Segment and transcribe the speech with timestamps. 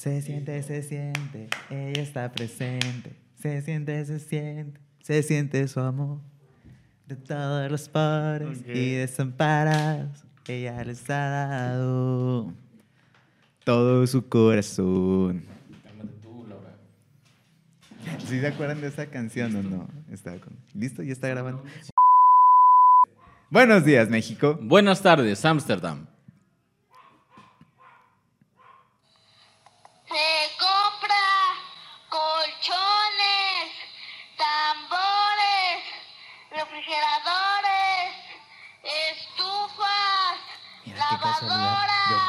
[0.00, 3.12] Se siente, se siente, ella está presente.
[3.38, 6.20] Se siente, se siente, se siente su amor.
[7.06, 12.54] De todos los pobres y desamparados, ella les ha dado
[13.62, 15.44] todo su corazón.
[18.26, 19.86] ¿Sí se acuerdan de esa canción o no?
[20.10, 21.02] Está con- ¿Listo?
[21.02, 21.62] ¿Ya está grabando?
[23.50, 24.58] Buenos días, México.
[24.62, 26.06] Buenas tardes, Ámsterdam.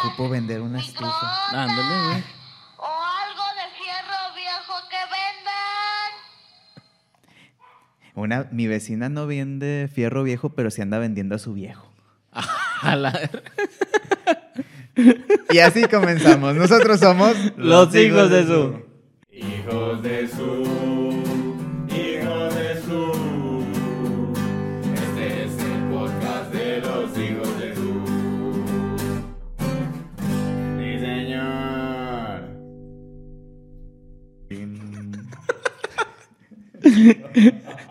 [0.01, 1.47] Ocupo vender una estufa.
[1.51, 2.23] Ándale, güey.
[2.77, 6.11] O algo de fierro viejo que vendan.
[8.15, 11.91] Una, mi vecina no vende fierro viejo, pero sí anda vendiendo a su viejo.
[15.51, 16.53] Y así comenzamos.
[16.53, 18.81] Nosotros somos Los hijos de su.
[19.31, 20.63] Hijos de su,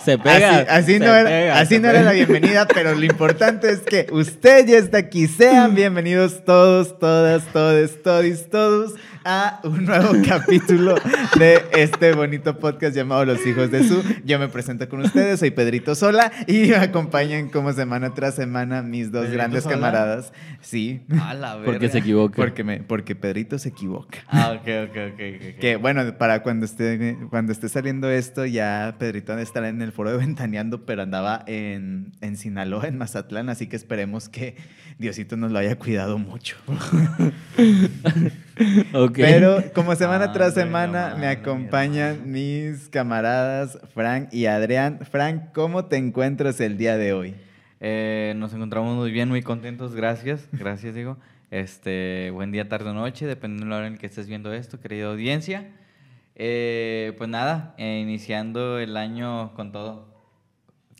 [0.04, 0.60] Se pega.
[0.60, 3.70] Así, así se no, era, pega, así se no era la bienvenida, pero lo importante
[3.70, 5.26] es que usted ya está aquí.
[5.26, 10.94] Sean bienvenidos todos, todas, todes, todis, todos a un nuevo capítulo
[11.38, 14.02] de este bonito podcast llamado Los Hijos de Su.
[14.24, 18.82] Yo me presento con ustedes, soy Pedrito Sola y me acompañan como semana tras semana
[18.82, 19.74] mis dos ¿Pedrito grandes Sola?
[19.76, 20.32] camaradas.
[20.60, 21.72] Sí, A la verga.
[21.72, 22.36] Porque se equivoca.
[22.36, 24.18] porque, me, porque Pedrito se equivoca.
[24.28, 25.20] Ah, ok, ok, ok.
[25.54, 25.58] ok.
[25.60, 30.10] Que bueno, para cuando esté, cuando esté saliendo esto, ya Pedrito estará en el foro
[30.10, 34.56] de Ventaneando, pero andaba en, en Sinaloa, en Mazatlán, así que esperemos que
[35.00, 36.56] Diosito nos lo haya cuidado mucho.
[38.92, 39.14] Ok.
[39.14, 44.98] Pero como semana Ah, tras semana me acompañan mis camaradas Frank y Adrián.
[45.10, 47.34] Frank, ¿cómo te encuentras el día de hoy?
[47.80, 51.16] Eh, nos encontramos muy bien, muy contentos, gracias, gracias digo.
[51.50, 54.78] Este, buen día, tarde o noche, dependiendo de la hora en que estés viendo esto,
[54.78, 55.70] querida audiencia.
[56.34, 60.09] Eh, pues nada, eh, iniciando el año con todo,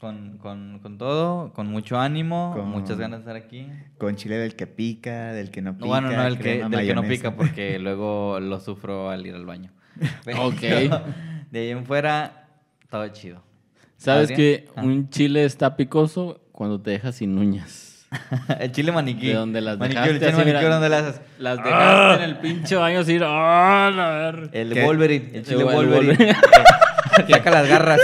[0.00, 3.69] con, con, con todo, con mucho ánimo, Con- muchas ganas de estar aquí.
[3.99, 5.84] Con chile del que pica, del que no pica.
[5.84, 9.34] No, bueno, no, el que, del que no pica porque luego lo sufro al ir
[9.34, 9.71] al baño.
[10.25, 10.60] Pero Ok.
[11.50, 12.47] De ahí en fuera,
[12.89, 13.43] todo chido.
[13.97, 14.83] ¿Sabes que Ah.
[14.83, 18.06] un chile está picoso cuando te dejas sin uñas?
[18.60, 19.28] el chile maniquí.
[19.28, 21.21] De donde las Manicure, dejaste el chile manicure, ¿dónde las haces?
[21.39, 23.19] Las dejaste en el pinche baño así.
[23.22, 24.50] ¡Ah, la ver!
[24.53, 24.83] El ¿Qué?
[24.84, 26.06] Wolverine, el El chile Wol- Wolverine.
[26.16, 26.37] Wolverine.
[27.27, 28.00] Que Saca las garras.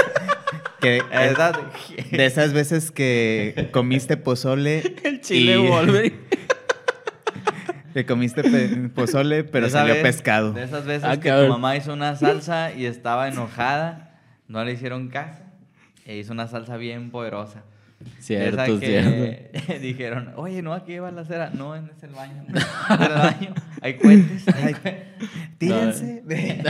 [0.86, 4.82] Que de esas veces que comiste pozole.
[5.04, 6.16] El chile y- Wolverine.
[7.94, 10.52] Que comiste pe- pozole, pero salió vez- pescado.
[10.52, 11.46] De esas veces Ah, que cabrón.
[11.46, 15.42] tu mamá hizo una salsa y estaba enojada, no le hicieron caso,
[16.04, 17.62] e hizo una salsa bien poderosa.
[18.18, 19.78] Cierto, esa cierto.
[19.80, 21.50] dijeron, oye, no, aquí lleva la cera.
[21.50, 22.44] No, en es el baño.
[22.48, 23.54] no, es el baño.
[23.82, 24.48] Hay cohetes.
[24.48, 24.74] hay
[25.58, 26.22] Tírense.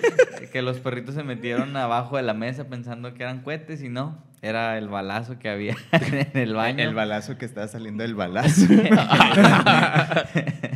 [0.52, 4.22] que los perritos se metieron abajo de la mesa pensando que eran cohetes y no.
[4.42, 6.82] Era el balazo que había en el baño.
[6.82, 8.66] El balazo que estaba saliendo del balazo.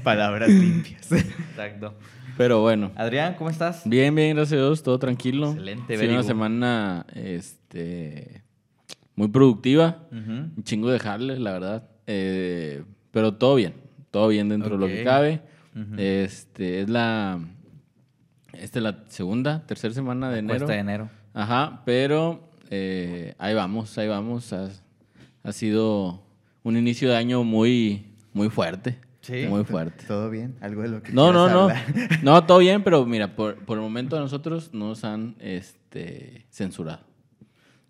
[0.03, 1.11] Palabras limpias.
[1.11, 1.95] Exacto.
[2.37, 2.93] Pero bueno.
[2.97, 3.83] Adrián, ¿cómo estás?
[3.85, 5.51] Bien, bien, gracias a Dios, todo tranquilo.
[5.51, 8.44] Excelente, sido una semana este,
[9.17, 10.07] muy productiva.
[10.11, 11.89] Un chingo de jales, la verdad.
[12.07, 13.75] Eh, pero todo bien.
[14.11, 15.43] Todo bien dentro de lo que cabe.
[15.97, 17.41] Este es la.
[18.53, 20.59] Esta es la segunda, tercera semana de enero.
[20.61, 21.11] Cuesta de enero.
[21.33, 24.53] Ajá, pero eh, ahí vamos, ahí vamos.
[24.53, 24.69] Ha,
[25.43, 26.23] ha sido
[26.63, 28.99] un inicio de año muy, muy fuerte.
[29.23, 29.47] Sí.
[29.49, 30.05] Muy fuerte.
[30.07, 30.55] ¿Todo bien?
[30.61, 31.63] ¿Algo de lo que No, no, no.
[31.63, 31.85] hablar?
[32.23, 37.01] No, todo bien, pero mira, por, por el momento a nosotros nos han este, censurado.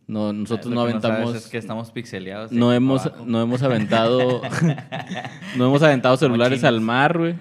[0.07, 1.29] No, nosotros Lo no que aventamos.
[1.31, 2.53] sabes es que estamos pixeleados.
[2.53, 3.25] no hemos, abajo.
[3.27, 4.43] no hemos aventado.
[5.57, 7.35] no hemos aventado celulares al mar, güey.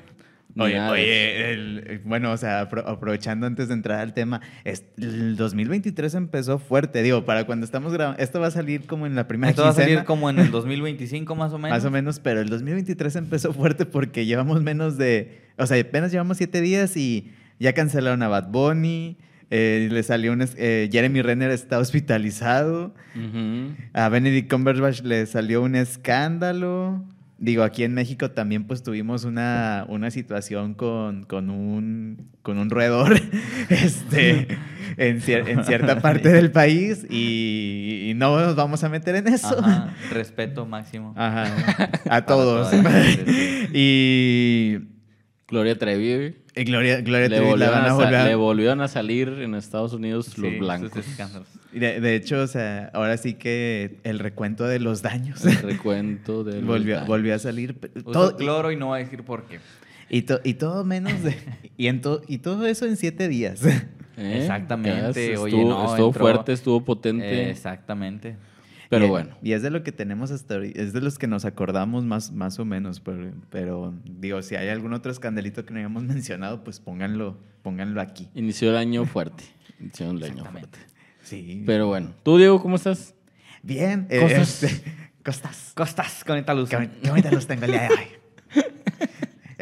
[0.56, 4.84] Oye, oye, el- el- bueno, o sea, apro- aprovechando antes de entrar al tema, es-
[5.00, 9.16] el 2023 empezó fuerte, digo, para cuando estamos grabando, esto va a salir como en
[9.16, 11.76] la primera Esto va a salir como en el 2025 más o menos.
[11.76, 16.12] más o menos, pero el 2023 empezó fuerte porque llevamos menos de, o sea, apenas
[16.12, 19.18] llevamos siete días y ya cancelaron a Bad Bunny,
[19.50, 22.94] eh, le salió un, eh, Jeremy Renner está hospitalizado,
[23.94, 27.04] a Benedict Cumberbatch le salió un escándalo.
[27.40, 32.70] Digo, aquí en México también pues tuvimos una, una situación con, con, un, con un
[32.70, 33.20] roedor
[33.70, 34.48] este,
[34.96, 39.28] en, cier- en cierta parte del país y, y no nos vamos a meter en
[39.28, 39.60] eso.
[39.60, 41.14] Ajá, respeto máximo.
[41.18, 41.48] Ajá,
[42.10, 42.72] a todos.
[43.74, 44.78] y
[45.48, 49.28] Gloria Trevi, Eh, Gloria, Gloria Le la volvieron, van a volver le volvieron a salir
[49.30, 50.96] en Estados Unidos Sí, los blancos.
[50.96, 51.48] escándalos.
[51.74, 55.58] Y De, de hecho, o sea, ahora sí que el recuento de los daños El
[55.58, 57.08] recuento de los volvió, daños.
[57.08, 57.76] volvió a salir.
[58.04, 59.60] todo- cloro y no va a decir por qué.
[60.10, 61.36] y, to- y todo menos de...
[61.78, 63.66] Y, en to- y todo eso en siete días.
[63.66, 64.38] ¿Eh?
[64.38, 67.46] Exactamente, oye, estuvo, no, estuvo entró- fuerte, estuvo potente.
[67.48, 68.36] Eh, exactamente.
[68.94, 69.38] Pero Y- bueno.
[69.42, 72.32] Y es de lo que tenemos hasta ahorita, es de los que nos acordamos más,
[72.32, 76.64] más o menos, pero, pero digo, si hay algún otro escandalito que no hayamos mencionado,
[76.64, 78.30] pues pónganlo, pónganlo aquí.
[78.36, 79.44] Inició el año fuerte.
[79.80, 80.80] Inició el año fuerte.
[81.24, 81.64] Sí.
[81.66, 82.14] Pero bueno.
[82.24, 83.16] ¿Tú, Diego, cómo estás?
[83.62, 84.08] Bien.
[84.10, 84.64] eh, Costas.
[84.64, 84.92] este,
[85.24, 85.72] costas.
[85.76, 86.70] Costas con esta luz.
[86.70, 88.08] Qué, bonita los tengo el día de hoy.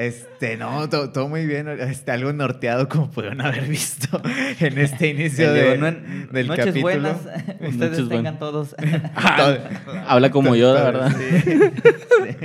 [0.08, 1.68] Este, no, todo, todo muy bien.
[1.68, 4.22] Este, algo norteado como pudieron haber visto
[4.60, 5.92] en este inicio de, no-
[6.32, 6.82] del noches capítulo.
[6.82, 7.18] buenas.
[7.62, 8.40] Ustedes Noches tengan buenas.
[8.40, 8.76] todos.
[9.38, 9.60] Todo-
[10.08, 11.12] Habla como yo, la verdad.
[11.18, 12.36] Sí.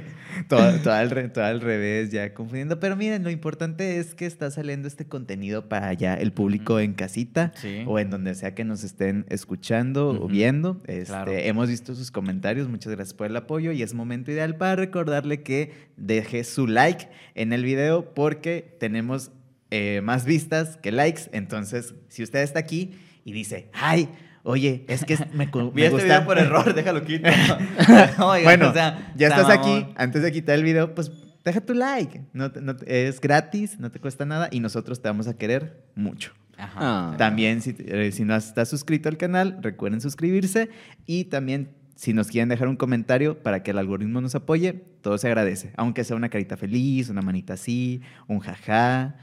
[0.48, 2.78] Todo, todo al, re- todo al revés, ya confundiendo.
[2.80, 6.94] Pero miren, lo importante es que está saliendo este contenido para ya el público en
[6.94, 7.82] casita Sí.
[7.86, 10.80] o en donde sea que nos estén escuchando o viendo.
[10.86, 11.32] Este, Claro.
[11.32, 15.42] Hemos visto sus comentarios, muchas gracias por el apoyo y es momento ideal para recordarle
[15.42, 19.30] que deje su like en el video porque tenemos
[19.70, 21.22] eh, más vistas que likes.
[21.32, 22.92] Entonces, si usted está aquí
[23.24, 24.08] y dice, ay,
[24.46, 26.06] oye, es que me, cu- Vi me este gusta...
[26.06, 27.28] video por error, déjalo quito.
[28.18, 29.82] Oigan, Bueno, o sea, ya está estás mamón.
[29.84, 29.92] aquí.
[29.96, 31.10] Antes de quitar el video, pues
[31.44, 32.22] deja tu like.
[32.32, 32.50] No,
[32.86, 36.32] es gratis, no te cuesta nada y nosotros te vamos a querer mucho.
[36.58, 36.78] Ajá.
[36.80, 37.14] Ah.
[37.18, 40.70] También, si, eh, si no estás suscrito al canal, recuerden suscribirse
[41.04, 44.72] y también si nos quieren dejar un comentario para que el algoritmo nos apoye,
[45.02, 45.72] todo se agradece.
[45.76, 49.16] Aunque sea una carita feliz, una manita así, un jaja,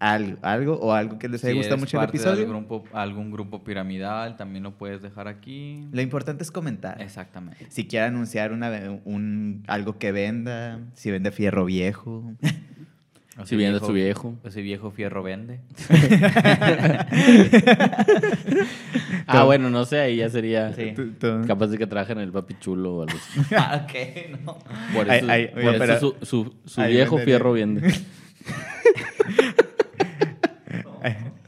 [0.00, 2.46] algo, algo o algo que les haya Si gustado eres mucho el parte de episodio.
[2.46, 5.86] algún grupo, algún grupo piramidal, también lo puedes dejar aquí.
[5.92, 7.00] Lo importante es comentar.
[7.00, 7.66] Exactamente.
[7.68, 8.70] Si quiere anunciar una,
[9.04, 12.32] un, algo que venda, si vende fierro viejo.
[13.38, 14.34] O Si viene su viejo.
[14.44, 15.60] Ese viejo fierro vende.
[19.26, 20.92] Ah, bueno, no sé, ahí ya sería Sí.
[21.46, 23.40] Capaz de que trabaje en el papi chulo o algo así.
[23.56, 24.58] ah, ok, no.
[24.92, 27.24] Por eso, ay, por oye, eso pero- su, su- viejo vendería.
[27.24, 27.94] fierro vende.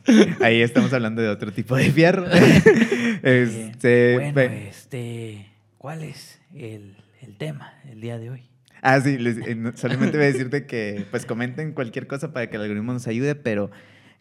[0.40, 2.26] Ahí estamos hablando de otro tipo de fierro.
[3.22, 5.46] este, bueno, este,
[5.78, 8.42] ¿cuál es el, el tema el día de hoy?
[8.82, 12.56] Ah, sí, les- eh, solamente voy a decirte que pues comenten cualquier cosa para que
[12.56, 13.70] el algoritmo nos ayude, pero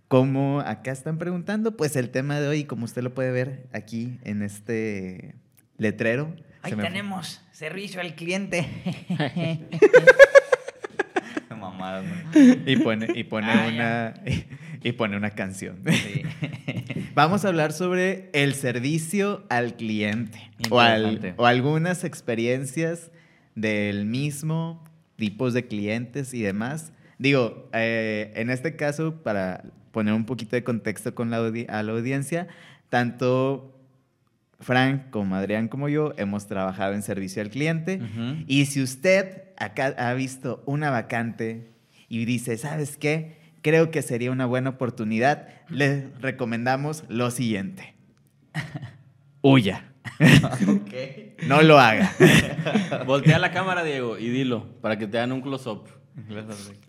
[0.08, 4.20] como acá están preguntando, pues el tema de hoy, como usted lo puede ver aquí
[4.24, 5.36] en este
[5.78, 6.36] letrero.
[6.62, 8.68] Ahí tenemos servicio al cliente.
[11.82, 12.42] Mamadas, ¿no?
[12.72, 14.14] Y pone, y pone Ah, una
[14.84, 15.80] y, pone una canción.
[15.90, 16.22] Sí.
[17.16, 20.40] Vamos a hablar sobre el servicio al cliente
[20.70, 23.12] o, al- o algunas experiencias
[23.56, 24.84] del mismo,
[25.18, 26.94] tipos de clientes y demás.
[27.20, 31.84] Digo, eh, en este caso, para poner un poquito de contexto con la audi- a
[31.84, 32.48] la audiencia,
[32.90, 33.78] tanto
[34.62, 38.00] Frank como Adrián como yo hemos trabajado en servicio al cliente.
[38.48, 41.72] Y si usted acá ha visto una vacante
[42.08, 43.38] y dice, ¿sabes qué?
[43.62, 47.94] Creo que sería una buena oportunidad, le recomendamos lo siguiente.
[49.42, 49.86] Huya.
[50.20, 51.46] ok.
[51.48, 52.12] No lo haga.
[53.06, 56.01] Voltea la cámara, Diego, y dilo, para que te hagan un close-up.
[56.30, 56.44] Eh,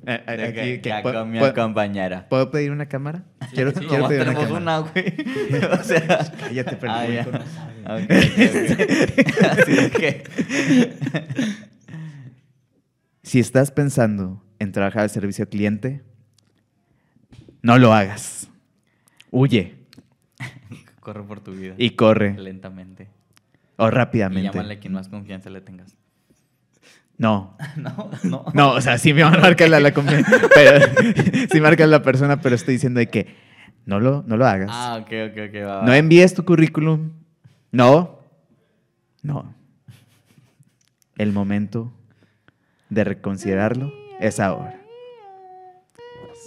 [0.06, 2.28] eh, aquí, que, que- ya ¿puedo- con mi puedo- compañera.
[2.28, 3.24] ¿Puedo pedir una cámara?
[3.54, 4.80] Quiero, Sí, quiero pedir una tenemos cámara.
[4.80, 5.14] una, güey.
[5.80, 6.32] o sea.
[6.40, 7.24] Cállate, pero Ah, el ya.
[7.24, 8.04] público no sabe.
[8.04, 9.58] Ok, ok, ok.
[9.58, 10.24] Así de que.
[13.22, 16.02] Si estás pensando en trabajar al servicio al cliente,
[17.62, 18.48] no lo hagas.
[19.30, 19.76] Huye
[21.00, 21.74] Corre por tu vida.
[21.78, 23.08] y corre Lentamente.
[23.76, 24.50] o Y rápidamente.
[24.52, 25.96] llámale a quien más confianza le tengas.
[27.22, 28.44] No, No, no.
[28.52, 29.92] No, o sea, sí me van a marcar la, la
[30.54, 30.86] pero
[31.52, 33.36] sí marca la persona, pero estoy diciendo de que
[33.86, 34.68] no lo, no lo hagas.
[34.72, 35.54] Ah, ok, ok, ok.
[35.64, 35.86] Va, va.
[35.86, 37.12] no envíes tu currículum.
[37.70, 38.18] No.
[39.22, 39.54] No.
[41.16, 41.92] El momento
[42.90, 44.80] de reconsiderarlo es ahora.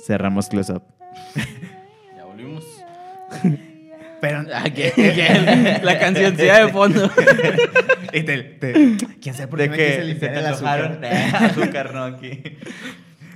[0.06, 0.84] Cerramos close up.
[2.18, 2.66] Ya volvimos.
[4.22, 5.80] Pero Ah, ¿qué- qué?
[5.84, 7.10] La cancioncilla de fondo.
[8.14, 11.00] y te- te- quién sabe por qué me que quise se limpiar te el azúcar.
[11.34, 12.42] azúcar, no aquí.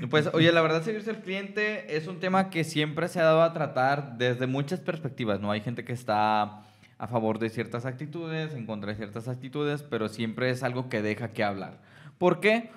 [0.09, 3.41] Pues, oye, la verdad, servicio al cliente es un tema que siempre se ha dado
[3.43, 5.51] a tratar desde muchas perspectivas, ¿no?
[5.51, 6.61] Hay gente que está
[6.97, 11.01] a favor de ciertas actitudes, en contra de ciertas actitudes, pero siempre es algo que
[11.01, 11.79] deja que hablar.
[12.17, 12.69] ¿Por qué?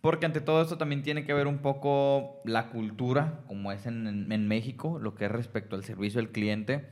[0.00, 4.06] Porque ante todo esto también tiene que ver un poco la cultura, como es en,
[4.08, 6.84] en- en México, lo que es respecto al servicio al cliente,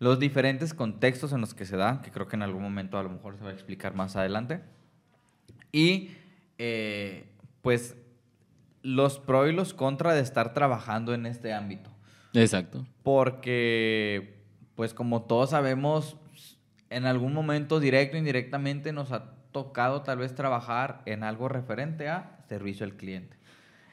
[0.00, 3.02] los diferentes contextos en los que se da, que creo que en algún momento a
[3.02, 4.62] lo mejor se va a explicar más adelante.
[5.72, 6.10] Y
[6.58, 7.26] eh,
[7.62, 7.96] pues
[8.82, 11.90] los pros y los contras de estar trabajando en este ámbito.
[12.32, 12.86] Exacto.
[13.02, 14.42] Porque,
[14.74, 16.16] pues como todos sabemos,
[16.88, 22.08] en algún momento, directo o indirectamente, nos ha tocado tal vez trabajar en algo referente
[22.08, 23.36] a servicio al cliente.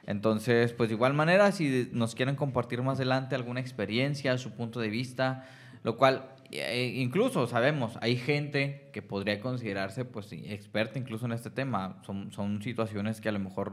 [0.05, 4.79] Entonces, pues de igual manera, si nos quieren compartir más adelante alguna experiencia, su punto
[4.79, 5.45] de vista,
[5.87, 11.49] lo cual eh, incluso sabemos, hay gente que podría considerarse pues experta incluso en este
[11.49, 12.01] tema.
[12.05, 13.71] Son, son situaciones que a lo mejor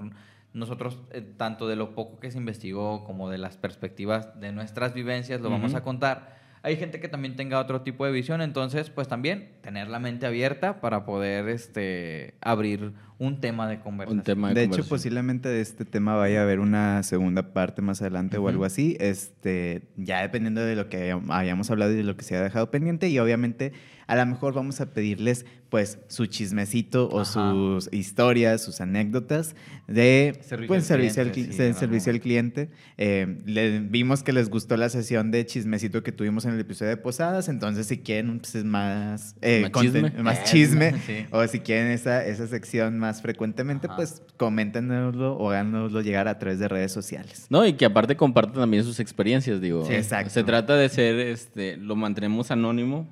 [0.52, 4.94] nosotros, eh, tanto de lo poco que se investigó como de las perspectivas de nuestras
[4.94, 6.38] vivencias, lo vamos a contar.
[6.64, 10.24] Hay gente que también tenga otro tipo de visión, entonces pues también tener la mente
[10.24, 14.20] abierta para poder este, abrir un tema de conversación.
[14.20, 17.82] Un tema de, De hecho, posiblemente de este tema vaya a haber una segunda parte
[17.82, 18.96] más adelante o algo así.
[18.98, 22.70] Este, ya dependiendo de lo que hayamos hablado y de lo que se ha dejado
[22.70, 23.10] pendiente.
[23.10, 23.74] Y obviamente,
[24.06, 25.44] a lo mejor vamos a pedirles,
[25.74, 27.50] pues, su chismecito o Ajá.
[27.50, 29.56] sus historias, sus anécdotas
[29.88, 32.70] de Servicio pues, al servicio, al, cliente, cli- sí, servicio al cliente.
[32.96, 36.90] Eh, le- vimos que les gustó la sesión de chismecito que tuvimos en el episodio
[36.90, 37.48] de Posadas.
[37.48, 40.10] Entonces, si quieren pues, más, eh, Más chisme.
[40.22, 41.26] más chisme sí.
[41.32, 43.96] o si quieren esa, esa sección más frecuentemente, Ajá.
[43.96, 47.46] pues coméntenoslo o háganoslo llegar a través de redes sociales.
[47.50, 49.84] No, y que aparte compartan también sus experiencias, digo.
[49.86, 50.30] Sí, exacto.
[50.30, 53.08] Se trata de ser, este, lo mantenemos anónimo,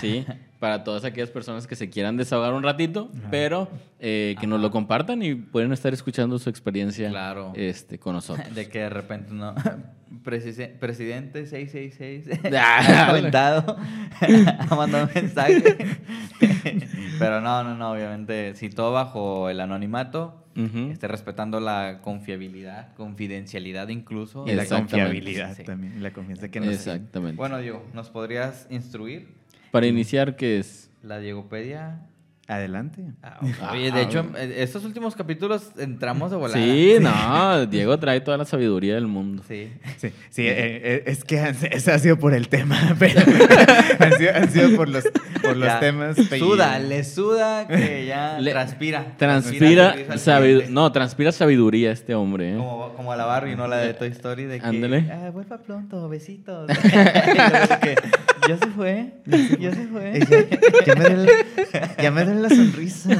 [0.00, 0.24] ¿sí?
[0.58, 3.68] Para todas aquellas personas que se quieran desahogar un ratito, pero
[4.00, 7.52] eh, que nos lo compartan y pueden estar escuchando su experiencia Claro.
[7.56, 8.46] este, con nosotros.
[8.54, 9.54] De que de repente no.
[10.24, 13.76] Presidente 666 Ah, ha comentado,
[14.70, 15.62] ha mandado un mensaje.
[17.18, 20.90] Pero no, no, no, obviamente, si todo bajo el anonimato, Ujú.
[20.90, 24.44] esté respetando la confiabilidad, confidencialidad incluso.
[24.46, 25.64] Y la confiabilidad Sí.
[25.64, 27.36] también, la confianza que nos Exactamente.
[27.36, 29.28] Bueno, Diego, ¿nos podrías instruir
[29.76, 30.90] Para iniciar, ¿qué es?
[31.02, 32.00] la Diegopedia?
[32.48, 33.02] Adelante.
[33.24, 33.40] Ah,
[33.72, 36.62] Oye, de hecho, eh, estos últimos capítulos entramos de volada.
[36.64, 39.42] Sí, no, Diego trae toda la sabiduría del mundo.
[39.48, 39.72] Sí.
[39.98, 43.20] Sí, sí eh, eh, es que han- eso ha sido por el tema, pero
[43.98, 45.04] han, sido, han sido por los,
[45.42, 45.80] por los Ya.
[45.80, 46.16] temas.
[46.38, 49.16] Suda, le suda que ya Le- transpira.
[49.18, 50.68] Transpira, cliente.
[50.70, 52.52] no, transpira sabiduría este hombre.
[52.54, 52.56] ¿eh?
[52.56, 53.66] Como, como a la Barbie, ¿no?
[53.66, 54.66] La de Toy Story, de que...
[54.66, 55.10] Ándale.
[55.12, 56.70] Ah, vuelva pronto, besitos.
[58.48, 59.12] Ya se fue,
[59.58, 60.20] ya se fue.
[60.86, 61.32] ya, me duele,
[62.02, 63.10] ya me duele la sonrisa.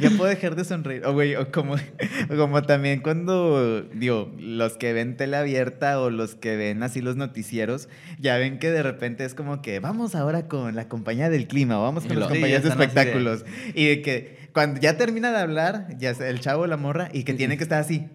[0.00, 1.04] ya puedo dejar de sonreír.
[1.06, 6.10] O, güey, o como, o como también cuando, digo, los que ven tele abierta o
[6.10, 10.14] los que ven así los noticieros, ya ven que de repente es como que vamos
[10.14, 12.68] ahora con la compañía del clima, o vamos con Y las lo- sí, compañías de
[12.70, 13.44] espectáculos.
[13.74, 17.08] Y de que cuando ya termina de hablar, ya sea el chavo o la morra,
[17.12, 18.08] y que tiene que estar así.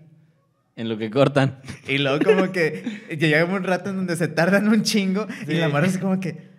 [0.75, 1.61] En lo que cortan.
[1.87, 5.69] Y luego como que llega un rato en donde se tardan un chingo y la
[5.69, 6.51] morra es como que...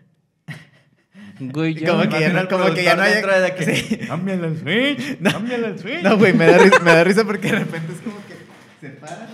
[1.41, 1.89] Güey, ya.
[1.91, 3.15] Como que ya no, como que ya no hay...
[3.15, 3.99] de que, Sí.
[4.07, 6.03] Cámbiale el switch, cámbiale el switch.
[6.03, 8.35] No, güey, me, da risa- me da risa porque de repente es como que
[8.81, 9.27] se paran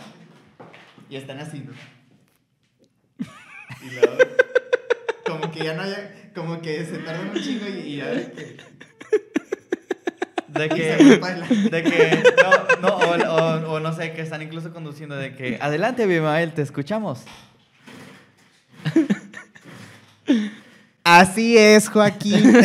[1.11, 1.59] y están así.
[1.59, 1.73] ¿no?
[3.87, 4.17] Y luego,
[5.27, 8.57] como que ya no haya, como que se tardan un chingo y, y ya que...
[10.53, 11.21] De que,
[11.71, 15.59] de que, no, no, o, o- o no sé, que están incluso conduciendo de que,
[15.61, 17.25] adelante, Abimael, te escuchamos.
[21.05, 22.53] Así es, Joaquín.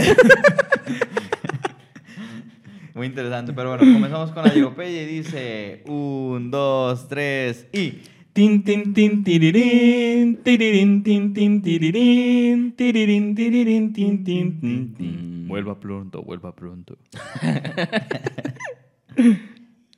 [2.93, 7.99] Muy interesante, pero bueno, comenzamos con la Diegopedia y dice, un, dos, tres, y...
[8.35, 15.47] Tin, tin, tin, tirirín, tirirín, tin, tin, tirirín, tirirín, tirirín, tin, tin, tin, tin.
[15.47, 16.97] Vuelva pronto, vuelva pronto.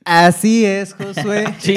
[0.04, 1.46] Así es, Josué.
[1.58, 1.74] Sí.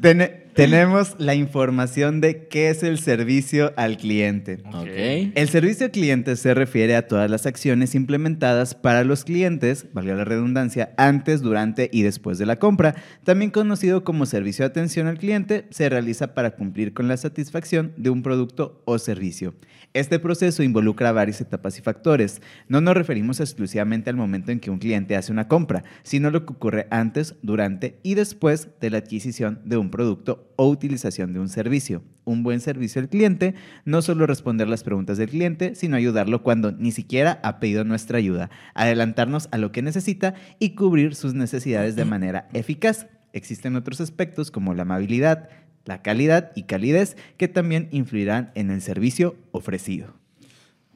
[0.54, 4.58] Ten- tenemos la información de qué es el servicio al cliente.
[4.72, 4.86] Ok.
[5.34, 10.14] El servicio al cliente se refiere a todas las acciones implementadas para los clientes, valga
[10.14, 12.94] la redundancia, antes, durante y después de la compra.
[13.24, 17.92] También conocido como servicio de atención al cliente, se realiza para cumplir con la satisfacción
[17.96, 19.54] de un producto o servicio.
[19.94, 22.40] Este proceso involucra varias etapas y factores.
[22.66, 26.46] No nos referimos exclusivamente al momento en que un cliente hace una compra, sino lo
[26.46, 31.40] que ocurre antes, durante y después de la adquisición de un producto o utilización de
[31.40, 32.04] un servicio.
[32.24, 36.70] Un buen servicio al cliente no solo responder las preguntas del cliente, sino ayudarlo cuando
[36.70, 41.96] ni siquiera ha pedido nuestra ayuda, adelantarnos a lo que necesita y cubrir sus necesidades
[41.96, 43.08] de manera eficaz.
[43.32, 45.48] Existen otros aspectos como la amabilidad,
[45.84, 50.14] la calidad y calidez que también influirán en el servicio ofrecido.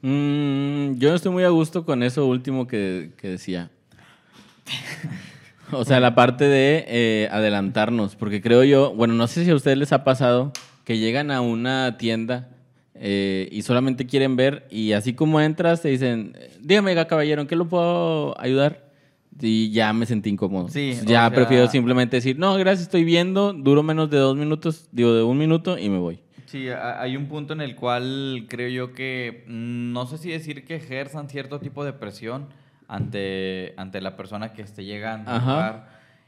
[0.01, 3.69] Mm, yo no estoy muy a gusto con eso último que, que decía.
[5.71, 9.55] O sea, la parte de eh, adelantarnos, porque creo yo, bueno, no sé si a
[9.55, 10.53] ustedes les ha pasado
[10.85, 12.49] que llegan a una tienda
[12.95, 17.55] eh, y solamente quieren ver y así como entras te dicen, dígame, caballero, ¿en qué
[17.55, 18.87] lo puedo ayudar?
[19.39, 20.69] y ya me sentí incómodo.
[20.69, 24.35] Sí, ya o sea- prefiero simplemente decir, no, gracias, estoy viendo, duro menos de dos
[24.35, 26.19] minutos, digo, de un minuto y me voy.
[26.45, 30.63] Sí, hay un punto en el cual creo yo que mm, no sé si decir
[30.63, 32.47] que ejerzan cierto tipo de presión
[32.87, 35.51] ante, ante la persona que esté llegando Ajá.
[35.51, 35.87] lugar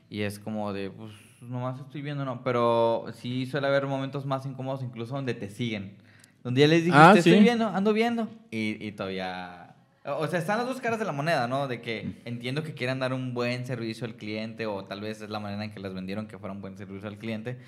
[0.10, 1.12] y es como de, pues
[1.42, 5.96] nomás estoy viendo, no, pero sí suele haber momentos más incómodos incluso donde te siguen,
[6.44, 7.40] donde ya les dijiste, Ah, estoy sí.
[7.40, 9.66] viendo, ando viendo y, y todavía...
[10.06, 11.68] O sea, están las dos caras de la moneda, ¿no?
[11.68, 15.30] De que entiendo que quieran dar un buen servicio al cliente o tal vez es
[15.30, 17.60] la manera en que les vendieron que fuera un buen servicio al cliente.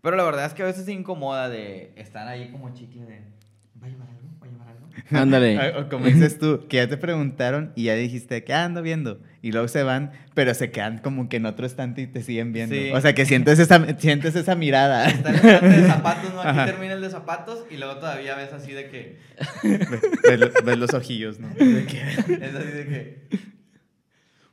[0.00, 3.22] Pero la verdad es que a veces se incomoda de estar ahí como chicle de...
[3.82, 4.28] ¿Va a llevar algo?
[4.40, 4.81] ¿Va a llevar algo?
[5.10, 5.58] Ándale.
[5.58, 8.82] Ah, O como dices tú, que ya te preguntaron y ya dijiste que "Ah, ando
[8.82, 9.20] viendo.
[9.42, 12.52] Y luego se van, pero se quedan como que en otro estante y te siguen
[12.52, 12.74] viendo.
[12.76, 12.90] Sí.
[12.92, 15.06] O sea, que sientes esa, sientes esa mirada.
[15.08, 16.40] Está el estante de zapatos, ¿no?
[16.40, 16.66] Aquí Ajá.
[16.66, 19.18] termina el de zapatos y luego todavía ves así de que...
[20.28, 21.48] ves, lo- ves los ojillos, ¿no?
[21.50, 23.22] Es así de que...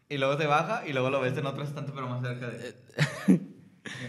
[0.10, 2.74] Y luego te baja y luego lo ves en otro estante pero más cerca de...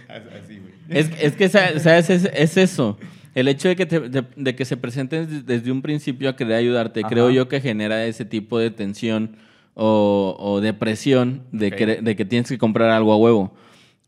[0.08, 0.72] Así, güey.
[0.88, 2.08] Es, es que, sa- ¿sabes?
[2.10, 2.98] Es, es eso.
[3.34, 6.36] El hecho de que, te- de, de que se presenten des- desde un principio a
[6.36, 7.08] querer ayudarte, Ajá.
[7.08, 9.36] creo yo que genera ese tipo de tensión
[9.74, 11.74] o, o de presión de, Ok.
[11.74, 13.54] que, de que tienes que comprar algo a huevo.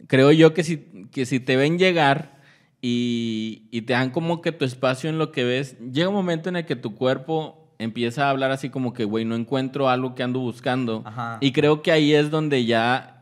[0.09, 0.79] Creo yo que si,
[1.12, 2.41] que si te ven llegar
[2.81, 6.49] y, y te dan como que tu espacio en lo que ves, llega un momento
[6.49, 10.14] en el que tu cuerpo empieza a hablar así como que, güey, no encuentro algo
[10.14, 11.02] que ando buscando.
[11.05, 11.38] Ajá.
[11.41, 13.22] Y creo que ahí es donde ya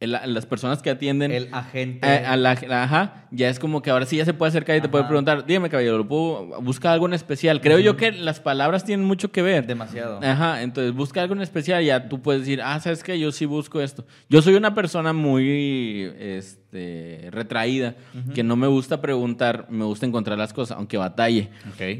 [0.00, 1.30] el- las personas que atienden...
[1.30, 2.06] El agente...
[2.06, 2.52] Eh, a la-
[2.82, 5.44] ajá, ya es como que ahora sí ya se puede acercar y te puede preguntar,
[5.46, 7.60] dígame caballero, ¿lo puedo buscar algo en especial?
[7.60, 9.66] Creo yo que las palabras tienen mucho que ver.
[9.66, 10.18] Demasiado.
[10.22, 13.18] Ajá, entonces busca algo en especial y ya tú puedes decir, ah, ¿sabes qué?
[13.20, 14.06] Yo sí busco esto.
[14.28, 16.59] Yo soy una persona muy este,
[17.30, 17.96] retraída,
[18.34, 21.50] que no me gusta preguntar, me gusta encontrar las cosas, aunque batalle.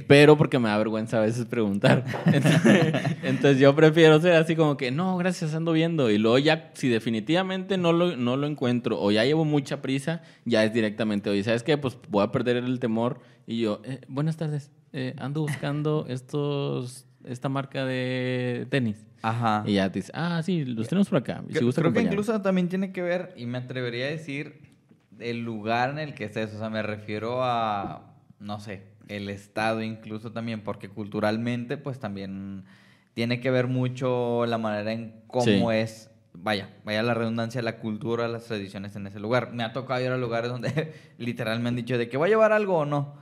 [0.07, 2.05] Pero porque me da vergüenza a veces preguntar.
[2.27, 6.11] Entonces, entonces yo prefiero ser así como que, no, gracias, ando viendo.
[6.11, 10.23] Y luego ya, si definitivamente no lo, no lo encuentro o ya llevo mucha prisa,
[10.45, 11.77] ya es directamente, oye, ¿sabes qué?
[11.79, 13.21] Pues voy a perder el temor.
[13.47, 19.07] Y yo, "Eh, buenas tardes, eh, ando buscando estos, esta marca de tenis.
[19.23, 19.63] Ajá.
[19.67, 21.43] Y ya te dice, ah, sí, los tenemos por acá.
[21.49, 22.15] Si Creo- gusta Creo que acompañarme".
[22.23, 24.71] incluso también tiene que ver, y me atrevería a decir,
[25.19, 26.55] el lugar en el que estés.
[26.55, 32.65] O sea, me refiero a, no sé, el estado incluso también, porque culturalmente, pues también
[33.13, 35.63] tiene que ver mucho la manera en cómo Sí.
[35.77, 39.53] es, vaya, vaya la redundancia, la cultura, las tradiciones en ese lugar.
[39.53, 42.29] Me ha tocado ir a lugares donde literal me han dicho de que va a
[42.31, 43.15] llevar algo o no.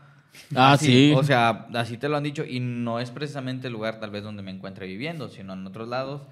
[0.54, 1.14] Ah, Así, sí.
[1.16, 4.22] O sea, así te lo han dicho y no es precisamente el lugar tal vez
[4.22, 6.22] donde me encuentre viviendo, sino en otros lados.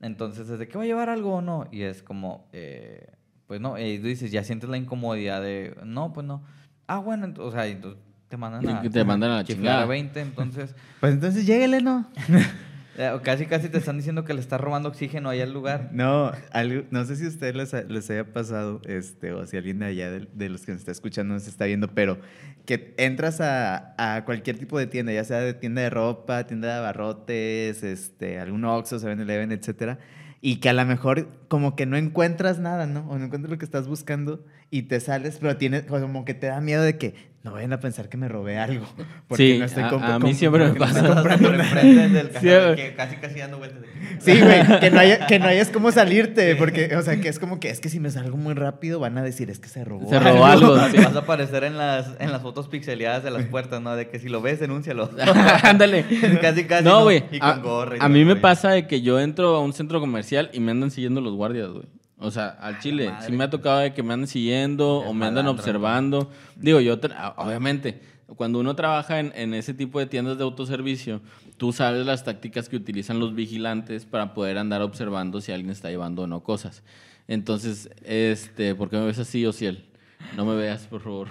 [0.00, 1.66] Entonces, ¿desde que va a llevar algo o no?
[1.70, 3.08] Y es como, eh,
[3.46, 6.42] pues no, y tú dices, ya sientes la incomodidad de, no, pues no.
[6.86, 9.82] Ah, bueno, o sea, entonces te mandan a, te mandan a la chiflar chingada.
[9.82, 12.06] a 20, entonces Pues entonces lléguele, ¿no?
[12.98, 15.90] eh, casi casi te están diciendo que le estás robando oxígeno ahí al lugar.
[15.92, 16.32] No,
[16.90, 19.86] no sé si a ustedes les, ha- les haya pasado, este, o si alguien de
[19.86, 22.18] allá de, de los que nos está escuchando nos está viendo, pero
[22.64, 26.68] que entras a, a cualquier tipo de tienda, ya sea de tienda de ropa, tienda
[26.68, 29.98] de abarrotes, este, algún Oxxo, 7-Eleven, etcétera,
[30.40, 33.08] y que a lo mejor como que no encuentras nada, ¿no?
[33.08, 36.46] O no encuentras lo que estás buscando y te sales, pero tienes como que te
[36.48, 38.84] da miedo de que no vayan a pensar que me robé algo.
[39.28, 40.98] Porque Sí, no estoy a- comp- a mí siempre me no pasa.
[40.98, 42.76] estoy comprando enfrente del Sí, cajero, güey.
[42.76, 43.80] que casi casi dando vueltas.
[43.82, 43.86] de-
[44.18, 47.38] Sí, güey, que no haya, que no hayas cómo salirte, porque, o sea, que es
[47.38, 49.84] como que es que si me salgo muy rápido van a decir es que se
[49.84, 50.08] robó.
[50.10, 50.76] Se robó algo.
[50.88, 50.96] sí.
[50.96, 53.94] Vas a aparecer en las, en las fotos pixeleadas de las puertas, ¿no?
[53.94, 55.08] De que si lo ves, denúncialo.
[55.62, 56.04] Ándale.
[56.40, 56.84] casi, casi.
[56.84, 57.22] No, güey.
[57.30, 59.72] Y A, con gorra y a mí me pasa de que yo entro a un
[59.72, 61.86] centro comercial y me andan siguiendo los guardias, güey.
[62.18, 63.12] O sea, al chile.
[63.26, 66.30] Sí me ha tocado de que me andan siguiendo Es o me andan observando.
[66.56, 68.00] Digo, yo, tra- obviamente,
[68.36, 71.20] cuando uno trabaja en, en ese tipo de tiendas de autoservicio,
[71.58, 75.90] tú sabes las tácticas que utilizan los vigilantes para poder andar observando si alguien está
[75.90, 76.82] llevando o no cosas.
[77.28, 79.84] Entonces, este, ¿por qué me ves así, Ociel?
[80.36, 81.28] No me veas, por favor.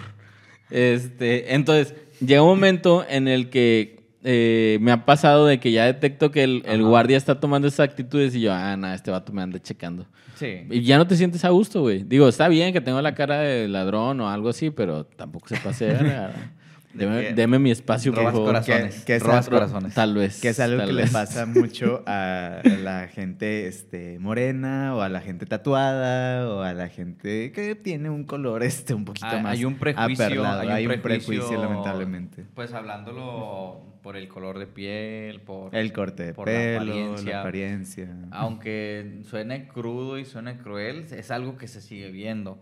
[0.70, 3.95] Este, entonces, llega un momento en el que
[4.28, 8.34] eh, me ha pasado de que ya detecto que el, guardia está tomando esas actitudes
[8.34, 10.04] y yo, ah, nada, este vato me anda checando.
[10.34, 10.66] Sí.
[10.68, 12.02] Y ya no te sientes a gusto, güey.
[12.02, 15.56] Digo, está bien que tengo la cara de ladrón o algo así, pero tampoco se
[15.58, 15.96] pase.
[16.96, 18.46] Deme, que deme mi espacio, por Robas favor.
[18.48, 18.94] corazones.
[19.04, 19.94] Que- que robas corazones.
[19.94, 20.40] Tal vez.
[20.40, 21.12] Que es algo que le vez.
[21.12, 26.88] pasa mucho a la gente este, morena o a la gente tatuada o a la
[26.88, 30.24] gente que tiene un color este un poquito Hay, más hay un prejuicio.
[30.26, 30.60] aperlado.
[30.70, 32.44] Hay, un prejuicio, lamentablemente.
[32.54, 37.32] Pues hablándolo por el color de piel, por El corte de por la pelo, apariencia.
[37.32, 38.08] la apariencia.
[38.30, 42.60] Aunque suene crudo y suene cruel, es algo que se sigue viendo.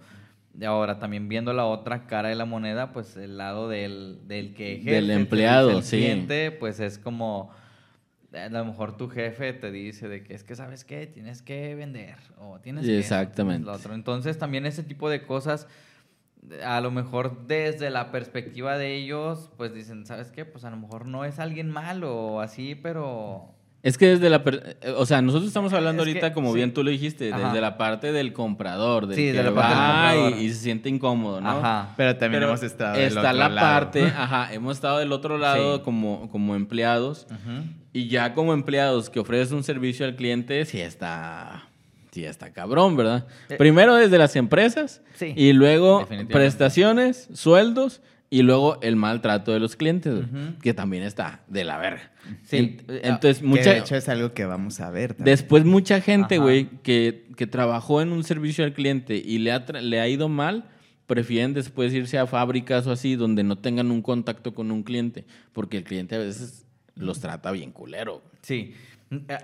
[0.59, 4.55] Y ahora, también viendo la otra cara de la moneda, pues el lado del, del
[4.55, 5.97] que ejerce, Del el empleado, sí.
[5.97, 7.51] cliente, pues es como...
[8.33, 11.07] a lo mejor tu jefe te dice de que es que, ¿sabes qué?
[11.09, 12.99] Tienes que vender o tienes Sí, que...
[13.01, 13.67] exactamente.
[13.67, 13.95] lo otro.
[13.95, 15.67] Entonces, también ese tipo de cosas,
[16.65, 20.45] a lo mejor desde la perspectiva de ellos, pues dicen, ¿sabes qué?
[20.45, 23.54] Pues a lo mejor no es alguien malo o así, pero...
[23.85, 24.43] Es que desde la...
[24.43, 26.57] per- eh, O sea, nosotros estamos hablando Es que, ahorita, como sí.
[26.57, 27.49] bien tú lo dijiste, Ajá.
[27.49, 30.55] desde la parte del comprador, del Sí, que de la parte del y- y, se
[30.61, 31.51] siente incómodo, ¿no?
[31.51, 31.93] Ajá.
[31.97, 33.67] Pero también Pero hemos estado del está otro la lado.
[33.69, 35.83] parte, ajá, hemos estado del otro lado Sí.
[35.85, 37.67] como, como empleados Ujú.
[37.93, 41.69] y ya como empleados que ofreces un servicio al cliente, sí está,
[42.11, 43.27] sí está cabrón, ¿verdad?
[43.51, 48.01] Eh, Primero desde las empresas Sí, y luego prestaciones, sueldos
[48.35, 50.25] y luego el maltrato de los clientes,
[50.61, 52.11] que también está de la verga.
[52.43, 52.57] Sí.
[52.57, 55.15] En- entonces, Que mucha, de hecho es algo que vamos a ver.
[55.15, 55.37] también.
[55.37, 59.59] Después mucha gente, güey, que, que trabajó en un servicio al cliente y le ha,
[59.81, 60.65] le ha ido mal,
[61.07, 65.25] prefieren después irse a fábricas o así donde no tengan un contacto con un cliente,
[65.53, 66.67] porque el cliente a veces
[66.97, 68.21] los trata bien culero.
[68.43, 68.75] Sí,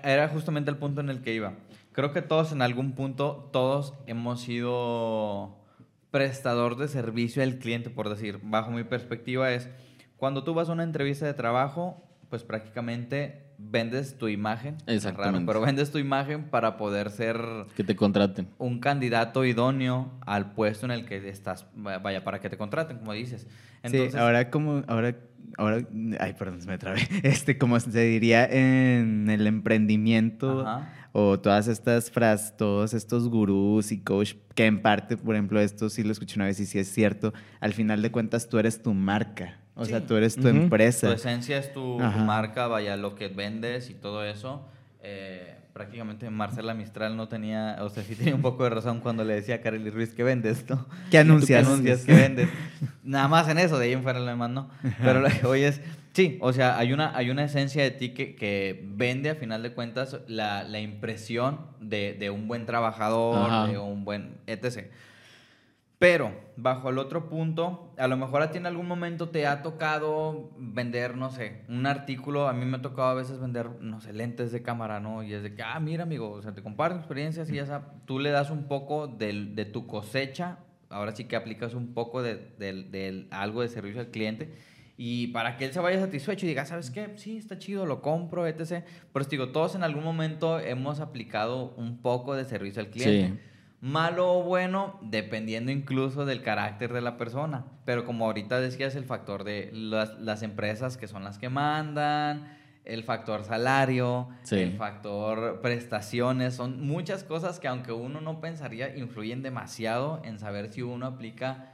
[0.03, 1.53] era justamente el punto en el que iba.
[1.93, 5.55] Creo que todos en algún punto, todos hemos sido
[6.11, 8.39] prestador de servicio al cliente, por decir.
[8.43, 9.69] Bajo mi perspectiva es,
[10.17, 14.75] cuando tú vas a una entrevista de trabajo, pues prácticamente vendes tu imagen.
[14.79, 15.45] raro, Exactamente.
[15.45, 17.37] pero vendes tu imagen para poder ser
[17.75, 18.47] Que te contraten.
[18.57, 23.13] un candidato idóneo al puesto en el que estás, vaya, para que te contraten, como
[23.13, 23.47] dices.
[23.83, 25.15] Entonces, sí, ahora como, ahora,
[25.57, 25.77] ahora,
[26.19, 27.01] ay, perdón, se me trabé.
[27.23, 30.89] Este, como se diría en el emprendimiento Ajá.
[31.11, 35.89] O todas estas frases, todos estos gurús y coach, que en parte, por ejemplo, esto
[35.89, 38.81] sí lo escuché una vez y sí es cierto, al final de cuentas tú eres
[38.81, 41.07] tu marca, o sea, tú eres tu empresa.
[41.07, 44.67] Tu esencia es tu, tu marca, vaya, lo que vendes y todo eso.
[45.03, 49.23] Eh, prácticamente Marcela Mistral no tenía, o sea, sí tenía un poco de razón cuando
[49.23, 50.85] le decía a Kareli Ruiz que vendes, ¿no?
[51.09, 51.65] ¿Qué anuncias?
[51.65, 52.01] ¿Qué anuncias?
[52.05, 52.49] ¿Qué vendes?
[53.03, 54.69] Nada más en eso, de ahí en fuera lo demás no.
[55.01, 55.81] Pero lo que voy es,
[56.13, 59.63] sí, o sea, hay una, hay una esencia de ti que, que vende a final
[59.63, 63.67] de cuentas la, la impresión de, de un buen trabajador, Ajá.
[63.67, 64.87] de un buen etc.
[66.01, 69.61] Pero, bajo el otro punto, a lo mejor a ti en algún momento te ha
[69.61, 72.47] tocado vender, no sé, un artículo.
[72.47, 75.21] A mí me ha tocado a veces vender, no sé, lentes de cámara, ¿no?
[75.21, 78.17] Y es de que, ah, mira, amigo, o sea, te comparto experiencias y ya tú
[78.17, 80.57] le das un poco de, tu cosecha.
[80.89, 84.55] Ahora sí que aplicas un poco de, algo de servicio al cliente.
[84.97, 87.11] Y para que él se vaya satisfecho y diga, ¿sabes qué?
[87.17, 88.85] Sí, está chido, lo compro, etc.
[89.13, 93.35] Pero digo, todos en algún momento hemos aplicado un poco de servicio al cliente.
[93.35, 93.50] Sí.
[93.81, 97.65] Malo o bueno, dependiendo incluso del carácter de la persona.
[97.83, 102.57] Pero como ahorita decías, el factor de las, las empresas que son las que mandan,
[102.85, 104.57] el factor salario, Sí.
[104.59, 110.67] el factor prestaciones, son muchas cosas que aunque uno no pensaría, influyen demasiado en saber
[110.71, 111.73] si uno aplica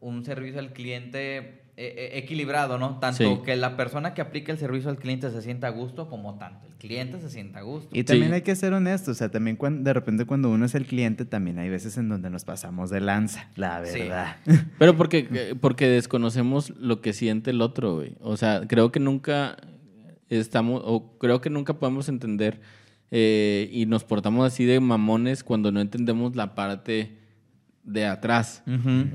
[0.00, 3.00] un servicio al cliente eh, eh, equilibrado, ¿no?
[3.00, 3.40] Tanto Sí.
[3.44, 6.66] que la persona que aplica el servicio al cliente se sienta a gusto, como tanto
[6.68, 7.88] el cliente se sienta a gusto.
[7.92, 8.34] Y también Sí.
[8.36, 11.24] hay que ser honestos, o sea, también cuando, de repente cuando uno es el cliente,
[11.24, 13.98] también hay veces en donde nos pasamos de lanza, la Sí.
[14.00, 14.36] verdad.
[14.78, 15.24] Pero porque,
[15.60, 18.14] porque desconocemos lo que siente el otro, güey.
[18.20, 19.56] O sea, creo que nunca
[20.28, 22.60] estamos, o creo que nunca podemos entender
[23.10, 27.18] eh, y nos portamos así de mamones cuando no entendemos la parte
[27.84, 28.62] de atrás.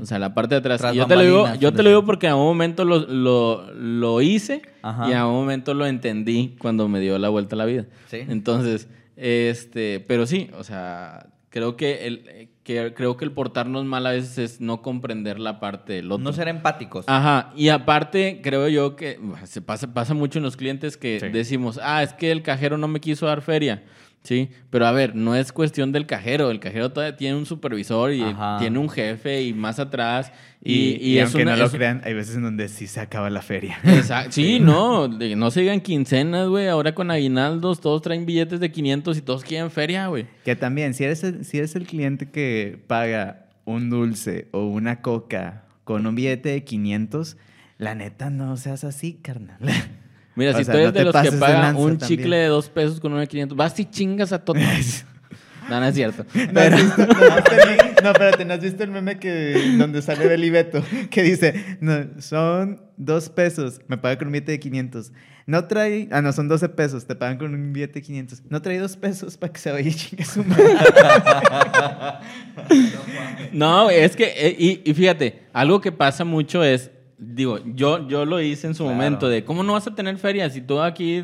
[0.01, 0.93] O sea, la parte de atrás.
[0.93, 3.73] Y yo te lo digo, yo te lo digo porque en un momento lo, lo,
[3.73, 5.09] lo hice Ajá.
[5.09, 7.85] y en un momento lo entendí cuando me dio la vuelta a la vida.
[8.07, 8.19] Sí.
[8.27, 14.05] Entonces, este, pero sí, o sea, creo que el, que creo que el portarnos mal
[14.05, 16.23] a veces es no comprender la parte del otro.
[16.23, 17.05] No ser empáticos.
[17.07, 21.29] Ajá, y aparte creo yo que se pasa, pasa mucho en los clientes que Sí.
[21.29, 23.83] decimos, ah, es que el cajero no me quiso dar feria.
[24.21, 26.51] Sí, pero a ver, no es cuestión del cajero.
[26.51, 28.57] El cajero todavía tiene un supervisor y Ajá.
[28.59, 30.31] tiene un jefe y más atrás.
[30.61, 33.29] Y, Y, aunque una- no lo es- crean, hay veces en donde sí se acaba
[33.29, 33.79] la feria.
[33.85, 34.33] Exacto.
[34.33, 36.67] Sí, no, no se digan quincenas, güey.
[36.67, 40.27] Ahora con aguinaldos todos traen billetes de 500 y todos quieren feria, güey.
[40.43, 45.01] Que también, si eres, el, si eres el cliente que paga un dulce o una
[45.01, 47.37] coca con un billete de 500,
[47.77, 49.57] la neta no seas así, carnal.
[50.39, 52.07] Mira, O si sea, tú eres no de los que lanza un también.
[52.19, 54.55] chicle de dos pesos con uno de 500, vas y chingas a todo.
[55.69, 56.25] no, no es cierto.
[56.53, 60.25] ¿No, has visto- no has no, espérate, ¿no has visto el meme que, donde sale
[60.27, 60.81] Belibeto?
[61.09, 65.11] Que dice, no, son dos pesos, me paga con un billete de 500.
[65.45, 68.43] No trae, ah, no, son 12 pesos, te pagan con un billete de 500.
[68.49, 70.63] No trae dos pesos para que se vaya y chingue su madre.
[73.51, 78.25] No, es que, eh, y, y fíjate, algo que pasa mucho es, digo, yo, yo
[78.25, 78.95] lo hice en su Claro.
[78.95, 81.23] momento, de cómo no vas a tener feria si tú aquí,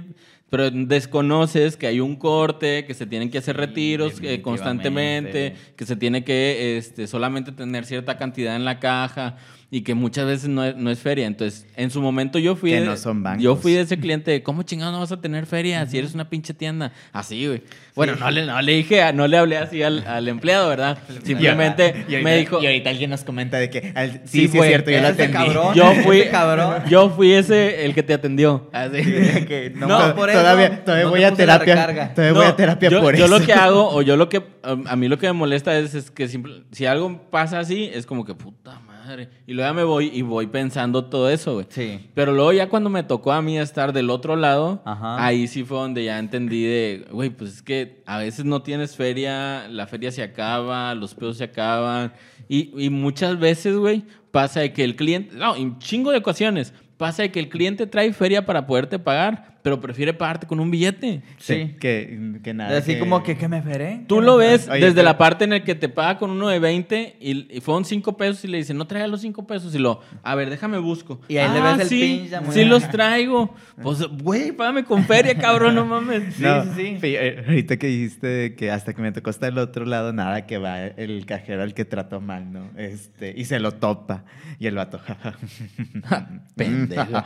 [0.49, 5.55] pero desconoces que hay un corte, que se tienen que hacer Sí, retiros eh, constantemente,
[5.75, 9.37] que se tiene que este, solamente tener cierta cantidad en la caja.
[9.71, 11.25] Y que muchas veces no es, no es feria.
[11.27, 13.43] Entonces, en su momento yo fui Que de, no son bancos.
[13.43, 16.13] yo fui de ese cliente de, ¿cómo chingado no vas a tener feria si eres
[16.13, 16.91] una pinche tienda?
[17.11, 17.63] Así, güey.
[17.95, 20.97] Bueno, no, le, no le dije, no le hablé así al, al empleado, ¿verdad?
[21.23, 22.61] Simplemente Y ahorita- me dijo...
[22.61, 25.01] Y ahorita alguien nos comenta de que al- Sí, sí, sí, güey, es cierto, yo
[25.01, 25.33] lo atendí.
[25.33, 25.73] cabrón.
[25.75, 26.83] Yo fui, cabrón.
[26.89, 28.69] yo fui ese el que te atendió.
[28.71, 29.01] Así.
[29.01, 32.13] Que No, nomás por eso todavía todavía no voy a terapia.
[32.13, 33.39] Todavía voy a terapia yo, por yo eso.
[33.39, 36.11] lo que hago, o yo lo que, a mí lo que me molesta es, es
[36.11, 39.29] que simple- si algo pasa así, es como que puta madre.
[39.47, 41.65] Y luego ya me voy y voy pensando todo eso, güey.
[41.69, 42.09] Sí.
[42.13, 45.23] Pero luego ya cuando me tocó a mí estar del otro lado, Ajá.
[45.25, 48.95] ahí sí fue donde ya entendí de, güey, pues es que a veces no tienes
[48.95, 52.13] feria, la feria se acaba, los pedos se acaban.
[52.47, 56.73] Y, y muchas veces, güey, pasa de que el cliente, no, en chingo de ocasiones,
[56.97, 60.69] pasa de que el cliente trae feria para poderte pagar, pero prefiere pagarte con un
[60.69, 61.23] billete.
[61.39, 61.75] Sí.
[61.79, 62.77] Que, que nada.
[62.77, 64.01] Así como que, ¿qué me veré?
[64.07, 66.49] Tú lo ves Oye, desde pero- la parte en la que te paga con uno
[66.49, 69.73] de 20 y, y fueron 5 pesos y le dice, no traiga los 5 pesos.
[69.73, 71.19] Y lo, a ver, déjame busco.
[71.27, 72.53] Y ahí le ves el sí, pinche amor.
[72.53, 73.55] Sí los traigo.
[73.81, 76.37] Pues, güey, págame con feria, cabrón, no mames.
[76.39, 76.97] No, sí, sí.
[77.01, 80.45] fi- eh, ahorita que dijiste que hasta que me tocó estar del otro lado, nada
[80.45, 82.69] que va el cajero al que trató mal, ¿no?
[82.77, 84.25] Este, y se lo topa.
[84.59, 85.01] Y el vato.
[86.55, 87.05] Pendejo.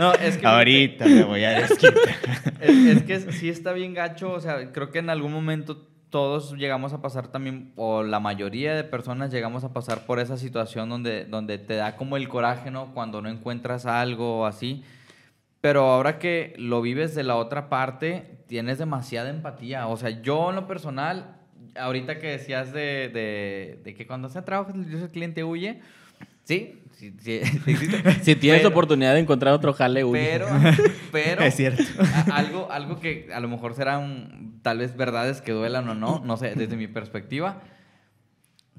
[0.00, 1.94] No, es que Ahorita me voy a desquitar.
[2.60, 6.52] Es, es que sí está bien gacho, o sea, creo que en algún momento todos
[6.56, 10.88] llegamos a pasar también, o la mayoría de personas llegamos a pasar por esa situación
[10.88, 12.94] donde, donde te da como el coraje, ¿no?
[12.94, 14.82] Cuando no encuentras algo o así.
[15.60, 19.88] Pero ahora que lo vives de la otra parte, tienes demasiada empatía.
[19.88, 21.36] O sea, yo en lo personal,
[21.74, 25.80] ahorita que decías de, de, de que cuando se trabaja el cliente huye,
[26.46, 27.40] sí, sí, sí.
[28.22, 30.18] Si tienes Pero- oportunidad de encontrar otro jale, huye.
[30.18, 30.46] pero,
[31.12, 31.82] pero Es cierto.
[32.00, 36.22] a- algo, algo que a lo mejor serán tal vez verdades que duelan o no,
[36.24, 37.60] no sé, desde mi perspectiva.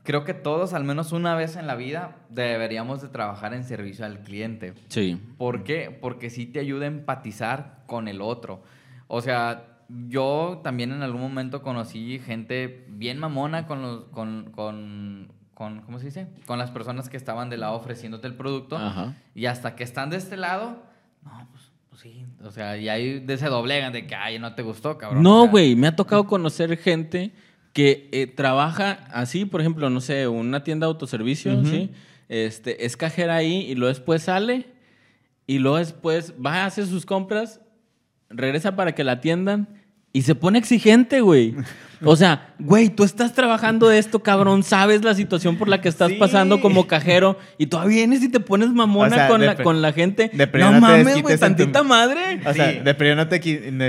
[0.04, 4.06] Creo que todos, al menos una vez en la vida, deberíamos de trabajar en servicio
[4.06, 4.74] al cliente.
[4.88, 5.20] Sí.
[5.38, 5.92] ¿Por qué?
[6.02, 8.64] Porque sí te ayuda a empatizar con el otro.
[9.08, 15.34] O sea, yo también en algún momento conocí gente bien mamona con los, con, con,
[15.58, 16.28] con- ¿cómo se dice?
[16.46, 18.78] Con las personas que estaban de lado ofreciéndote el producto.
[18.78, 19.16] Ajá.
[19.34, 20.84] Y hasta que están de este lado,
[21.26, 22.24] no, pues, pues sí.
[22.44, 25.24] O sea, y ahí se doblegan de que, ay, no te gustó, cabrón.
[25.24, 27.32] No, güey, me ha tocado conocer gente
[27.74, 31.90] que eh, trabaja así, por ejemplo, no sé, una tienda de autoservicio, ¿sí?
[32.30, 34.68] Este, es cajera ahí y luego después sale
[35.48, 37.62] y luego después va a hacer sus compras,
[38.30, 39.68] regresa para que la atiendan
[40.14, 41.56] y se pone exigente, güey.
[42.04, 45.90] O sea, güey, tú estás trabajando de esto, cabrón, sabes la situación por la que
[45.90, 46.16] estás Sí.
[46.20, 49.82] pasando como cajero y todavía vienes y te pones mamona O sea, con, la, con
[49.82, 50.30] la gente.
[50.32, 52.40] de no no mames, güey, tu- tantita madre.
[52.46, 52.80] O sea, Sí.
[52.84, 53.38] de primero no te,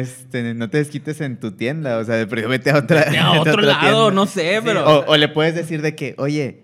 [0.01, 1.99] este, no te desquites en tu tienda.
[1.99, 3.05] O sea, de primero vete a otra.
[3.05, 4.11] Vete a vete otro otra lado, tienda.
[4.13, 6.63] no sé, pero- O, o le puedes decir de que, oye,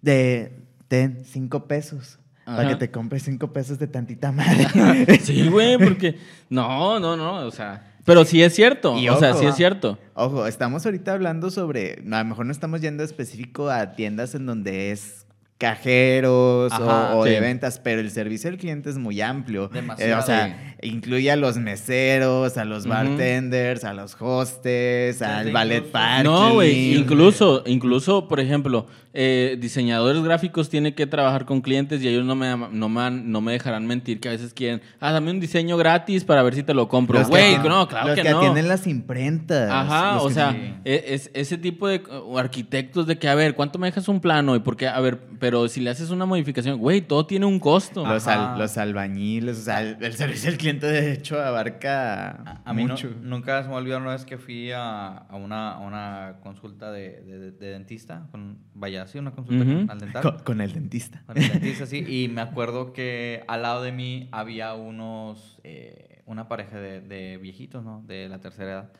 [0.00, 0.52] de,
[0.88, 2.16] ten cinco pesos.
[2.46, 4.66] Para que te compres cinco pesos de tantita madre.
[5.22, 6.16] Sí, güey, porque.
[6.48, 7.34] No, no, no.
[7.46, 7.89] O sea.
[8.04, 8.96] Pero sí es cierto.
[8.98, 9.98] Y o sea, sí es cierto.
[10.14, 12.02] Ojo, estamos ahorita hablando sobre.
[12.10, 15.26] A lo mejor no estamos yendo específico a tiendas en donde es
[15.58, 17.30] cajeros o- Ajá, o, sí.
[17.32, 19.68] de ventas, pero el servicio al cliente es muy amplio.
[19.68, 20.12] Demasiado.
[20.12, 25.84] Eh, o sea, incluye a los meseros, a los bartenders, a los hostes, al ballet
[25.84, 26.24] parking.
[26.30, 26.94] No, güey.
[26.96, 32.34] Incluso, incluso, por ejemplo, eh, diseñadores gráficos tienen que trabajar con clientes y ellos no
[32.36, 35.76] me, no, me, no me dejarán mentir que a veces quieren, ah, dame un diseño
[35.76, 37.18] gratis para ver si te lo compro.
[37.18, 38.38] Los que Güey, no, claro los que, que no.
[38.38, 39.70] atienden las imprentas.
[39.70, 40.74] Ajá, o sea, sí.
[40.84, 42.02] e- es, ese tipo de
[42.36, 44.54] arquitectos de que, a ver, ¿cuánto me dejas un plano?
[44.54, 47.58] Y por qué, a ver, pero si le haces una modificación, güey, todo tiene un
[47.58, 48.06] costo.
[48.06, 48.52] Los, Ajá.
[48.54, 52.72] al- los albañiles, o sea, el, el servicio al cliente de hecho abarca A, a
[52.74, 53.10] mí no- mucho.
[53.22, 57.22] nunca se me olvidó una vez que fui a, a una, a una consulta de,
[57.22, 58.58] de- de dentista, con,
[59.00, 59.90] vaya, sí, una consulta Ujú.
[59.90, 60.22] al dental.
[60.22, 61.22] Con, con el dentista.
[61.26, 62.04] Con el dentista, sí.
[62.08, 67.36] Y me acuerdo que al lado de mí había unos, eh, una pareja de, de
[67.38, 68.02] viejitos, ¿no?
[68.06, 68.92] De la tercera edad.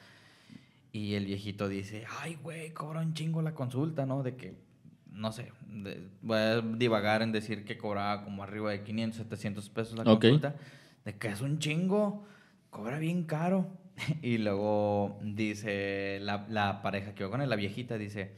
[0.92, 4.22] Y el viejito dice, ay, güey, cobra un chingo la consulta, ¿no?
[4.24, 4.54] De que,
[5.12, 9.70] no sé, de- voy a divagar en decir que cobraba como arriba de 500, 700
[9.70, 10.20] pesos la Ok.
[10.22, 10.56] consulta.
[11.04, 12.24] De que es un chingo,
[12.70, 13.68] cobra bien caro.
[14.22, 18.32] Y luego dice la, la pareja que iba con él, la viejita, dice,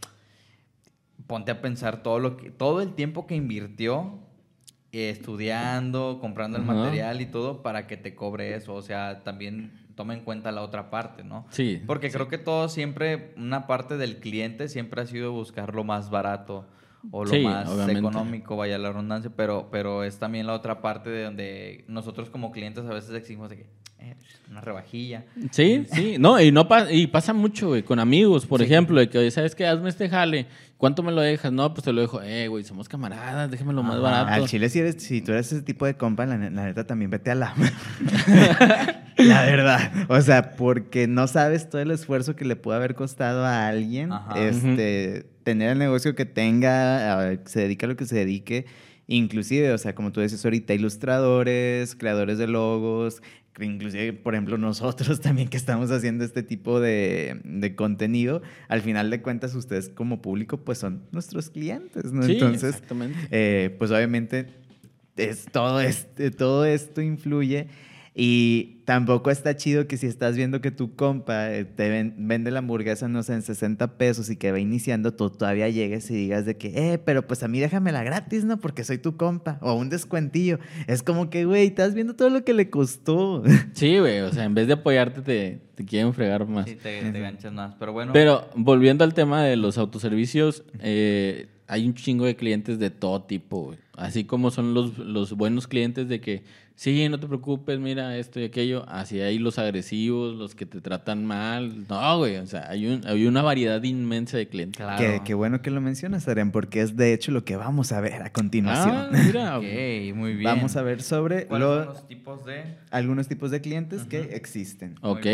[1.27, 4.19] ponte a pensar todo lo que todo el tiempo que invirtió
[4.93, 6.75] eh, estudiando, comprando el Ajá.
[6.75, 10.63] material y todo para que te cobre eso, o sea, también toma en cuenta la
[10.63, 11.47] otra parte, ¿no?
[11.51, 11.81] Sí.
[11.87, 16.11] Porque creo que todo siempre una parte del cliente siempre ha sido buscar lo más
[16.11, 16.67] barato
[17.11, 17.99] o lo Sí, más obviamente.
[18.01, 22.53] económico, vaya la redundancia, pero pero es también la otra parte de donde nosotros como
[22.53, 23.67] clientes a veces exigimos de que
[23.99, 24.15] eh,
[24.51, 25.25] una rebajilla.
[25.51, 29.09] Sí, sí, no, y no pa- y pasa mucho, güey, con amigos, por ejemplo, de
[29.09, 29.67] que, ¿sabes qué?
[29.67, 30.47] Hazme este jale.
[30.83, 31.53] ¿Cuánto me lo dejas?
[31.53, 32.21] No, pues te lo dejo.
[32.23, 34.49] Eh, güey, somos camaradas, déjamelo más Al barato.
[34.49, 37.09] chile, si, eres, si tú eres ese tipo de compa, la, ne- la neta también
[37.09, 37.55] vete a la...
[39.17, 39.93] la verdad.
[40.09, 44.11] O sea, porque no sabes todo el esfuerzo que le puede haber costado a alguien
[44.11, 44.37] Ajá.
[44.41, 48.67] este, tener el negocio que tenga, se dedica a lo que se dedique.
[49.07, 53.23] Inclusive, o sea, como tú dices ahorita, ilustradores, creadores de logos,
[53.61, 59.11] inclusive, por ejemplo, nosotros también que estamos haciendo este tipo de, de contenido, al final
[59.11, 62.23] de cuentas ustedes como público pues son nuestros clientes, ¿no?
[62.23, 63.19] Sí, Entonces, exactamente.
[63.31, 64.47] eh, pues obviamente
[65.17, 67.69] es, todo, este, todo esto influye
[68.15, 72.51] y tampoco está chido que si estás viendo que tu compa eh, te ven- vende
[72.51, 76.15] la hamburguesa, no sé, en 60 pesos y que va iniciando, tú todavía llegues y
[76.15, 78.59] digas de que, eh, pero pues a mí déjamela gratis, ¿no?
[78.59, 80.59] Porque soy tu compa o un descuentillo.
[80.89, 83.43] Es como que, güey, estás viendo todo lo que le costó.
[83.73, 86.69] Sí, güey, o sea, en vez de apoyarte te, te quieren fregar más.
[86.69, 87.75] Sí, te, te ganchas más.
[87.79, 88.13] Pero bueno.
[88.13, 93.23] Pero volviendo al tema de los autoservicios, eh, hay un chingo de clientes de todo
[93.23, 93.79] tipo, güey.
[93.97, 96.43] Así como son los, los buenos clientes de que,
[96.75, 98.85] sí, no te preocupes, mira esto y aquello.
[98.89, 101.87] Así hay los agresivos, los que te tratan mal.
[101.89, 104.77] No, güey, o sea, hay, un- hay una variedad inmensa de clientes.
[104.79, 104.99] claro.
[104.99, 108.01] Qué, qué bueno que lo mencionas, Adrián, porque es de hecho lo que vamos a
[108.01, 108.95] ver a continuación.
[108.97, 110.45] Ah, mira, Ok, muy bien.
[110.45, 112.77] Vamos a ver sobre ¿Cuáles lo- los tipos de...?
[112.91, 114.97] algunos tipos de clientes que existen.
[115.03, 115.27] ok.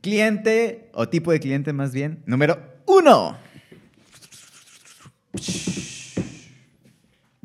[0.00, 3.36] Cliente, o tipo de cliente más bien, número uno.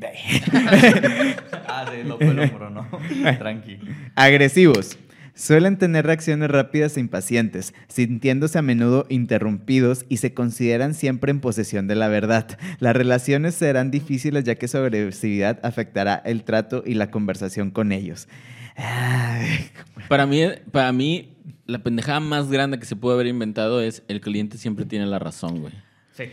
[1.68, 2.88] Ah, de loco el hombro, ¿no?
[3.38, 3.80] Tranqui.
[4.16, 4.98] Agresivos.
[5.36, 11.40] Suelen tener reacciones rápidas e impacientes, sintiéndose a menudo interrumpidos y se consideran siempre en
[11.40, 12.58] posesión de la verdad.
[12.80, 17.94] Las relaciones serán difíciles ya que su agresividad afectará el trato y la conversación con
[17.94, 18.28] ellos.
[18.76, 19.70] Ay,
[20.10, 24.20] Para mí, para mí, la pendejada más grande que se puede haber inventado es el
[24.20, 25.74] cliente siempre tiene la razón, güey.
[26.14, 26.26] Sí.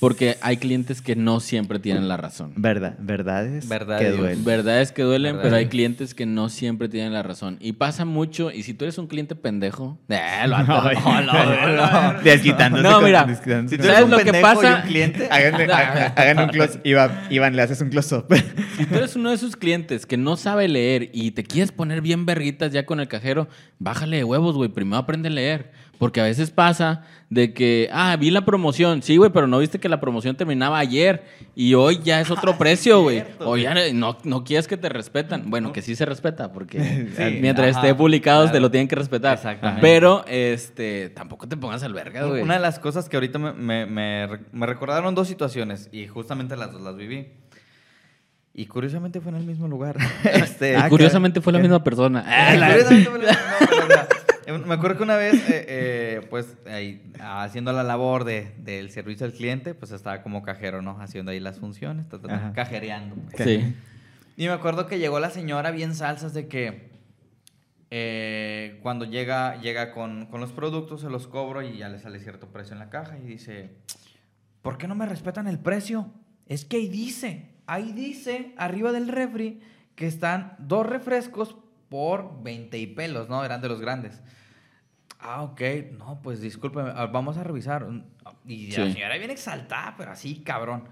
[0.00, 2.52] Porque hay clientes que no siempre tienen la razón.
[2.56, 4.44] verdad, verdades Verdad que duelen.
[4.44, 7.56] Verdades que duelen, pero hay clientes que no siempre tienen la razón.
[7.60, 10.82] Y pasa mucho, y si tú eres un cliente pendejo, eh, lo no,
[11.22, 11.22] no,
[12.12, 12.22] no.
[12.22, 14.70] Desquitándose No, con- mira, desquitándose Si tú eres ¿Sabes un lo que pendejo pasa?
[14.70, 15.28] y un cliente...
[15.30, 16.80] Háganle- hagan, un close.
[16.84, 18.26] Iván, Iván, le haces un close-up.
[18.76, 22.00] Si tú eres uno de esos clientes que no sabe leer y te quieres poner
[22.00, 24.68] bien verguitas ya con el cajero, bájale de huevos, güey.
[24.70, 25.72] Primero aprende a leer.
[25.98, 29.02] Porque a veces pasa de que, ah, vi la promoción.
[29.02, 32.58] Sí, güey, pero no viste que la promoción terminaba ayer y hoy ya es otro
[32.58, 33.22] precio, güey.
[33.40, 35.50] O ya no, no quieres que te respetan.
[35.50, 36.78] Bueno, que sí se respeta, porque
[37.16, 39.34] Sí, mientras ajá, esté publicado te lo tienen que respetar.
[39.34, 39.80] Exactamente.
[39.80, 42.42] Pero, este, tampoco te pongas al verga, güey.
[42.42, 46.06] Una de las cosas que ahorita me, me, me re- me recordaron dos situaciones y
[46.08, 47.28] justamente las dos las viví.
[48.56, 49.96] Y curiosamente fue en el mismo lugar.
[50.24, 52.24] Este, Ah, curiosamente fue la misma persona.
[52.26, 54.06] Ah, curiosamente fue la- sea, eh,
[54.46, 59.26] Me acuerdo que una vez, eh, eh, pues, ahí, haciendo la labor de, del servicio
[59.26, 61.00] al cliente, pues estaba como cajero, ¿no?
[61.00, 63.16] Haciendo ahí las funciones, ta, ta, ta, cajereando.
[63.36, 63.74] Sí.
[64.36, 66.90] Y me acuerdo que llegó la señora bien salsas de que
[67.90, 72.18] eh, cuando llega, llega con, con los productos, se los cobro y ya le sale
[72.18, 73.76] cierto precio en la caja y dice,
[74.62, 76.10] ¿por qué no me respetan el precio?
[76.46, 79.60] Es que ahí dice, ahí dice, arriba del refri,
[79.94, 81.56] que están dos refrescos
[81.94, 83.44] por 20 y pelos, ¿no?
[83.44, 84.20] Eran de los grandes.
[85.20, 85.60] Ah, ok.
[85.96, 87.86] No, pues discúlpeme, ah, vamos a revisar.
[88.44, 88.92] Y la Sí.
[88.94, 90.88] señora viene exaltada, pero así, cabrón.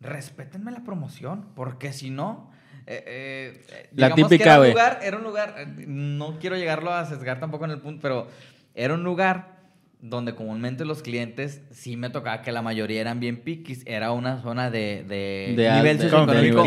[0.00, 2.50] Respétenme la promoción, porque si no...
[2.88, 6.38] eh, eh, eh, La digamos que típica, era un lugar, era un lugar, eh, no
[6.40, 8.26] quiero llegarlo a sesgar tampoco en el punto, pero
[8.74, 9.61] era un lugar
[10.02, 14.42] donde comúnmente los clientes sí me tocaba que la mayoría eran bien piquis, era una
[14.42, 16.64] zona de, de, De nivel socioeconómico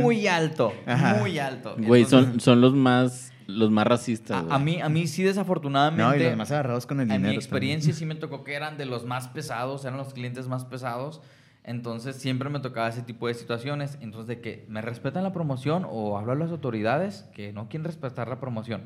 [0.00, 1.16] muy alto, Ajá.
[1.20, 1.74] muy alto.
[1.76, 6.04] Güey, son, Entonces, son los más, los más racistas, a, mí, a mí sí desafortunadamente...
[6.04, 7.30] No, y los más agarrados con el En dinero.
[7.30, 10.64] mi experiencia sí me tocó que eran de los más pesados, eran los clientes más
[10.64, 11.20] pesados.
[11.64, 13.96] Entonces siempre me tocaba ese tipo de situaciones.
[14.02, 17.84] Entonces de que me respetan la promoción o hablo a las autoridades que no quieren
[17.86, 18.82] respetar la promoción.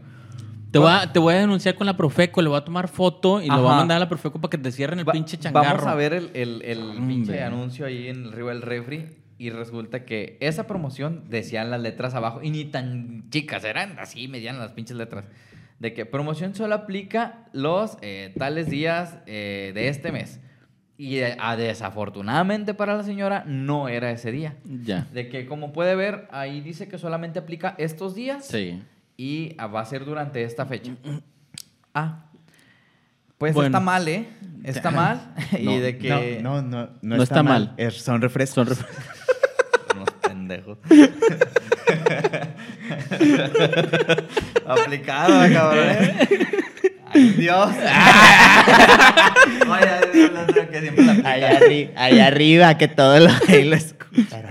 [0.71, 3.41] Te voy, a, te voy a denunciar con la Profeco, le voy a tomar foto
[3.41, 3.77] y lo voy a Ajá.
[3.79, 5.69] mandar a la Profeco para que te cierren el Va- pinche changarro.
[5.69, 9.07] Vamos a ver el, el, el pinche anuncio ahí en el río del refri.
[9.41, 14.27] Y resulta que esa promoción decían las letras abajo, y ni tan chicas, eran así,
[14.27, 15.27] medianas las pinches letras.
[15.79, 20.41] De que promoción solo aplica los eh, tales días eh, de este mes.
[20.97, 24.57] Y eh, ah, desafortunadamente para la señora no era ese día.
[24.65, 25.07] Ya.
[25.13, 28.83] De que como puede ver, ahí dice que solamente aplica estos días Sí.
[29.21, 30.93] Y ah, va a ser durante esta fecha.
[31.93, 32.25] Ah,
[33.37, 33.67] pues Bueno.
[33.67, 34.29] está mal, ¿eh?
[34.63, 35.35] Está mal.
[35.59, 36.39] y No, de que...
[36.41, 37.67] No, no, no, no, No está, está mal.
[37.67, 37.75] mal.
[37.77, 38.69] Es- son refrescos.
[38.69, 38.87] Son ref-
[39.97, 40.79] Unos pendejos.
[44.67, 45.85] Aplicado, cabrón.
[45.89, 46.29] ¿eh?
[47.37, 47.71] Dios.
[49.69, 51.13] Oye, Dios, la otra que siempre la.
[51.31, 54.43] Allá, arri- allá arriba, que todo lo ahí lo escucha.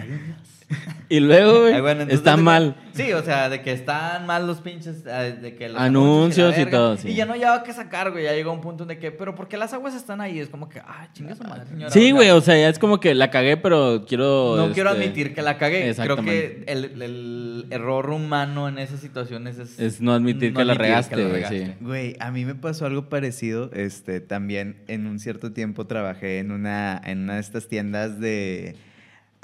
[1.10, 2.76] Y luego, güey, bueno, está que- mal.
[2.94, 5.04] Sí, o sea, de que están mal los pinches.
[5.06, 7.10] De que los Anuncios y verga, todo, sí.
[7.10, 8.26] Y ya no llevaba que sacar, güey.
[8.26, 10.40] Ya llegó un punto de que, pero ¿por qué las aguas están ahí?
[10.40, 11.92] Es como que, ah, chinga su madre, señora.
[11.92, 14.56] Sí, güey, o sea, ya es como que la cagué, pero quiero...
[14.58, 15.96] No quiero este, admitir que la cagué.
[15.96, 19.80] Creo que el, el error humano en esas situaciones es.
[19.80, 21.74] Es no admitir que la regaste, güey, sí.
[21.80, 23.70] Güey, a mí me pasó algo parecido.
[23.74, 28.76] Este, también en un cierto tiempo trabajé en una, en una de estas tiendas de.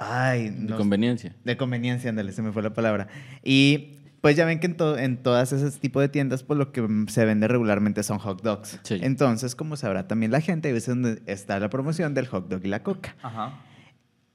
[0.10, 1.36] Ay, De no- conveniencia.
[1.43, 3.08] De conveniencia, ándale, se me fue la palabra.
[3.43, 6.72] Y pues ya ven que en, to- en todas esas tipos de tiendas, pues lo
[6.72, 8.80] que se vende regularmente son hot dogs.
[8.84, 8.99] Sí.
[9.01, 12.62] Entonces, como sabrá también la gente, hay veces donde está la promoción del hot dog
[12.64, 13.16] y la coca.
[13.22, 13.60] Ajá.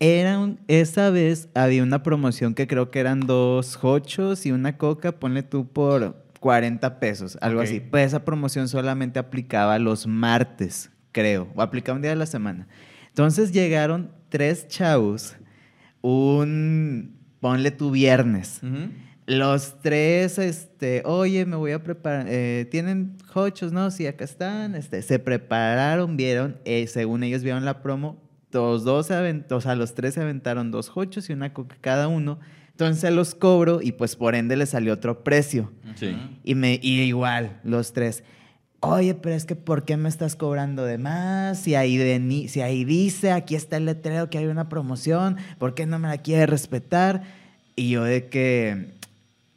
[0.01, 4.77] Era un- esa vez había una promoción que creo que eran dos hochos y una
[4.79, 7.81] coca, ponle tú por 40 pesos, algo así.
[7.81, 12.69] Pues esa promoción solamente aplicaba los martes, creo, o aplicaba un día de la semana.
[13.09, 15.35] Entonces llegaron tres chavos,
[16.09, 18.61] un, ponle tú viernes.
[19.27, 23.73] Los tres, este, oye, me voy a preparar, eh, ¿tienen hochos?
[23.73, 28.85] No, sí, acá están, este, se prepararon, vieron, eh, según ellos vieron la promo, los
[28.85, 32.39] dos, se o sea, los tres se aventaron dos hochos y una coca cada uno,
[32.71, 35.73] entonces se los cobro y pues por ende les salió otro precio.
[35.97, 36.17] Sí.
[36.43, 38.25] Y, me, y igual, los tres.
[38.81, 41.59] Oye, pero es que ¿por qué me estás cobrando de más?
[41.59, 45.75] Si ahí, veni- si ahí dice, aquí está el letrero que hay una promoción, ¿por
[45.75, 47.23] qué no me la quiere respetar?
[47.75, 48.91] Y yo de que...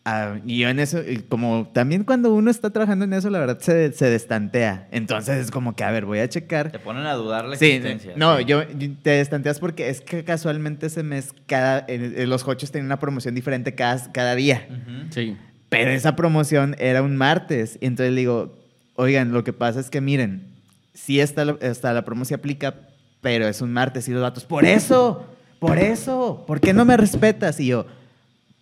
[0.05, 3.37] ah, y yo en eso, y como también cuando uno está trabajando en eso, la
[3.37, 4.87] verdad se, se destantea.
[4.91, 6.71] Entonces es como que, a ver, voy a checar.
[6.71, 8.13] Te ponen a dudar la Sí, existencia.
[8.15, 8.45] no, sí.
[8.45, 12.87] yo yo- te destanteas porque es que casualmente ese mes cada, eh, los hochos tienen
[12.87, 14.65] una promoción diferente cada, cada día.
[14.67, 15.11] Ujú.
[15.13, 15.37] Sí.
[15.69, 17.77] Pero esa promoción era un martes.
[17.81, 18.57] Y entonces le digo,
[19.01, 20.45] oigan, lo que pasa es que miren,
[20.93, 22.75] sí está la, está la promo se aplica,
[23.19, 24.43] pero es un martes y los datos.
[24.45, 25.25] Por eso,
[25.59, 27.59] por eso, ¿por qué no me respetas?
[27.59, 27.85] Y yo,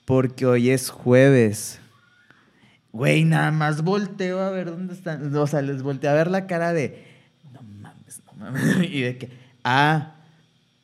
[0.06, 1.80] porque hoy es jueves.
[2.94, 5.36] Güey, nada más volteo a ver dónde están.
[5.36, 7.06] O sea, les volteo a ver la cara de,
[7.54, 8.90] no mames, no mames.
[8.90, 9.30] Y de que,
[9.64, 10.14] ah,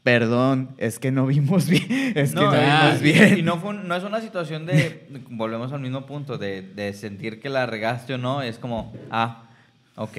[0.04, 2.14] perdón, es que no vimos bien.
[2.16, 3.40] Es que no, ah, vimos y- bien.
[3.40, 7.40] Y no, fue no es una situación de, volvemos al mismo punto, de, de sentir
[7.40, 9.45] que la regaste o no, es como, ah,
[9.96, 10.18] ok.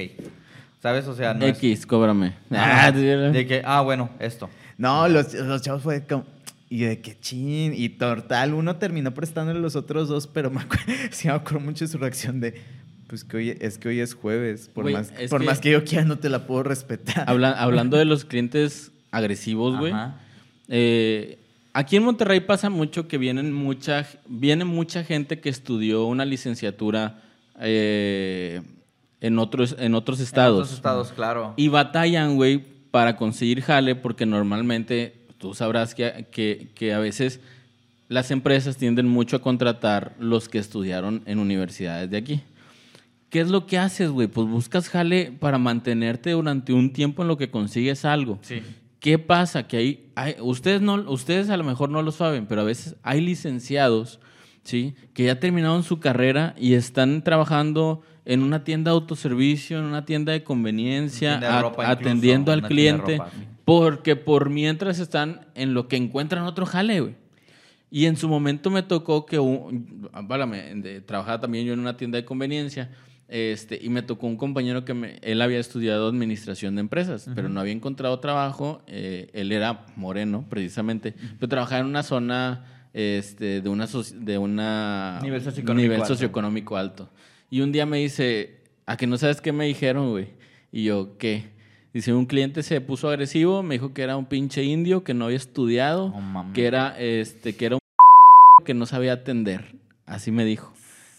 [0.83, 1.07] ¿Sabes?
[1.09, 2.35] O sea, no es- X, cóbrame.
[2.51, 4.49] Ajá, Ah, de que, ah, bueno, esto.
[4.79, 6.25] No, los, los chavos fue como.
[6.69, 7.73] Y de que chin.
[7.75, 11.85] Y total, uno terminó prestándole los otros dos, pero me acuerdo, sí me acuerdo mucho
[11.85, 12.61] de su reacción de.
[13.07, 14.69] Pues que hoy, es que hoy es jueves.
[14.73, 17.25] Por, Güey, más, es por que- más que yo quiera, no te la puedo respetar.
[17.29, 19.93] Habla- hablando de los clientes agresivos, güey.
[19.93, 20.17] Ajá.
[20.69, 21.39] eh,
[21.73, 27.23] aquí en Monterrey pasa mucho que vienen mucha, viene mucha gente que estudió una licenciatura
[27.61, 28.61] eh,
[29.21, 30.59] en, otros, en otros estados.
[30.59, 31.55] En otros estados, claro.
[31.57, 37.41] Y batallan, güey, para conseguir jale porque normalmente tú sabrás que, que, que a veces
[38.09, 42.41] las empresas tienden mucho a contratar los que estudiaron en universidades de aquí.
[43.31, 44.29] ¿Qué es lo que haces, güey?
[44.29, 48.39] Pues buscas jale para mantenerte durante un tiempo en lo que consigues algo.
[48.43, 48.63] Sí.
[49.01, 49.67] ¿Qué pasa?
[49.67, 52.95] Que hay, hay- ustedes, no, ustedes a lo mejor no lo saben, pero a veces
[53.03, 54.21] hay licenciados,
[54.67, 54.95] ¿sí?
[55.15, 60.05] Que ya terminaron su carrera y están trabajando en una tienda de autoservicio, en una
[60.05, 63.45] tienda de conveniencia, tienda de incluso, atendiendo al cliente, ropa, sí.
[63.65, 67.15] porque por mientras están en lo que encuentran otro jale, güey.
[67.89, 70.75] Y en su momento me tocó que, un, válame,
[71.07, 72.91] trabajaba también yo en una tienda de conveniencia,
[73.29, 77.49] este, y me tocó un compañero que me- él había estudiado administración de empresas, pero
[77.49, 83.61] no había encontrado trabajo, eh, él era moreno precisamente, pero trabajaba en una zona este,
[83.61, 86.15] de una, de una Nivel socioeconómico nivel alto.
[86.15, 87.11] socioeconómico alto.
[87.51, 88.55] Y un día me dice,
[88.87, 90.29] ¿a que no sabes qué me dijeron, güey?
[90.73, 91.51] Y yo, ¿qué?
[91.93, 95.27] Dice, un cliente se puso agresivo, me dijo que era un pinche indio, que no
[95.27, 96.15] había estudiado,
[96.55, 97.81] que era, este, que era un
[98.65, 99.75] que no sabía atender.
[100.07, 100.73] Así me dijo.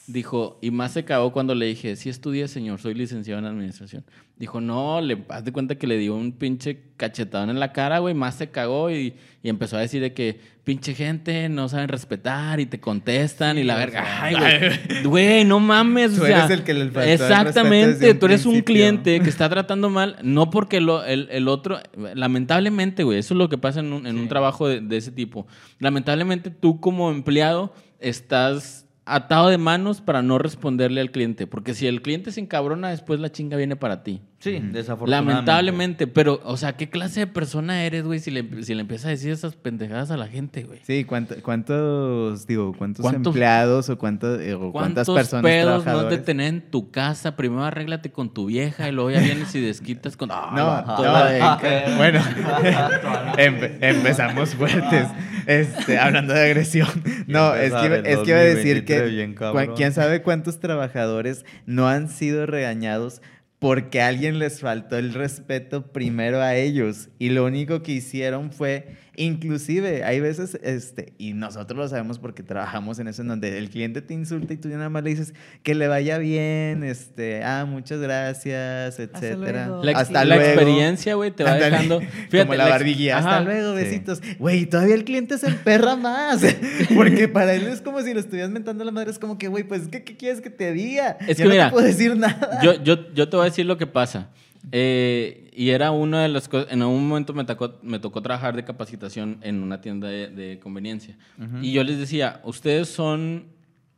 [0.10, 4.06] Dijo, y más se cagó cuando le dije, sí estudié, señor, soy licenciado en administración.
[4.38, 8.00] Dijo, no, le haz de cuenta que le dio un pinche cachetadón en la cara,
[8.00, 11.90] güey, más se cagó y, y empezó a decir de que pinche gente no saben
[11.90, 14.24] respetar y te contestan y la verga.
[14.24, 15.04] Ay, güey.
[15.04, 16.16] Güey, no mames.
[16.16, 19.50] Tú o sea, eres el que le faltó Exactamente, tú eres un cliente que está
[19.50, 21.80] tratando mal, no porque lo- el, el otro,
[22.16, 25.12] lamentablemente, güey, eso es lo que pasa en un, en un trabajo de, de ese
[25.12, 25.48] tipo.
[25.80, 31.88] Lamentablemente tú como empleado estás atado de manos para no responderle al cliente, porque si
[31.88, 34.22] el cliente se encabrona, después la chinga viene para ti.
[34.40, 35.34] Sí, desafortunadamente.
[35.34, 39.08] Lamentablemente, pero, o sea, ¿qué clase de persona eres, güey, si le, si le empiezas
[39.08, 40.80] a decir esas pendejadas a la gente, güey?
[40.84, 45.66] Sí, ¿cuánto- ¿cuántos, digo, cuántos ¿Cuántos- empleados o, cuánto- eh, o cuántas ¿Cuántos personas pedos
[45.72, 46.26] no de trabajadores?
[46.26, 47.36] tener en tu casa?
[47.36, 50.30] Primero arréglate con tu vieja y luego ya vienes y desquitas con...
[50.30, 51.42] No, vato, no, güey.
[51.64, 52.20] eh, bueno,
[53.38, 55.08] empe- empezamos fuertes,
[55.46, 56.88] este, hablando de agresión.
[57.28, 59.36] No, es que, iba- empezar el es que iba a decir 2023 que bien
[59.76, 63.22] quién sabe cuántos trabajadores no han sido regañados
[63.60, 68.52] porque a alguien les faltó el respeto primero a ellos y lo único que hicieron
[68.52, 73.58] fue, inclusive, hay veces, este, y nosotros lo sabemos porque trabajamos en eso, en donde
[73.58, 76.84] el cliente te insulta y tú ya nada más le dices que le vaya bien,
[76.84, 79.68] este, ah, muchas gracias, etcétera.
[79.68, 79.84] luego.
[79.84, 80.52] La, ex- Hasta la luego.
[80.54, 82.00] experiencia, güey, te va dejando...
[82.32, 83.18] como la ex- barbilla.
[83.18, 84.22] Hasta luego, besitos.
[84.40, 86.42] Güey, todavía el cliente se emperra más.
[86.96, 89.12] Porque para él es como si lo estuvieras mentando a la madre.
[89.12, 91.18] Es como que, güey, pues, ¿qué, qué quieres que te diga?
[91.28, 92.60] Es Yo que no mira, te puedo decir nada.
[92.64, 94.30] Yo, yo, yo te voy a decir lo que pasa.
[94.72, 96.72] Eh, y era una de las cosas.
[96.72, 100.60] En algún momento me tocó, me tocó trabajar de capacitación en una tienda de, de
[100.60, 101.18] conveniencia.
[101.64, 103.48] Y yo les decía: Ustedes son.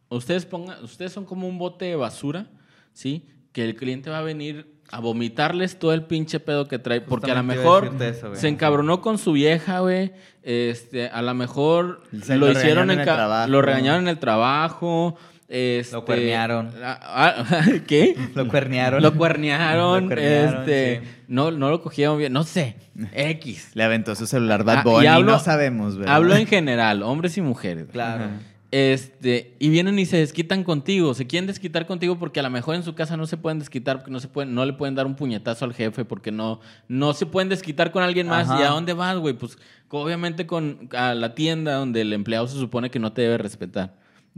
[0.08, 2.48] Ustedes, pongan, ustedes son como un bote de basura,
[2.94, 3.28] ¿sí?
[3.52, 7.02] Que el cliente va a venir a vomitarles todo el pinche pedo que trae.
[7.02, 10.14] Porque a lo Justamente a mejor eso, se encabronó con su vieja, güey.
[10.42, 13.52] Este, a lo mejor Se lo, lo hicieron en el trabajo.
[13.52, 15.18] Lo regañaron en el trabajo.
[15.52, 16.70] Este, Lo cuernearon.
[16.84, 18.16] ah, ah, ¿Qué?
[18.36, 19.02] Lo cuernearon.
[19.02, 21.08] Lo cuernearon, Lo cuernearon, este, sí.
[21.28, 22.76] no, no lo cogieron bien, no sé,
[23.14, 23.72] X.
[23.74, 25.06] Le aventó su celular Bad Ah, Bunny.
[25.06, 26.16] y hablo- no sabemos, ¿verdad?
[26.16, 27.88] Hablo en general, hombres y mujeres.
[27.92, 28.26] Claro.
[28.72, 32.76] Este, y vienen y se desquitan contigo, se quieren desquitar contigo porque a lo mejor
[32.76, 35.08] en su casa no se pueden desquitar, porque no se pueden, no le pueden dar
[35.08, 38.48] un puñetazo al jefe, porque no, no se pueden desquitar con alguien más.
[38.48, 38.60] Ajá.
[38.62, 39.34] ¿Y a dónde vas, güey?
[39.34, 39.58] Pues
[39.90, 43.96] obviamente con a la tienda donde el empleado se supone que no te debe respetar.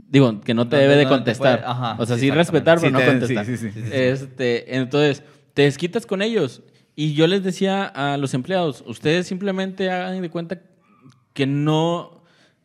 [0.08, 1.60] Digo, que no te debe de contestar.
[1.60, 3.46] puede- ajá, o sea, sí, respetar, Sí pero no te- contestar.
[3.46, 3.90] sí, sí, sí, sí, sí.
[3.92, 5.22] Este, entonces,
[5.54, 6.62] te desquitas con ellos.
[6.94, 10.60] Y yo les decía a los empleados, ustedes simplemente hagan de cuenta
[11.32, 12.22] que no...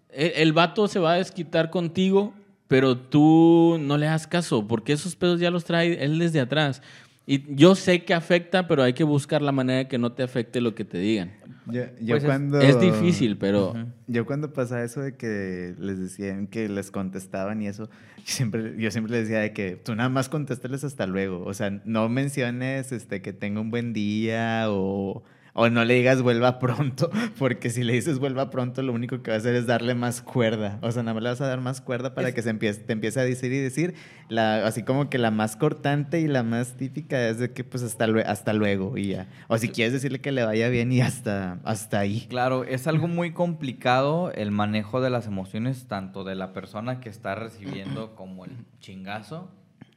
[0.09, 2.33] El, el vato se va a desquitar contigo,
[2.67, 6.81] pero tú no le hagas caso, porque esos pedos ya los trae él desde atrás.
[7.29, 10.23] Y yo sé que afecta, pero hay que buscar la manera de que no te
[10.23, 11.33] afecte lo que te digan.
[11.65, 12.61] Yo, yo Pues es- cuando...
[12.61, 13.73] Es difícil, pero...
[14.07, 18.75] Yo cuando pasaba eso de que les decían que les contestaban y eso, yo siempre,
[18.77, 21.43] yo siempre les decía de que tú nada más contéstales hasta luego.
[21.43, 25.23] O sea, no menciones este, que tenga un buen día o,
[25.59, 29.31] o no le digas vuelva pronto, porque si le dices vuelva pronto, lo único que
[29.31, 30.77] va a hacer es darle más cuerda.
[30.83, 32.81] O sea, nada más le vas a dar más cuerda para Es- que se empiece,
[32.83, 33.95] te empiece a decir y decir.
[34.29, 37.81] La, así como que la más cortante y la más típica es de que pues
[37.81, 39.27] hasta, hasta luego y ya.
[39.47, 42.27] O si quieres decirle que le vaya bien y hasta, hasta ahí.
[42.29, 47.09] Claro, es algo muy complicado el manejo de las emociones, tanto de la persona que
[47.09, 49.49] está recibiendo como el chingazo,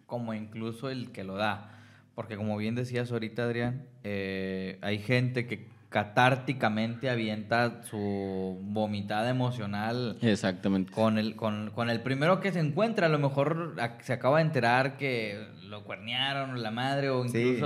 [0.07, 1.77] como incluso el que lo da.
[2.21, 10.19] Porque como bien decías ahorita, Adrián, eh, hay gente que catárticamente avienta su vomitada emocional
[10.21, 10.93] Exactamente.
[10.93, 13.07] con el, con, con el primero que se encuentra.
[13.07, 17.59] A lo mejor se acaba de enterar que lo cuernearon o la madre o Sí.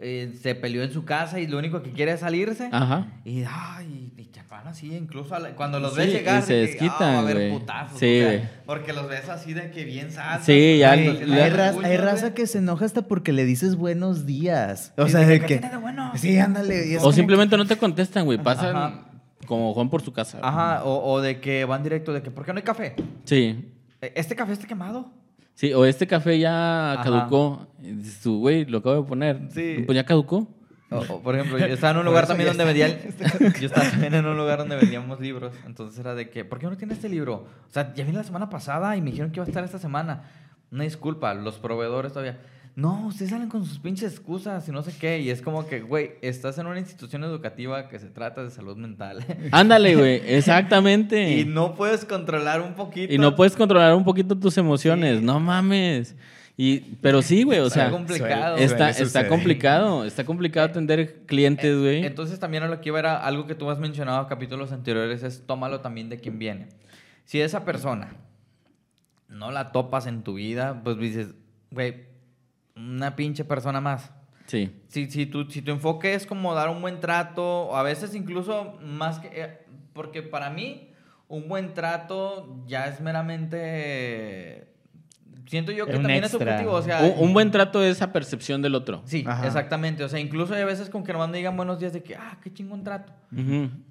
[0.00, 2.68] Eh, se peleó en su casa y lo único que quiere es salirse.
[2.72, 3.06] Ajá.
[3.24, 6.54] Y, ay, y te van así, incluso la- cuando los Sí, ves y llegar, se
[6.54, 7.50] de que, desquitan, va a güey.
[7.50, 8.48] putazos, Sí, o sea, güey.
[8.66, 10.44] porque los ves así de que bien salsas.
[10.46, 11.08] Sí, ya Hay,
[11.50, 14.92] raza, hay raza que se enoja hasta porque le dices buenos días.
[14.96, 15.54] O Y sea, de que, que...
[15.54, 16.86] "¿Qué tiene de bueno?" Sí, ándale.
[16.92, 18.38] y O simplemente no te contestan, güey.
[18.38, 19.04] Pasan Ajá.
[19.46, 20.38] como Juan por su casa.
[20.42, 22.94] Ajá, o, o de que van directo de que, ¿por qué no hay café?
[23.24, 23.72] Sí.
[24.00, 25.12] "¿E- ¿Este café está quemado?
[25.60, 27.02] Sí, o este café ya Ajá.
[27.02, 27.66] caducó.
[27.78, 29.42] Dices tú, güey, lo acabo de poner.
[29.50, 29.82] Sí.
[29.84, 30.48] Pues ya caducó.
[30.90, 32.96] O, o, por ejemplo, yo estaba en un lugar también donde vendían.
[33.60, 35.52] Yo estaba también en un lugar donde vendíamos libros.
[35.66, 37.46] Entonces era de que, ¿por qué no tiene este libro?
[37.68, 39.78] O sea, ya vine la semana pasada y me dijeron que iba a estar esta
[39.78, 40.22] semana.
[40.72, 42.40] Una disculpa, los proveedores todavía.
[42.76, 45.20] No, ustedes salen con sus pinches excusas y no sé qué.
[45.20, 48.76] Y es como que, güey, estás en una institución educativa que se trata de salud
[48.76, 49.24] mental.
[49.52, 50.22] Ándale, güey.
[50.24, 51.30] Exactamente.
[51.40, 53.12] y no puedes controlar un poquito.
[53.12, 55.20] Y no puedes controlar un poquito tus emociones.
[55.20, 56.16] No mames.
[56.56, 58.56] Y, pero sí, güey, o Está sea, complicado.
[58.58, 60.04] está, complicado.
[60.04, 62.04] Está complicado atender clientes, güey.
[62.04, 65.22] Entonces también a lo que iba era algo que tú has mencionado en capítulos anteriores
[65.22, 66.68] es tómalo también de quien viene.
[67.24, 68.16] Si esa persona
[69.28, 71.34] no la topas en tu vida, pues dices,
[71.70, 72.09] güey,
[72.88, 74.12] una pinche persona más.
[74.46, 74.70] Sí.
[74.88, 78.14] Si, si, tu, si tu enfoque es como dar un buen trato, o a veces
[78.14, 79.28] incluso más que...
[79.32, 79.58] eh,
[79.92, 80.90] porque para mí
[81.28, 84.70] un buen trato ya es meramente
[85.50, 87.02] siento yo que un también es subjetivo, o sea...
[87.02, 89.02] Un, un buen trato es esa percepción del otro.
[89.04, 89.46] Sí, Ajá.
[89.46, 90.04] exactamente.
[90.04, 92.38] O sea, incluso hay veces con que nomás me digan buenos días de que, ah,
[92.42, 93.12] qué chingón trato.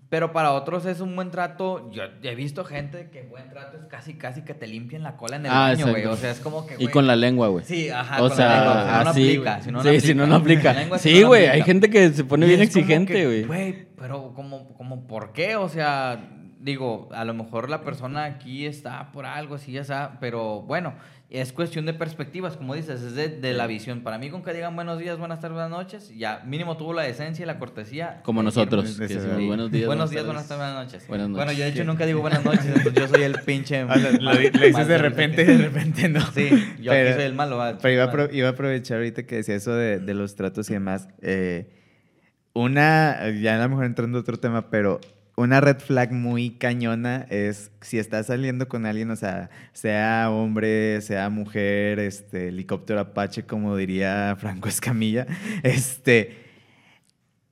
[0.10, 1.92] Pero para otros es un buen trato.
[1.92, 5.36] Yo he visto gente que buen trato es casi, casi que te limpian la cola
[5.36, 6.06] en el Ah, baño, güey.
[6.08, 6.74] O sea, es como que.
[6.74, 7.64] Y güey, con la lengua, güey.
[7.64, 8.18] Sí, ajá.
[8.24, 8.82] O con sea, la lengua.
[8.82, 9.62] Si no, no aplica.
[9.62, 10.74] Si no, sí, si no, no aplica.
[10.74, 13.44] Lengua Sí, güey, hay gente que se pone Y bien exigente, güey.
[13.44, 15.56] Güey, pero como, como, ¿por qué?
[15.56, 16.20] O sea,
[16.60, 20.96] digo, a lo mejor la persona aquí está por algo, así ya está, pero bueno,
[21.32, 24.02] es cuestión de perspectivas, como dices, es de, de la visión.
[24.02, 27.04] Para mí, con que digan buenos días, buenas tardes, buenas noches, ya mínimo tuvo la
[27.04, 28.22] decencia y la cortesía.
[28.24, 29.14] Como nosotros, que Sí.
[29.14, 29.86] decimos buenos días.
[29.86, 31.08] buenos días, buenas tardes, buenas noches.
[31.08, 31.58] Buenas Bueno, noches.
[31.60, 33.84] yo de hecho nunca digo buenas noches, entonces yo soy el pinche.
[33.84, 36.22] O sea, lo, di- lo dices de repente y de repente no.
[36.34, 36.50] Sí,
[36.82, 37.58] yo Pero- aquí soy el malo.
[37.58, 40.68] va, Pero iba a, iba a aprovechar ahorita que decía eso de, de los tratos
[40.72, 41.10] y demás.
[41.22, 41.70] eh,
[42.54, 45.00] una, ya a lo mejor entrando a otro tema, pero
[45.40, 51.00] una red flag muy cañona es si estás saliendo con alguien, o sea, sea hombre,
[51.00, 55.28] sea mujer, este, helicóptero Apache, como diría Franco Escamilla,
[55.64, 56.46] este,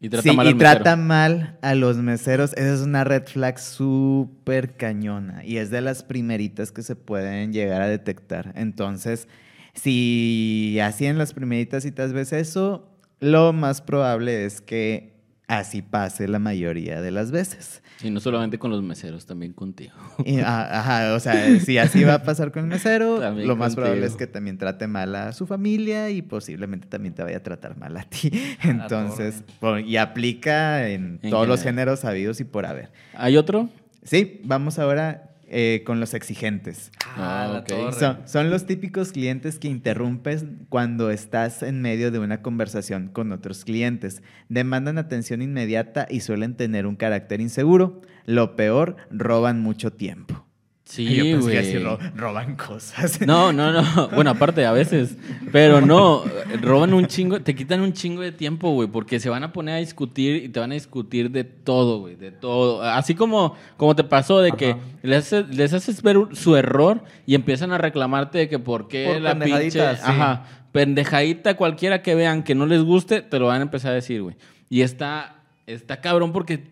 [0.02, 2.52] Y trata sí, mal y trata mal a los meseros.
[2.58, 7.54] Esa es una red flag súper cañona y es de las primeritas que se pueden
[7.54, 8.52] llegar a detectar.
[8.58, 9.30] Entonces,
[9.74, 15.17] si así en las primeritas citas ves eso, lo más probable es que
[15.48, 17.82] así pase la mayoría de las veces.
[18.04, 19.94] Y no solamente con los meseros, también contigo.
[20.24, 23.56] Y, ah, ajá, o sea, si así va a pasar con el mesero, También lo
[23.56, 23.86] más contigo.
[23.86, 27.44] probable es que también trate mal a su familia y posiblemente también te vaya a
[27.44, 28.30] tratar mal a ti.
[28.64, 32.92] Entonces, por- y aplica en, En todos los géneros sabidos y por haber.
[33.16, 33.70] ¿Hay otro?
[34.04, 36.92] Sí, vamos ahora eh, con los exigentes.
[37.16, 37.94] Ah, torre.
[37.94, 43.32] Son, son los típicos clientes que interrumpes cuando estás en medio de una conversación con
[43.32, 44.24] otros clientes.
[44.50, 48.02] Demandan atención inmediata y suelen tener un carácter inseguro.
[48.26, 50.47] Lo peor, roban mucho tiempo.
[50.90, 53.20] Sí, Yo pensé que así ro- roban cosas.
[53.28, 54.08] No, no, no.
[54.08, 55.18] Bueno, aparte, a veces.
[55.52, 56.24] Pero no,
[56.62, 59.76] roban un chingo, te quitan un chingo de tiempo, güey, porque se van a poner
[59.76, 62.82] a discutir y te van a discutir de todo, güey, de todo.
[62.84, 67.36] Así como, como te pasó de que les, haces- les haces ver su error y
[67.36, 69.72] empiezan a reclamarte de que por qué Por la pinche.
[69.72, 69.80] sí.
[69.80, 70.46] Ajá.
[70.72, 74.22] Pendejadita cualquiera que vean que no les guste, te lo van a empezar a decir,
[74.22, 74.36] güey.
[74.70, 76.64] Y está, está cabrón porque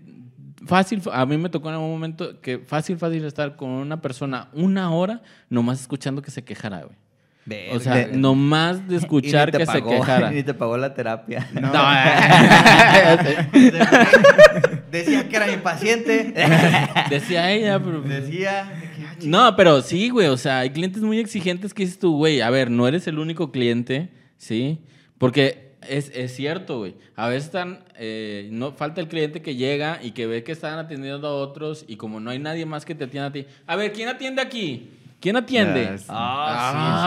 [0.65, 4.49] fácil, a mí me tocó en algún momento que fácil, fácil estar con una persona
[4.53, 6.97] una hora nomás escuchando que se quejara, güey.
[7.71, 10.31] O sea, nomás de escuchar que pagó, se quejara.
[10.33, 11.47] Ni te pagó la terapia.
[11.53, 11.71] No.
[11.71, 11.83] No,
[14.91, 16.33] Decía que era mi paciente.
[17.09, 18.01] decía ella, pero...
[18.01, 18.71] Decía.
[19.23, 22.49] No, pero sí, güey, o sea, hay clientes muy exigentes que dices tú, güey, a
[22.49, 24.81] ver, no eres el único cliente, ¿sí?
[25.17, 26.95] Porque es, es cierto, güey.
[27.15, 30.77] A veces están, eh, no falta el cliente que llega y que ve que están
[30.79, 33.45] atendiendo a otros y como no hay nadie más que te atienda a ti.
[33.67, 34.89] A ver, ¿quién atiende aquí?
[35.19, 35.95] ¿Quién atiende?
[36.09, 36.55] Ah.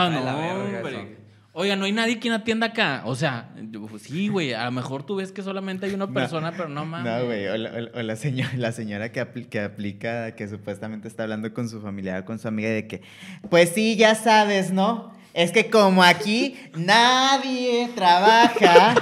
[0.01, 1.01] Ah, sí, no, verga hombre.
[1.01, 1.19] eso.
[1.51, 3.01] Oiga, no hay nadie quien atienda acá.
[3.05, 3.49] O sea,
[3.89, 6.85] pues, sí, güey, a lo mejor tú ves que solamente hay una persona, pero no
[6.85, 7.11] mames.
[7.11, 10.47] No, güey, o la, o- o la señora, la señora que, apl- que aplica, que
[10.47, 13.01] supuestamente está hablando con su familiar, con su amiga, de que,
[13.49, 15.11] pues sí, ya sabes, ¿no?
[15.33, 18.95] Es que como aquí nadie trabaja,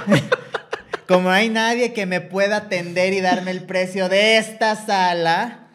[1.08, 5.68] como hay nadie que me pueda atender y darme el precio de esta sala,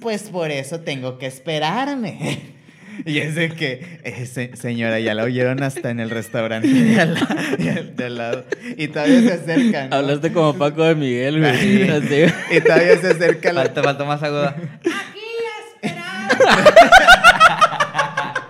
[0.00, 2.58] pues por eso tengo que esperarme.
[3.06, 7.00] Y es de que, eh, se- señora, ya la oyeron hasta en el restaurante de
[7.00, 8.44] al, la- de al lado.
[8.76, 9.88] Y todavía se acercan.
[9.88, 9.96] ¿no?
[9.96, 11.84] Hablaste como Paco de Miguel, güey.
[12.50, 13.62] Y todavía se acerca la...
[13.62, 14.54] Falta, falta más aguda.
[14.84, 15.20] Aquí
[15.82, 16.44] esperando.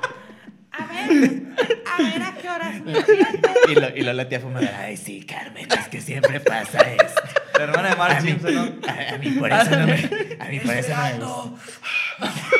[0.72, 1.42] A ver,
[1.86, 3.48] a ver a qué horas me siento.
[3.70, 7.22] Y, lo, y luego la tía fumadora, ay, sí, Carmen, es que siempre pasa esto.
[7.56, 8.88] La hermana de Mark A mí, Simpson, ¿no?
[8.88, 9.94] a, a mí por eso no me,
[10.38, 12.50] a mí por eso no me gusta.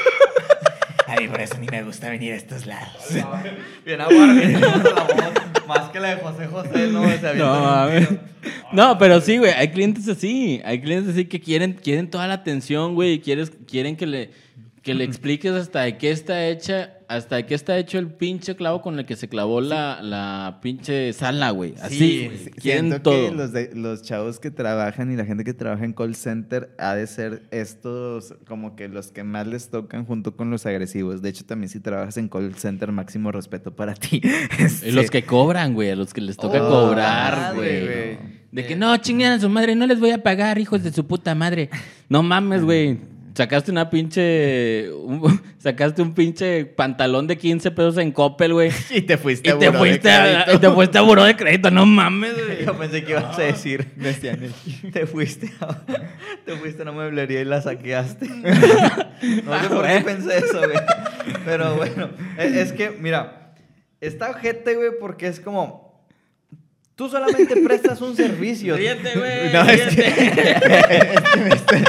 [1.06, 3.08] A mí por eso ni me gusta venir a estos lados.
[3.84, 5.66] Bien la voz.
[5.66, 7.08] Más que la de José José, ¿no?
[7.10, 8.08] Se No, mames.
[8.72, 10.60] No, pero sí, güey, hay clientes así.
[10.64, 14.30] Hay clientes así que quieren, quieren toda la atención, güey, y quieres, quieren que le,
[14.82, 18.80] que le expliques hasta de qué está hecha, hasta qué está hecho el pinche clavo
[18.82, 21.74] con el que se clavó la, la pinche sala, güey.
[21.82, 22.38] Así, Sí, güey.
[22.38, 23.28] Sí, Siento todo.
[23.30, 26.70] que los, de- los chavos que trabajan y la gente que trabaja en call center
[26.78, 31.20] ha de ser estos como que los que más les tocan junto con los agresivos.
[31.20, 34.20] De hecho, también si trabajas en call center, máximo respeto para ti.
[34.58, 37.84] Y Este, los que cobran, güey, a los que les toca Oh, cobrar, güey.
[37.84, 38.18] güey.
[38.52, 41.06] De que no, chinguen a su madre, no les voy a pagar, hijos de su
[41.06, 41.70] puta madre.
[42.08, 42.98] No mames, güey.
[43.34, 44.90] Sacaste una pinche.
[44.92, 48.70] un- sacaste un pinche pantalón de 15 pesos en Coppel, güey.
[48.90, 50.52] Y te fuiste Y a te buró de fuiste a, crédito.
[50.54, 52.64] y te fuiste a buró de crédito, no mames, güey.
[52.66, 53.86] Yo pensé que ibas a decir.
[54.92, 55.78] Te fuiste a,
[56.44, 58.26] te fuiste a una mueblería y la saqueaste.
[58.26, 60.78] No sé por qué pensé eso, güey.
[61.44, 63.36] Pero bueno, e- es que, mira,
[64.00, 65.90] Está ojete, güey, porque es como.
[66.94, 68.74] Tú solamente prestas un servicio.
[68.76, 69.52] Ríete, güey.
[69.52, 71.82] No, es que, es que me estoy,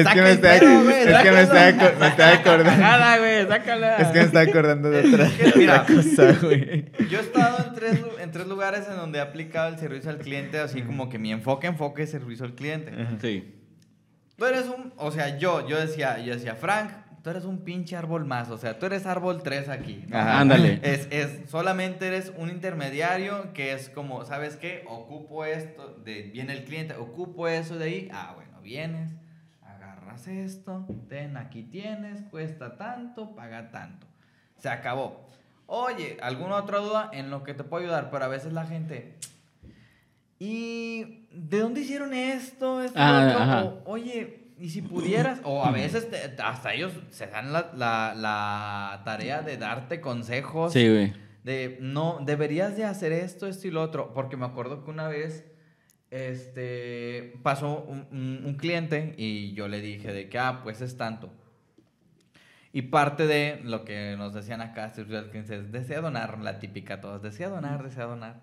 [0.00, 3.20] es que me estoy, es que me estoy, aco- me estoy acordando.
[3.20, 3.96] Güey, sácala.
[3.96, 5.86] Es que me estoy acordando de otra, Mira.
[5.86, 6.90] cosa, güey.
[7.08, 10.18] Yo he estado en tres, en tres lugares en donde he aplicado el servicio al
[10.18, 12.92] cliente, así como que mi enfoque, enfoque es servicio al cliente.
[13.20, 13.54] Sí.
[14.36, 16.90] Tú eres un, o sea, yo, yo decía, yo decía, Frank,
[17.22, 20.04] tú eres un pinche árbol más, o sea, tú eres árbol 3 aquí.
[20.08, 20.18] ¿no?
[20.18, 20.40] Ajá.
[20.40, 20.80] Ándale.
[20.82, 24.82] Es, es, solamente eres un intermediario que es como, ¿sabes qué?
[24.88, 29.12] Ocupo esto, de, viene el cliente, ocupo eso de ahí, ah, bueno, vienes,
[30.14, 34.06] agarras esto, ten, aquí tienes, cuesta tanto, paga tanto.
[34.58, 35.28] Se acabó.
[35.66, 38.10] Oye, ¿alguna otra duda en lo que te puedo ayudar?
[38.10, 39.16] Pero a veces la gente,
[40.38, 42.82] ¿y de dónde hicieron esto?
[42.82, 43.64] esto Ah.
[43.84, 48.14] O, Oye, y si pudieras, o a veces te- hasta ellos se dan la, la-
[48.14, 50.72] la tarea de darte consejos.
[50.72, 51.12] Sí, güey.
[51.42, 54.14] De, no, deberías de hacer esto, esto y lo otro.
[54.14, 55.44] Porque me acuerdo que una vez,
[56.10, 60.96] este, pasó un, un- un cliente y yo le dije de que, ah, pues es
[60.96, 61.30] tanto.
[62.72, 67.00] Y parte de lo que nos decían acá, al cliente, es, desea donar, la típica
[67.00, 68.42] todos, desea donar, desea donar.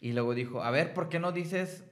[0.00, 1.84] Y luego dijo, a ver, ¿por qué no dices,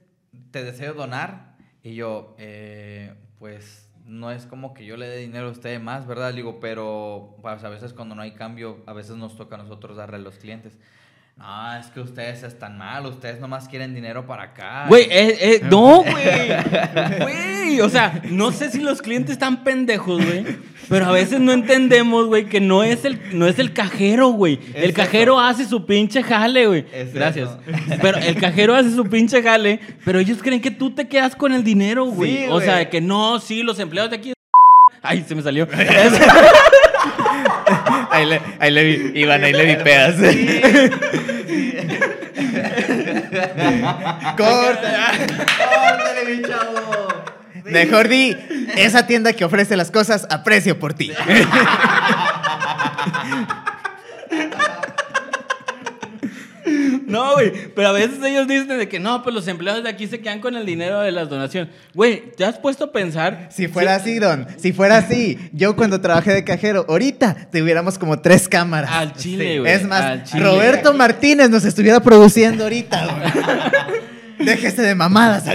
[0.51, 1.57] te deseo donar?
[1.83, 6.07] Y yo, "Eh, pues no es como que yo le dé dinero a usted más,
[6.07, 6.29] ¿verdad?
[6.31, 9.59] Le digo, pero pues, a veces cuando no hay cambio, a veces nos toca a
[9.59, 10.77] nosotros darle a los clientes.
[11.37, 14.85] No, es que ustedes están mal, ustedes nomás quieren dinero para acá.
[14.87, 17.19] Güey, eh, eh, no, güey.
[17.19, 20.45] Güey, o sea, no sé si los clientes están pendejos, güey.
[20.87, 24.59] Pero a veces no entendemos, güey, que no es el, no es el cajero, güey.
[24.75, 26.85] El cajero hace su pinche jale, güey.
[27.13, 27.49] Gracias.
[28.01, 31.51] Pero el cajero hace su pinche jale, pero ellos creen que tú te quedas con
[31.53, 32.37] el dinero, güey.
[32.37, 34.33] Sí, o sea, que no, sí, los empleados de aquí.
[35.01, 35.67] Ay, se me salió.
[38.15, 40.15] Ahí le, ahí le vi, Iván, ahí le vi pedas.
[44.37, 45.11] Corta.
[45.57, 47.07] ¡Córtale, mi chavo!
[47.65, 48.37] Mejor di,
[48.77, 51.11] esa tienda que ofrece las cosas a precio por ti.
[57.05, 60.07] No, güey, pero a veces ellos dicen de que no, pues los empleados de aquí
[60.07, 61.73] se quedan con el dinero de las donaciones.
[61.93, 63.49] Güey, ¿te has puesto a pensar?
[63.51, 68.19] Si fuera así, Don, si fuera así, yo cuando trabajé de cajero, ahorita tuviéramos como
[68.19, 68.91] tres cámaras.
[68.91, 69.59] Al chile, Sí.
[69.59, 69.71] güey.
[69.71, 70.43] es más, al chile.
[70.43, 73.45] Roberto Martínez nos estuviera produciendo ahorita, güey.
[74.45, 75.45] Déjese de mamadas.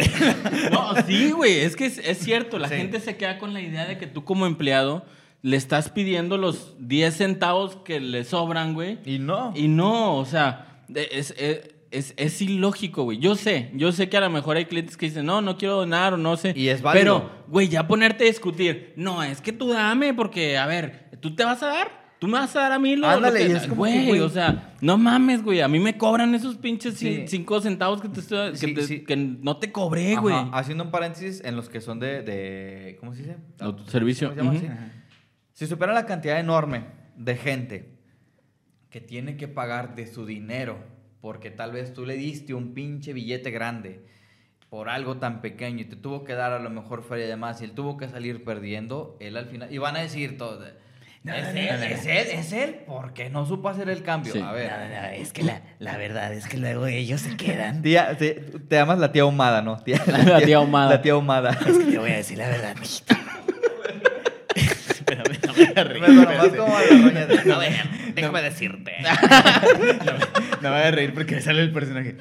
[0.73, 2.77] No, sí, güey, es que es, es cierto, la Sí.
[2.77, 5.05] gente se queda con la idea de que tú como empleado
[5.43, 8.99] le estás pidiendo los 10 centavos que le sobran, güey.
[9.05, 9.53] Y no.
[9.55, 13.19] Y no, o sea, es, es, es- es ilógico, güey.
[13.19, 15.77] Yo sé, yo sé que a lo mejor hay clientes que dicen, no, no quiero
[15.77, 16.53] donar o no sé.
[16.57, 17.21] Y es válido.
[17.21, 21.35] Pero, güey, ya ponerte a discutir, no, es que tú dame porque, a ver, ¿tú
[21.35, 22.01] te vas a dar?
[22.21, 23.91] ¿Tú me vas a dar a mí lo, lo Ándale, que- y es como que,
[23.93, 24.21] Güey, güey.
[24.21, 25.63] o sea, no mames, güey.
[25.63, 27.25] A mí me cobran esos pinches Sí.
[27.27, 29.01] 5 centavos que, te estoy, que, Sí, te- sí.
[29.07, 30.37] que no te cobré, Ajá, güey.
[30.53, 33.37] Haciendo un paréntesis en los que son de, de ¿cómo se dice?
[33.59, 34.35] Autoservicio.
[34.37, 34.83] ¿Cómo se llama Ujú.
[34.85, 34.93] así?
[35.55, 36.85] Si supieran la cantidad enorme
[37.17, 37.99] de gente
[38.91, 40.79] que tiene que pagar de su dinero
[41.21, 44.01] porque tal vez tú le diste un pinche billete grande
[44.69, 47.61] por algo tan pequeño y te tuvo que dar a lo mejor feria de más
[47.61, 49.73] y él tuvo que salir perdiendo, él al final...
[49.73, 50.75] Y van a decir todos, es
[51.25, 51.85] No, él, no, no, no.
[51.85, 54.33] es él, es él, porque no supo hacer el cambio.
[54.33, 54.39] Sí.
[54.41, 54.71] A ver.
[54.71, 57.83] No, no, no, es que la, la verdad es que luego ellos se quedan.
[57.83, 59.77] Tía, te, te llamas la tía ahumada, ¿no?
[59.79, 60.91] Tía- La tía ahumada.
[60.91, 61.51] La tía ahumada.
[61.51, 63.15] Es que te voy a decir la verdad, mijito.
[64.55, 66.01] Espérame, no me voy a reír.
[66.01, 68.93] Me sonó más como a la roña de- No, vean, déjame decirte.
[70.63, 72.17] No me voy a reír porque me sale el personaje.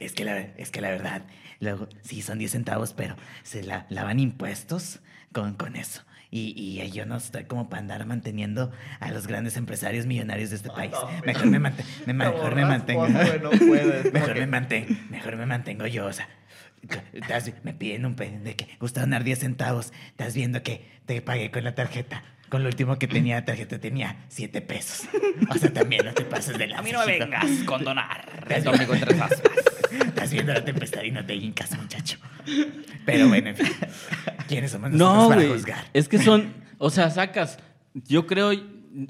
[0.00, 1.22] Es que la, es que la verdad,
[1.60, 5.00] luego sí son 10 centavos, pero se la, lavan impuestos
[5.32, 6.02] con, con eso.
[6.30, 10.56] Y, y yo no estoy como para andar manteniendo a los grandes empresarios millonarios de
[10.56, 10.92] este país.
[11.24, 13.08] Mejor me, mante- me- mejor me mantengo.
[13.08, 14.12] No puedes.
[14.12, 16.28] Mejor me mantengo, mejor me mantengo yo, o sea.
[17.62, 19.92] me piden un de que gusta donar 10 centavos.
[20.08, 22.24] Estás viendo que te pagué con la tarjeta.
[22.48, 25.08] Con lo último que tenía la tarjeta tenía 7 pesos.
[25.50, 28.26] O sea, también no te pases de la A mí no me vengas con donar.
[28.42, 29.42] Estás Dormí con tres aspas.
[30.06, 32.18] Estás viendo la tempestad y no te hincas, muchacho.
[33.04, 33.66] Pero bueno, en fin.
[34.48, 35.52] ¿Quiénes somos nosotros No, para güey.
[35.54, 35.84] juzgar?
[35.92, 37.58] Es que son, o sea, sacas.
[37.94, 38.52] Yo creo,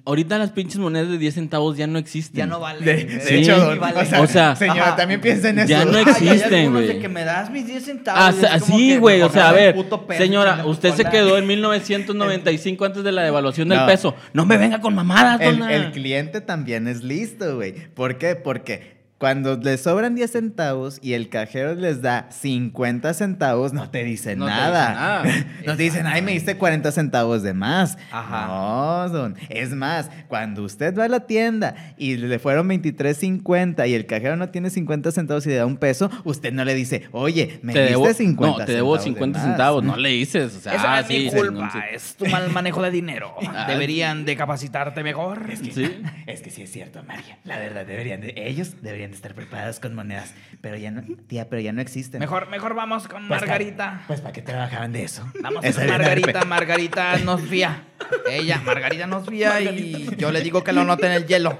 [0.04, 2.38] ahorita las pinches monedas de 10 centavos ya no existen.
[2.38, 2.80] Ya no vale.
[2.84, 3.34] De, de Sí.
[3.36, 4.96] hecho, Sí, o sea, O sea, señora, ajá.
[4.96, 5.68] también piensa en eso.
[5.68, 6.98] Ya no existen, güey.
[7.00, 8.20] que me das mis 10 centavos.
[8.22, 9.76] Ah, y sa- es como sí, que güey, o sea, a ver,
[10.16, 13.86] señora, usted se quedó en 1995 antes de la devaluación del No.
[13.86, 14.14] peso.
[14.32, 15.72] No me venga con mamadas, El, dona.
[15.74, 17.74] el cliente también es listo, güey.
[17.94, 18.36] ¿Por qué?
[18.36, 24.02] Porque Cuando les sobran 10 centavos y el cajero les da 50 centavos, no te
[24.04, 25.22] dicen No te nada.
[25.22, 27.96] dicen no te dicen, ay, me diste 40 centavos de más.
[28.10, 28.46] Ajá.
[28.48, 29.36] No, don.
[29.48, 34.36] Es más, cuando usted va a la tienda y le fueron 23.50 y el cajero
[34.36, 37.72] no tiene 50 centavos y le da un peso, usted no le dice, oye, me
[37.72, 39.48] Te diste debo, 50 no, te debo centavos de 50 más".
[39.48, 39.84] centavos.
[39.84, 40.56] No le dices.
[40.56, 41.78] O sea, Esa ah, es sí, mi sí, culpa, sí.
[41.92, 43.34] es tu mal manejo de dinero.
[43.56, 43.66] Ah.
[43.68, 45.48] Deberían de capacitarte mejor.
[45.48, 45.96] Es que, Sí.
[46.26, 47.38] es que sí es cierto, María.
[47.44, 50.34] La verdad, deberían de- ellos deberían de estar preparados con monedas.
[50.60, 52.20] Pero ya no, tía, pero ya no existen.
[52.20, 54.02] Mejor, mejor vamos con Pues, Margarita.
[54.06, 55.26] Pues, ¿para qué trabajaban de eso?
[55.40, 57.82] Vamos Esa con Margarita, Margarita nos fía.
[58.30, 61.58] Ella, Margarita nos fía y yo le digo que lo note en el hielo.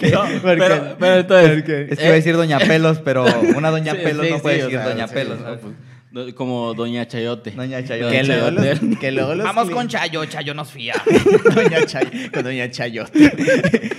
[0.01, 1.55] Pero, pero entonces.
[1.63, 3.25] porque- Es que iba a decir Doña Pelos, pero
[3.57, 5.41] una Doña Sí, Pelos sí, no sí, puede o decir sea, Doña sí, Pelos.
[5.41, 7.51] no, pues, como Doña Chayote.
[7.53, 8.25] Doña que Chayote.
[8.25, 8.97] luego los, Chayote.
[8.99, 10.95] que luego los Vamos con Chayo, Chayo nos fía.
[11.55, 13.91] Doña Chay- con Doña Chayote.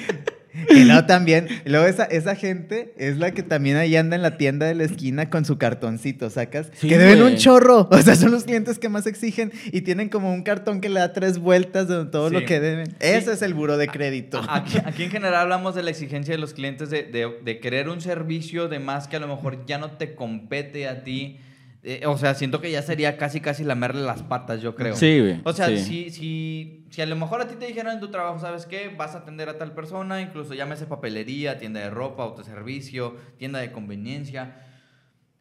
[0.70, 4.38] Y luego también, luego esa, esa gente es la que también ahí anda en la
[4.38, 6.72] tienda de la esquina con su cartoncito, ¿sacas?
[6.74, 7.34] Sí, que deben güey.
[7.34, 7.88] un chorro.
[7.99, 10.99] O sea, son los clientes que más exigen y tienen como un cartón que le
[10.99, 12.45] da tres vueltas de todo lo Sí.
[12.45, 12.95] que deben.
[12.99, 14.41] Ese es el buro de crédito.
[14.49, 17.89] Aquí, aquí en general hablamos de la exigencia de los clientes de, de- de querer
[17.89, 21.39] un servicio de más que a lo mejor ya no te compete a ti.
[21.82, 24.95] Eh, o sea, siento que ya sería casi casi lamerle las patas, yo creo.
[24.95, 25.41] Sí, güey.
[25.45, 25.77] O sea, sí.
[25.80, 28.89] si, si, si a lo mejor a ti te dijeron en tu trabajo, ¿sabes qué?
[28.97, 33.71] Vas a atender a tal persona, incluso llámese papelería, tienda de ropa, autoservicio, tienda de
[33.71, 34.65] conveniencia.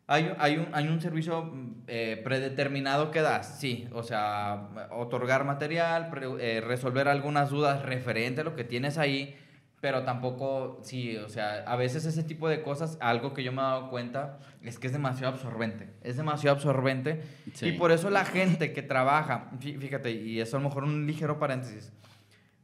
[0.07, 3.89] Hay, hay, un, hay un servicio mm, eh, predeterminado que das, sí.
[3.93, 9.36] O sea, otorgar material, pre- eh, resolver algunas dudas referente a lo que tienes ahí,
[9.81, 13.59] pero tampoco, sí, o sea, a veces ese tipo de cosas, algo que yo me
[13.59, 15.89] he dado cuenta, es que es demasiado absorbente.
[16.03, 17.22] Es demasiado absorbente.
[17.55, 17.68] Sí.
[17.68, 21.07] Y por eso la gente que trabaja, fí- fíjate, y eso a lo mejor un
[21.07, 21.93] ligero paréntesis,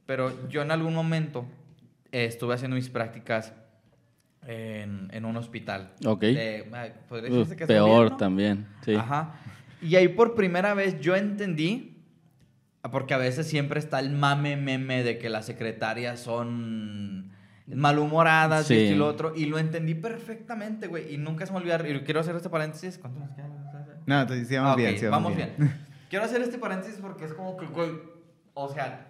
[0.06, 1.46] pero yo en algún momento
[2.10, 3.52] eh, estuve haciendo mis prácticas
[4.46, 5.92] en, en un hospital.
[6.04, 6.20] Ok.
[6.20, 6.64] De-
[7.08, 8.16] ¿podría decirse que es peor gobierno?
[8.16, 8.66] también.
[8.84, 8.94] Sí.
[8.94, 9.34] Ajá.
[9.80, 11.93] Y ahí por primera vez yo entendí,
[12.90, 17.32] porque a veces siempre está el mame meme de que las secretarias son
[17.66, 18.80] malhumoradas y Sí.
[18.82, 22.00] esto y lo otro, y lo entendí perfectamente, güey, y nunca se me olvidó, y
[22.00, 23.48] quiero hacer este paréntesis, ¿cuánto nos queda?
[24.06, 25.54] No, entonces sí, vamos Ah, ok, bien, sí, vamos bien.
[26.10, 27.90] Quiero hacer este paréntesis porque es como que, güey,
[28.52, 29.08] o sea,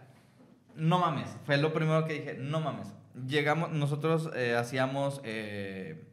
[0.76, 1.28] no mames.
[1.44, 2.92] Fue lo primero que dije, no mames.
[3.26, 6.04] Llegamos, nosotros eh, hacíamos, eh,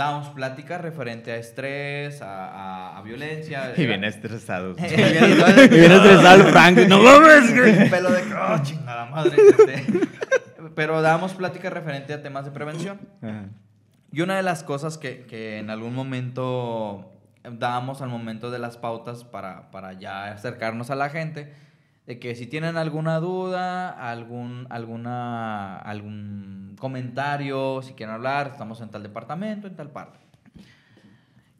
[0.00, 3.72] dábamos pláticas referente a estrés, a, a- a violencia.
[3.76, 4.78] Y bien estresados.
[4.82, 6.78] Y viene estresado Frank.
[6.88, 7.90] ¡No mames!
[7.90, 9.36] pelo de oh, chingada madre.
[9.36, 9.84] este.
[10.74, 12.98] Pero dábamos pláticas referente a temas de prevención.
[13.22, 13.44] Ajá.
[14.12, 17.12] Y una de las cosas que, que en algún momento
[17.44, 21.52] dábamos al momento de las pautas para, para ya acercarnos a la gente,
[22.06, 28.90] de que si tienen alguna duda, algún, alguna, algún comentario, si quieren hablar, estamos en
[28.90, 30.18] tal departamento, en tal parte.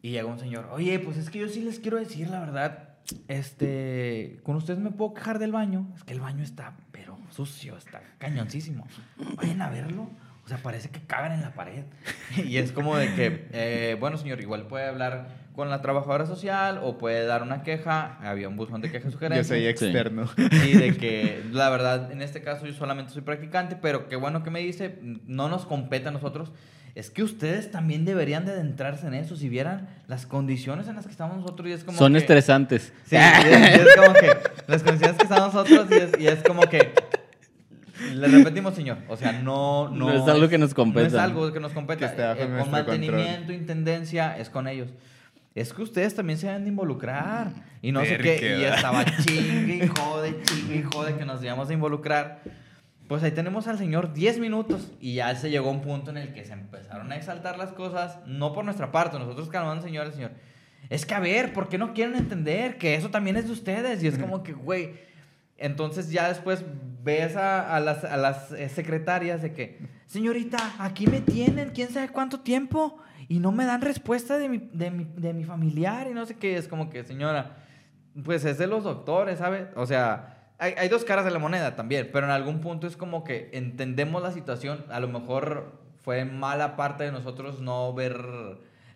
[0.01, 2.95] Y llega un señor, oye, pues es que yo sí les quiero decir la verdad,
[3.27, 7.77] este, con ustedes me puedo quejar del baño, es que el baño está, pero sucio,
[7.77, 8.87] está cañoncísimo.
[9.35, 10.09] Vayan a verlo.
[10.45, 11.83] O sea, parece que cagan en la pared.
[12.45, 16.79] y es como de que, eh, bueno, señor, igual puede hablar con la trabajadora social
[16.81, 18.17] o puede dar una queja.
[18.21, 19.47] Había un buzón de quejas Yo sugerencias.
[19.47, 20.27] soy externo.
[20.35, 24.43] Sí, de que la verdad, en este caso yo solamente soy practicante, pero qué bueno
[24.43, 26.51] que me dice, no nos compete a nosotros.
[26.93, 31.05] Es que ustedes también deberían de adentrarse en eso, si vieran las condiciones en las
[31.05, 32.91] que estamos nosotros y es como Son que- estresantes.
[33.05, 33.19] Sí, y
[33.53, 34.37] es, y es como que
[34.67, 36.91] las condiciones que estamos nosotros y es, y es como que
[38.13, 41.09] le repetimos, señor, o sea, no, no, No es algo que nos competa.
[41.09, 44.89] No es algo que nos bajo Eh, con mantenimiento, intendencia, es con ellos.
[45.53, 47.51] Es que ustedes también se deben de involucrar.
[47.81, 48.59] Y no sé qué.
[48.59, 52.41] Y estaba chingue y jode, chingue y jode que nos debíamos de involucrar.
[53.07, 56.17] Pues ahí tenemos al señor 10 minutos y ya se llegó a un punto en
[56.17, 59.83] el que se empezaron a exaltar las cosas, no por nuestra parte, nosotros calmando al
[59.83, 60.31] señor, al señor.
[60.89, 64.01] Es que a ver, ¿por qué no quieren entender que eso también es de ustedes?
[64.01, 64.93] Y es como que, güey,
[65.61, 66.65] entonces ya después
[67.03, 71.89] ves a, a las, a las eh, secretarias de que, señorita, aquí me tienen, quién
[71.89, 72.97] sabe cuánto tiempo,
[73.27, 76.35] y no me dan respuesta de mi, de mi, de mi familiar y no sé
[76.35, 76.57] qué.
[76.57, 77.55] Es como que, señora,
[78.25, 79.69] pues es de los doctores, ¿sabe?
[79.75, 82.97] O sea, hay, hay dos caras de la moneda también, pero en algún punto es
[82.97, 84.83] como que entendemos la situación.
[84.89, 88.21] A lo mejor fue mala parte de nosotros no ver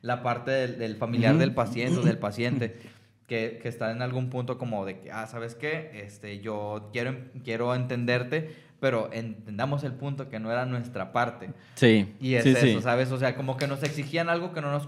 [0.01, 2.77] la parte del, del familiar del paciente o del paciente.
[3.27, 5.89] Que, que está en algún punto como de que, ah, ¿sabes qué?
[6.05, 11.49] Este, yo quiero, quiero entenderte, pero entendamos el punto que no era nuestra parte.
[11.75, 12.13] Sí.
[12.19, 12.77] Y es sí, eso, sí.
[12.81, 13.11] ¿sabes?
[13.11, 14.85] O sea, como que nos exigían algo que no nos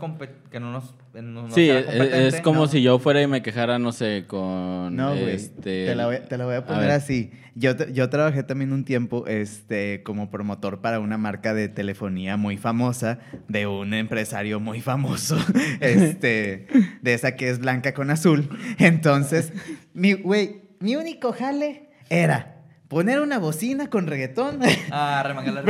[0.51, 2.27] que no nos, eh, no Sí, era es, competente.
[2.27, 2.67] es como No.
[2.67, 4.95] si yo fuera y me quejara, no sé, con.
[4.95, 5.31] No, güey.
[5.31, 7.31] este, Te, la voy, te la voy a poner así.
[7.55, 12.57] Yo, yo trabajé también un tiempo este, como promotor para una marca de telefonía muy
[12.57, 13.17] famosa,
[13.47, 15.38] de un empresario muy famoso,
[15.81, 16.67] este,
[17.01, 18.47] de esa que es blanca con azul.
[18.77, 19.53] Entonces,
[19.95, 22.56] mi, güey, mi único jale era
[22.88, 24.59] poner una bocina con reggaetón.
[24.91, 25.61] Ah, remangar la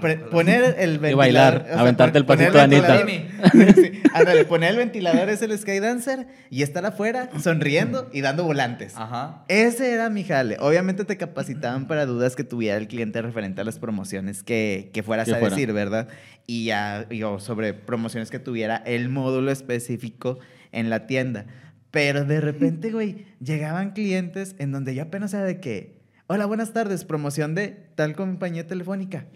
[0.30, 1.16] poner el ventilador.
[1.16, 6.62] bailar, aventarte el pasito de ventilador- Sí, ándale, poner el ventilador es el Skydancer y
[6.62, 8.94] estar afuera sonriendo y dando volantes.
[8.96, 9.44] Ajá.
[9.48, 10.56] Ese era mi jale.
[10.60, 15.02] Obviamente te capacitaban para dudas que tuviera el cliente referente a las promociones que, que
[15.02, 15.54] fueras Que a fuera.
[15.54, 16.08] decir, ¿verdad?
[16.46, 20.38] Y ya, y, o sobre promociones que tuviera el módulo específico
[20.72, 21.46] en la tienda.
[21.90, 26.72] Pero de repente, güey, llegaban clientes en donde yo apenas era de que, hola, buenas
[26.72, 29.26] tardes, promoción de tal compañía telefónica.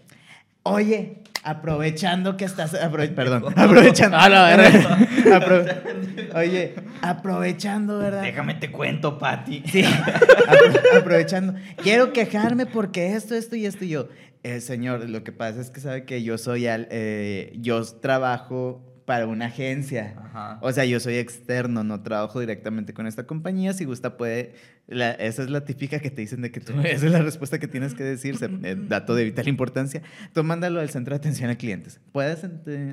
[0.63, 4.17] Oye, aprovechando que estás, aprove- perdón, aprovechando.
[4.17, 4.97] A la verga.
[5.39, 8.21] Apro- Oye, aprovechando, ¿verdad?
[8.23, 9.63] Déjame te cuento, Pati.
[9.65, 11.53] Sí, apro- aprovechando.
[11.81, 14.09] Quiero quejarme porque esto, esto y esto y yo.
[14.43, 18.81] Eh, señor, lo que pasa es que sabe que yo soy al, eh, yo trabajo
[19.09, 20.13] para una agencia.
[20.23, 20.59] Ajá.
[20.61, 23.73] O sea, yo soy externo, no trabajo directamente con esta compañía.
[23.73, 24.53] Si gusta, puede.
[24.85, 26.73] la- esa es la típica que te dicen de que tú.
[26.85, 28.35] Esa es la respuesta que tienes que decir.
[28.63, 30.03] eh, dato de vital importancia.
[30.31, 31.99] Tú mándalo al centro de atención a clientes.
[32.11, 32.43] Puedes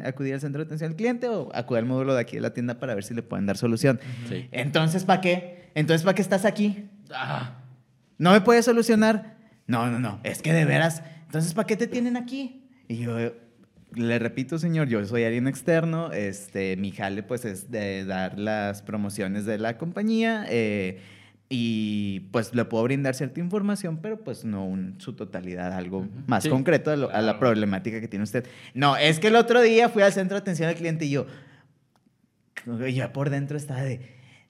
[0.06, 2.54] acudir al centro de atención al cliente o acudir al módulo de aquí de la
[2.54, 4.00] tienda para ver si le pueden dar solución.
[4.30, 4.48] Sí.
[4.52, 5.70] Entonces, ¿para qué?
[5.74, 6.88] Entonces, ¿para qué estás aquí?
[7.12, 7.58] Ah,
[8.16, 9.36] ¿No me puedes solucionar?
[9.66, 10.18] No, no, no.
[10.24, 11.02] Es que de veras.
[11.26, 12.70] Entonces, ¿para qué te tienen aquí?
[12.88, 13.32] Y yo
[13.96, 16.12] le repito, señor, yo soy alguien externo.
[16.12, 20.46] Este, mi jale, pues, es de dar las promociones de la compañía.
[20.48, 21.00] eh,
[21.48, 26.42] y pues le puedo brindar cierta información, pero pues no un- su totalidad, algo más
[26.42, 26.48] Sí.
[26.50, 28.44] concreto a, lo- a la problemática que tiene usted.
[28.74, 31.26] No, es que el otro día fui al centro de atención al cliente y yo,
[32.92, 34.00] ya por dentro estaba de,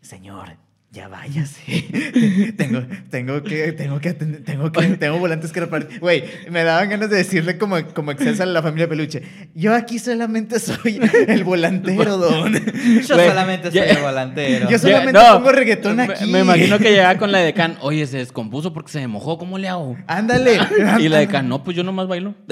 [0.01, 0.57] señor,
[0.97, 2.55] ya váyase.
[2.57, 6.01] tengo, tengo que, tengo que atender, tengo que, tengo volantes que repartir.
[6.01, 9.22] Güey, me daban ganas de decirle como, como excelsa a la familia peluche.
[9.55, 12.55] Yo aquí solamente soy el volantero, don.
[12.55, 14.70] Yo solamente soy el volantero.
[14.70, 16.32] Yo solamente no, pongo reggaetón aquí.
[16.32, 17.76] Me, imagino que llegaba con la decán.
[17.82, 19.36] Oye, se descompuso porque se me mojó.
[19.36, 19.99] ¿Cómo le hago?
[20.07, 20.59] Ándale.
[20.99, 22.34] Y la decán, no, pues yo nomás bailo.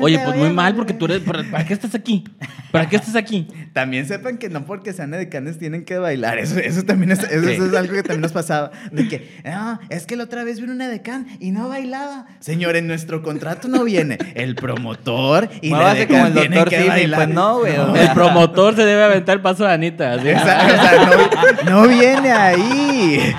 [0.00, 1.20] Oye, pues muy mal porque tú eres.
[1.20, 2.24] ¿Para, para qué estás aquí?
[2.70, 3.48] ¿Para qué estás aquí?
[3.72, 6.38] También sepan que no porque sean edecanes tienen que bailar.
[6.38, 8.70] Eso, eso también es, eso, eso es algo que también nos pasaba.
[8.90, 12.26] De que, no, es que la otra vez vino una edecán y no bailaba.
[12.40, 16.58] Señor, en nuestro contrato no viene el promotor y la Muévase como edecán el tienen
[16.58, 17.18] doctor que Simi, bailar.
[17.20, 20.16] pues no, güey, El promotor se debe aventar el paso de Anita.
[20.16, 23.34] o sea, no, no viene ahí.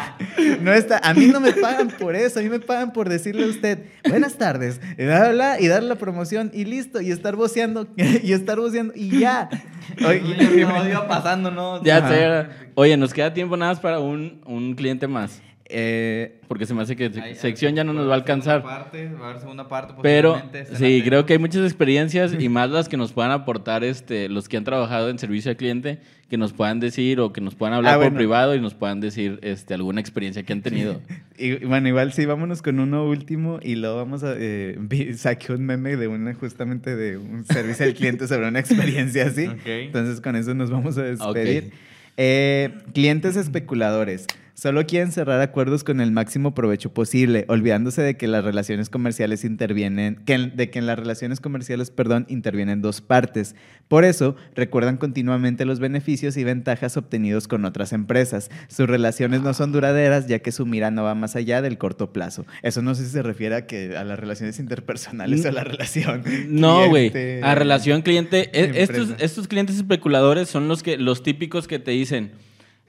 [0.61, 3.45] No está, a mí no me pagan por eso, a mí me pagan por decirle
[3.45, 4.79] a usted, buenas tardes,
[5.21, 9.19] y darle, y darle la promoción y listo, y estar voceando, y estar voceando, y
[9.19, 9.49] ya.
[10.07, 10.21] Oye,
[10.65, 11.83] no, iba pasando, ¿no?
[11.83, 12.47] Ya sé.
[12.75, 15.41] Oye, nos queda tiempo nada más para un, un cliente más.
[15.71, 18.61] Eh, Porque se me hace que sección ya no nos va a alcanzar.
[18.61, 20.41] parte, va a haber segunda parte Pero
[20.73, 24.49] sí, creo que hay muchas experiencias y más las que nos puedan aportar este, los
[24.49, 25.99] que han trabajado en servicio al cliente,
[26.29, 28.17] que nos puedan decir o que nos puedan hablar Ah, por bueno.
[28.17, 31.01] privado y nos puedan decir este, alguna experiencia que han tenido.
[31.37, 34.33] y, bueno, igual sí, vámonos con uno último y luego vamos a...
[34.37, 34.77] Eh,
[35.15, 39.47] saqué un meme de una, justamente de un servicio al cliente sobre una experiencia así.
[39.51, 39.67] Ok.
[39.67, 41.71] Entonces con eso nos vamos a despedir.
[42.17, 44.27] Eh, clientes especuladores.
[44.61, 49.43] Solo quieren cerrar acuerdos con el máximo provecho posible, olvidándose de que las relaciones comerciales
[49.43, 53.55] intervienen, que de que en las relaciones comerciales, perdón, intervienen dos partes.
[53.87, 58.51] Por eso, recuerdan continuamente los beneficios y ventajas obtenidos con otras empresas.
[58.67, 62.13] Sus relaciones no son duraderas, ya que su mira no va más allá del corto
[62.13, 62.45] plazo.
[62.61, 65.63] Eso no sé si se refiere a que a las relaciones interpersonales o a la
[65.63, 66.23] relación.
[66.49, 67.11] No, güey.
[67.41, 68.51] A relación cliente.
[68.53, 72.33] e- Estos, estos clientes especuladores son los que, los típicos que te dicen,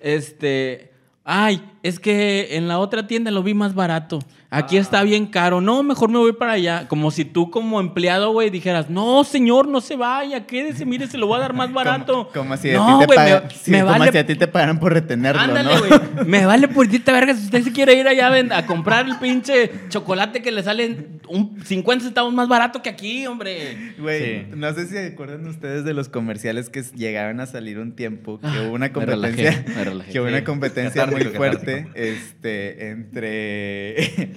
[0.00, 0.91] este,
[1.24, 4.20] ay, es que en la otra tienda lo vi más barato.
[4.54, 5.62] Aquí está bien caro.
[5.62, 6.86] No, mejor me voy para allá.
[6.86, 11.16] Como si tú como empleado, güey, dijeras, no, señor, no se vaya, quédese, mire, se
[11.16, 12.28] lo voy a dar más barato.
[12.28, 14.34] Como, como si a no, ti te me, sí, me como vale si a ti
[14.34, 15.78] te pagaran por retenerlo, Ándale, ¿no?
[15.80, 16.26] güey.
[16.26, 20.42] Me vale puritita verga si usted se quiere ir allá a comprar el pinche chocolate
[20.42, 23.94] que le sale un 50 centavos más barato que aquí, hombre.
[23.98, 24.46] Güey, Sí.
[24.54, 28.46] no sé si acuerdan ustedes de los comerciales que llegaron a salir un tiempo que
[28.46, 30.12] Ah, hubo una me competencia, relajé, me relajé.
[30.12, 34.30] que hubo una competencia muy fuerte, este, entre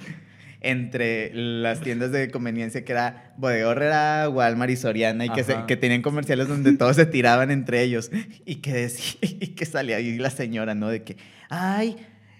[0.62, 5.56] entre las tiendas de conveniencia que era Bodega Horrera, Walmart y Soriana y que, se-
[5.68, 8.10] que tenían comerciales donde todos se tiraban entre ellos
[8.44, 10.88] y que decía, y que salía ahí la señora, ¿no?
[10.88, 11.16] De que,
[11.50, 11.96] ay,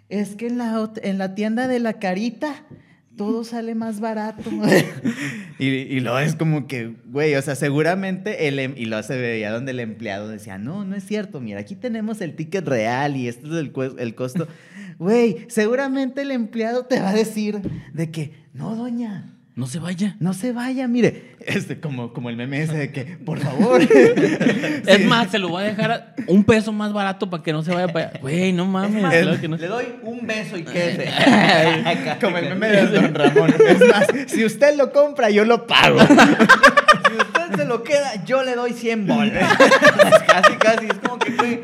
[0.08, 2.64] es que en la, en la tienda de la carita
[3.16, 4.50] todo sale más barato.
[5.58, 9.16] y, y luego es como que, güey, o sea, seguramente el, em- y luego se
[9.16, 13.16] veía donde el empleado decía, no, no es cierto, mira, aquí tenemos el ticket real
[13.16, 14.48] y este es el, el costo.
[14.98, 17.60] Güey, seguramente el empleado te va a decir
[17.92, 20.16] de que, no, doña, No se vaya.
[20.20, 23.80] no se vaya, mire, este, como, como el meme ese de que, por favor.
[23.82, 27.62] Es más, se lo voy a dejar a un peso más barato para que no
[27.62, 28.18] se vaya para allá.
[28.20, 29.02] Güey, no mames.
[29.02, 29.56] más, claro que no.
[29.56, 31.10] Le doy un beso y quédese.
[32.20, 33.54] como el meme de Don Ramón.
[33.66, 36.00] Es más, si usted lo compra, yo lo pago.
[36.00, 39.56] Si usted se lo queda, yo le doy 100 bolas.
[40.26, 40.86] casi, casi.
[40.86, 41.60] Es como que, güey,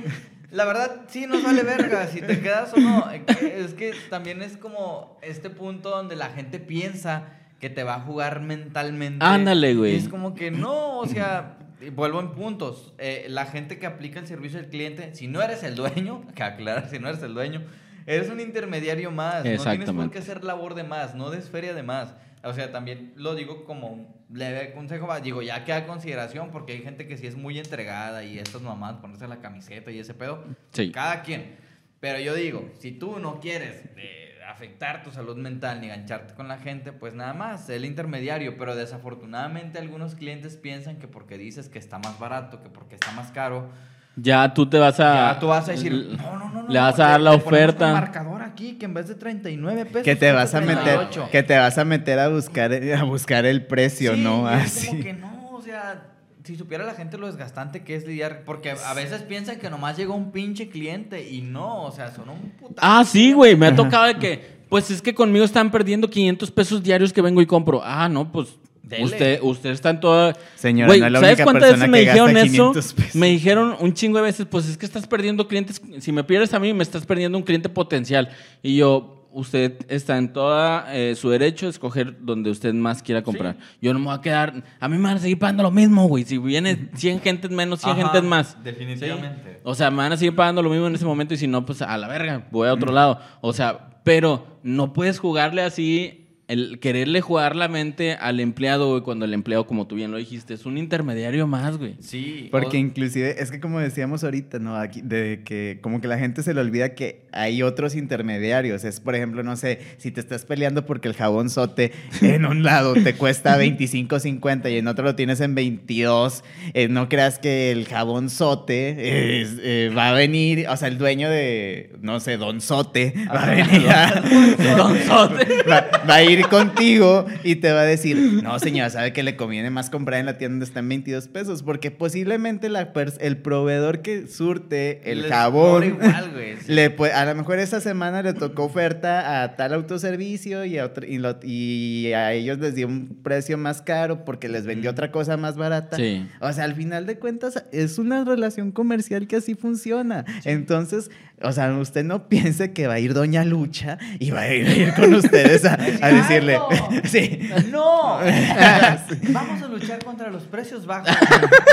[0.53, 3.11] la verdad, sí nos vale verga si te quedas o no.
[3.11, 8.01] Es que también es como este punto donde la gente piensa que te va a
[8.01, 9.25] jugar mentalmente.
[9.25, 9.95] Ándale, güey.
[9.95, 12.93] Y es como que no, o sea, y vuelvo en puntos.
[12.99, 16.43] Eh, la gente que aplica el servicio del cliente, si no eres el dueño, que
[16.43, 17.63] aclarar, si no eres el dueño,
[18.07, 19.45] eres un intermediario más.
[19.45, 22.15] No tienes por qué hacer labor de más, no des feria de más.
[22.45, 26.83] O sea, también lo digo como un leve consejo, digo, ya queda consideración porque hay
[26.83, 30.45] gente que sí es muy entregada y estas mamás ponerse la camiseta y ese pedo.
[30.73, 30.91] Sí.
[30.91, 31.57] Cada quien.
[32.01, 36.49] Pero yo digo, si tú no quieres eh, afectar tu salud mental ni gancharte con
[36.49, 38.57] la gente, pues nada más, el intermediario.
[38.59, 43.13] Pero desafortunadamente algunos clientes piensan que porque dices que está más barato, que porque está
[43.13, 43.71] más caro,
[44.17, 45.33] Ya tú te vas a.
[45.33, 46.63] ya tú vas a decir, no, no, no.
[46.65, 47.87] no, Le vas a dar la oferta.
[47.87, 50.03] un marcador aquí que en vez de 39 pesos.
[50.03, 51.29] que te vas a meter, 38.
[51.33, 54.51] que te vas a meter a buscar, a buscar el precio, Sí, ¿no?
[54.51, 55.01] es como Así.
[55.03, 56.09] que no, o sea,
[56.45, 59.97] si supiera la gente lo desgastante que es lidiar, porque a veces piensan que nomás
[59.97, 62.83] llega un pinche cliente y no, o sea, son un puta.
[62.85, 63.57] Ah, sí, güey.
[63.57, 67.23] Me ha tocado de que, pues es que conmigo están perdiendo 500 pesos diarios que
[67.23, 67.81] vengo y compro.
[67.83, 68.59] Ah, no, pues.
[68.93, 69.05] Dele.
[69.05, 70.37] Usted, usted está en toda.
[70.55, 72.73] Señora, Güey, no es la ¿sabes única cuántas persona veces me que gasta dijeron eso?
[72.73, 73.15] 500 pesos.
[73.17, 75.81] Me dijeron un chingo de veces, pues es que estás perdiendo clientes.
[76.01, 78.29] Si me pierdes a mí, me estás perdiendo un cliente potencial.
[78.63, 80.83] Y yo, usted está en todo
[81.17, 83.57] su derecho de escoger donde usted más quiera comprar.
[83.81, 84.63] Yo no me voy a quedar.
[84.79, 86.25] A mí me van a seguir pagando lo mismo, güey.
[86.25, 88.63] Si viene 100 gentes menos, 100 Ajá, gentes más.
[88.63, 89.53] definitivamente.
[89.53, 89.59] Sí.
[89.65, 91.65] O sea, me van a seguir pagando lo mismo en ese momento y si no,
[91.65, 93.19] pues a la verga, voy a otro lado.
[93.41, 96.22] O sea, pero no puedes jugarle así,
[96.53, 100.19] el quererle jugar la mente al empleado, güey, cuando el empleado, como tú bien lo
[100.19, 101.97] dijiste, es un intermediario más, güey.
[102.01, 102.49] Sí.
[102.51, 104.77] Porque o- inclusive, es que como decíamos ahorita, ¿no?
[104.77, 108.85] Aquí, de que como que la gente se le olvida que hay otros intermediarios.
[108.85, 112.63] Es, por ejemplo, no sé, si te estás peleando porque el jabón sote en un
[112.63, 116.45] lado te cuesta 25.50 y en otro lo tienes en 22,
[116.75, 120.99] eh, no creas que el jabón sote es, eh, va a venir, o sea, el
[120.99, 124.21] dueño de, no sé, Don Sote, va a venir a-
[124.77, 125.47] Don Sote.
[125.71, 129.37] va, va a ir contigo y te va a decir, no señora, sabe que le
[129.37, 133.37] conviene más comprar en la tienda donde está en 22 pesos, porque posiblemente la el
[133.39, 136.57] proveedor que surte el les jabón, igual, güey.
[136.61, 136.73] sí.
[136.73, 141.07] le a lo mejor esa semana le tocó oferta a tal autoservicio y a, otro-
[141.07, 145.11] y, lo- y a ellos les dio un precio más caro porque les vendió otra
[145.11, 145.97] cosa más barata.
[145.97, 146.27] Sí.
[146.41, 150.25] O sea, al final de cuentas es una relación comercial que así funciona.
[150.45, 151.11] Entonces,
[151.45, 154.67] o sea, usted no piense que va a ir Doña Lucha y va a ir,
[154.67, 156.59] a ir con ustedes a, a decirle,
[157.05, 157.51] sí.
[157.71, 158.19] ¡No!
[159.29, 161.09] Vamos a luchar contra los precios bajos.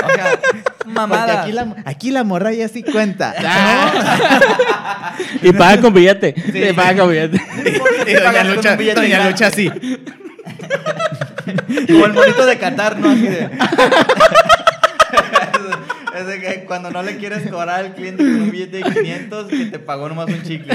[0.02, 0.40] O sea,
[0.86, 1.42] mamada.
[1.42, 3.34] aquí la, aquí la morra ya sí cuenta.
[5.42, 6.34] Y paga con billete.
[6.52, 7.40] Sí, paga con billete.
[8.06, 9.70] Y Doña Lucha, Doña Lucha sí.
[11.88, 13.10] Como el monito de Qatar, ¿no?
[13.10, 13.50] Así de...
[16.20, 19.48] Es de que cuando no le quieres cobrar al cliente con un billete de 500
[19.48, 20.74] que te pagó nomás un chicle.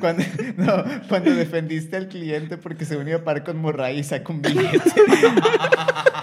[0.00, 0.24] Cuando,
[0.56, 4.42] no, cuando defendiste al cliente porque se unió a par con Morray y sacó un
[4.42, 4.80] billete.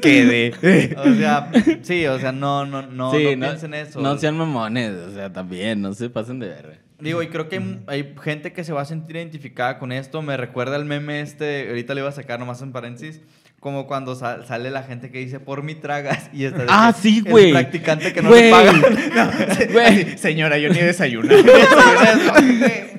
[0.00, 0.94] Quedé.
[0.96, 1.50] O sea,
[1.82, 4.00] sí, o sea, no, no, no, sí, no, piensen eso.
[4.00, 6.78] No sean mamones, o sea, también, no se pasen de verga.
[6.98, 10.20] Digo, y creo que hay, hay gente que se va a sentir identificada con esto.
[10.20, 13.22] Me recuerda el meme este, ahorita le iba a sacar nomás en paréntesis,
[13.60, 17.02] como cuando sal- sale la gente que dice, por mi tragas, y está Ah, que
[17.02, 17.52] sí, el güey.
[17.52, 18.72] practicante que no le paga.
[19.72, 20.16] Güey.
[20.18, 21.28] Señora, yo ni desayuno.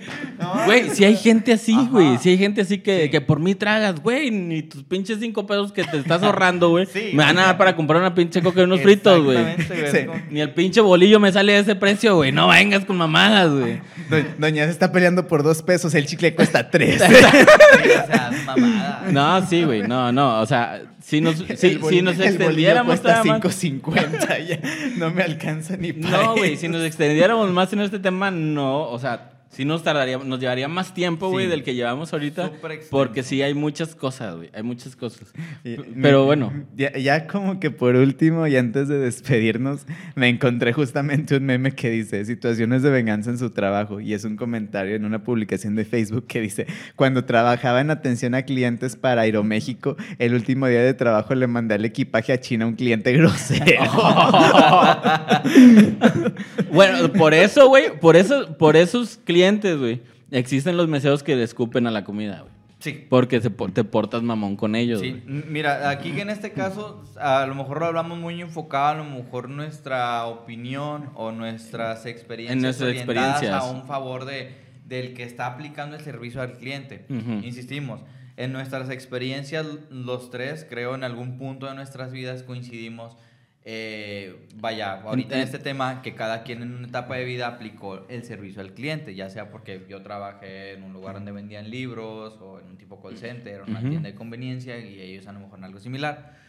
[0.65, 1.89] Güey, si hay gente así, Ajá.
[1.89, 2.17] güey.
[2.17, 4.31] Si hay gente así que, que por mí tragas, güey.
[4.31, 6.85] Ni tus pinches cinco pesos que te estás ahorrando, güey.
[6.85, 7.11] Sí.
[7.13, 9.37] me van a dar para comprar una pinche coca y unos fritos, güey.
[9.37, 10.23] Exactamente, güey, es Sí.
[10.31, 12.31] Ni el pinche bolillo me sale a ese precio, güey.
[12.31, 13.79] No vengas con mamadas, güey.
[14.09, 17.01] Do- Doña se está peleando por dos pesos, el chicle cuesta tres.
[17.11, 19.05] Sí, o sea, mamada.
[19.11, 19.83] No, sí, güey.
[19.83, 20.41] No, no.
[20.41, 24.59] O sea, si nos, si, El si nos extendiéramos cuesta todavía más- 5.50 ya.
[24.97, 28.83] No me alcanza ni para No, güey, si nos extendiéramos más en este tema, no,
[28.89, 31.51] o sea, sí nos tardaría, nos llevaría más tiempo, güey, Sí.
[31.51, 32.51] del que llevamos ahorita.
[32.89, 34.49] Porque sí hay muchas cosas, güey.
[34.53, 35.31] Hay muchas cosas.
[35.63, 36.51] Y- Pero bueno.
[36.75, 39.85] Ya, ya como que por último y antes de despedirnos,
[40.15, 44.23] me encontré justamente un meme que dice situaciones de venganza en su trabajo y es
[44.23, 46.65] un comentario en una publicación de Facebook que dice,
[46.95, 51.75] cuando trabajaba en atención a clientes para Aeroméxico, el último día de trabajo le mandé
[51.75, 53.81] el equipaje a China a un cliente grosero.
[56.71, 59.40] Bueno, por eso, güey, por eso, por esos clientes,
[59.79, 60.01] güey,
[60.31, 62.51] existen los meseros que le escupen a la comida, güey.
[62.79, 63.05] Sí.
[63.09, 67.45] Porque se te portas mamón con ellos, Sí, mira, aquí que en este caso a
[67.45, 72.61] lo mejor lo hablamos muy enfocado, a lo mejor nuestra opinión o nuestras experiencias En
[72.63, 73.63] nuestras orientadas experiencias.
[73.63, 74.55] a un favor de,
[74.87, 77.05] del que está aplicando el servicio al cliente.
[77.43, 78.01] Insistimos,
[78.35, 83.15] en nuestras experiencias los tres, creo en algún punto de nuestras vidas coincidimos.
[83.63, 88.05] Eh, vaya, ahorita en este tema que cada quien en una etapa de vida aplicó
[88.09, 92.37] el servicio al cliente, ya sea porque yo trabajé en un lugar donde vendían libros
[92.41, 93.89] o en un tipo call center o una Ujú.
[93.89, 96.39] tienda de conveniencia y ellos a lo mejor en algo similar.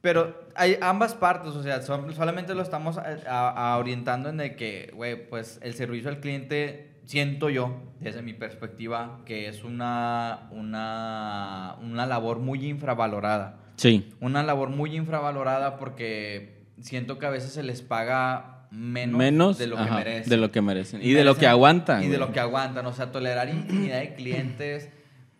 [0.00, 4.38] Pero hay ambas partes, o sea, son- solamente lo estamos a- a- a orientando en
[4.38, 9.62] de que, güey, pues el servicio al cliente, siento yo, desde mi perspectiva, que es
[9.62, 13.60] una, una, una labor muy infravalorada.
[13.76, 14.12] Sí.
[14.20, 19.66] Una labor muy infravalorada porque siento que a veces se les paga menos, Menos de
[19.66, 20.30] lo ajá, que merecen.
[20.30, 21.00] de lo que merecen.
[21.02, 22.02] Y de lo que aguantan.
[22.02, 22.86] Y de lo que aguantan.
[22.86, 24.88] O sea, tolerar infinidad de clientes.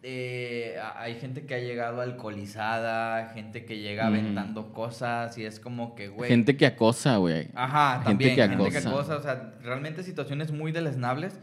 [0.04, 4.06] eh, hay gente que ha llegado alcoholizada, gente que llega Mm.
[4.08, 6.28] aventando cosas y es como que, güey.
[6.28, 7.48] Gente que acosa, güey.
[7.54, 8.34] Ajá, gente también.
[8.34, 9.16] que gente que acosa.
[9.16, 11.38] O sea, realmente situaciones muy deleznables.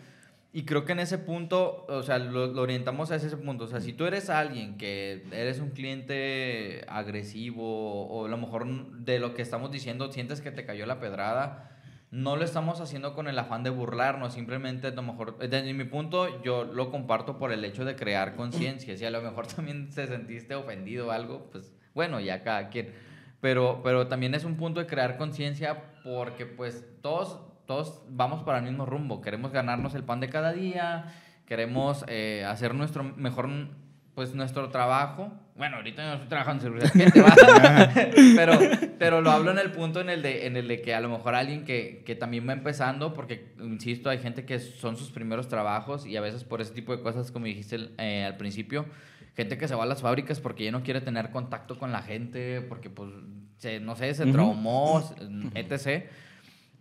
[0.52, 3.66] Y creo que en ese punto, o sea, lo, lo orientamos a ese punto.
[3.66, 8.66] O sea, si tú eres alguien que eres un cliente agresivo o a lo mejor
[8.98, 11.70] de lo que estamos diciendo sientes que te cayó la pedrada,
[12.12, 15.84] no lo estamos haciendo con el afán de burlarnos, simplemente a lo mejor, desde mi
[15.84, 18.98] punto, yo lo comparto por el hecho de crear conciencia.
[18.98, 22.94] Si a lo mejor también te sentiste ofendido o algo, pues bueno, ya cada quien.
[23.42, 27.40] Pero, pero también es un punto de crear conciencia porque pues todos,
[27.70, 29.22] todos vamos para el mismo rumbo.
[29.22, 31.14] Queremos ganarnos el pan de cada día,
[31.46, 33.48] queremos eh, hacer nuestro mejor,
[34.16, 35.32] pues nuestro trabajo.
[35.56, 38.58] Bueno, ahorita no estoy trabajando en seguridad pero,
[38.98, 41.10] pero lo hablo en el punto en el de, en el de que a lo
[41.10, 45.48] mejor alguien que, que también va empezando, porque, insisto, hay gente que son sus primeros
[45.48, 48.88] trabajos y a veces por ese tipo de cosas, como dijiste eh, al principio,
[49.36, 52.02] gente que se va a las fábricas porque ya no quiere tener contacto con la
[52.02, 53.12] gente, porque pues,
[53.58, 54.32] se, no sé, se Ujú.
[54.32, 55.08] traumó,
[55.54, 56.10] etc.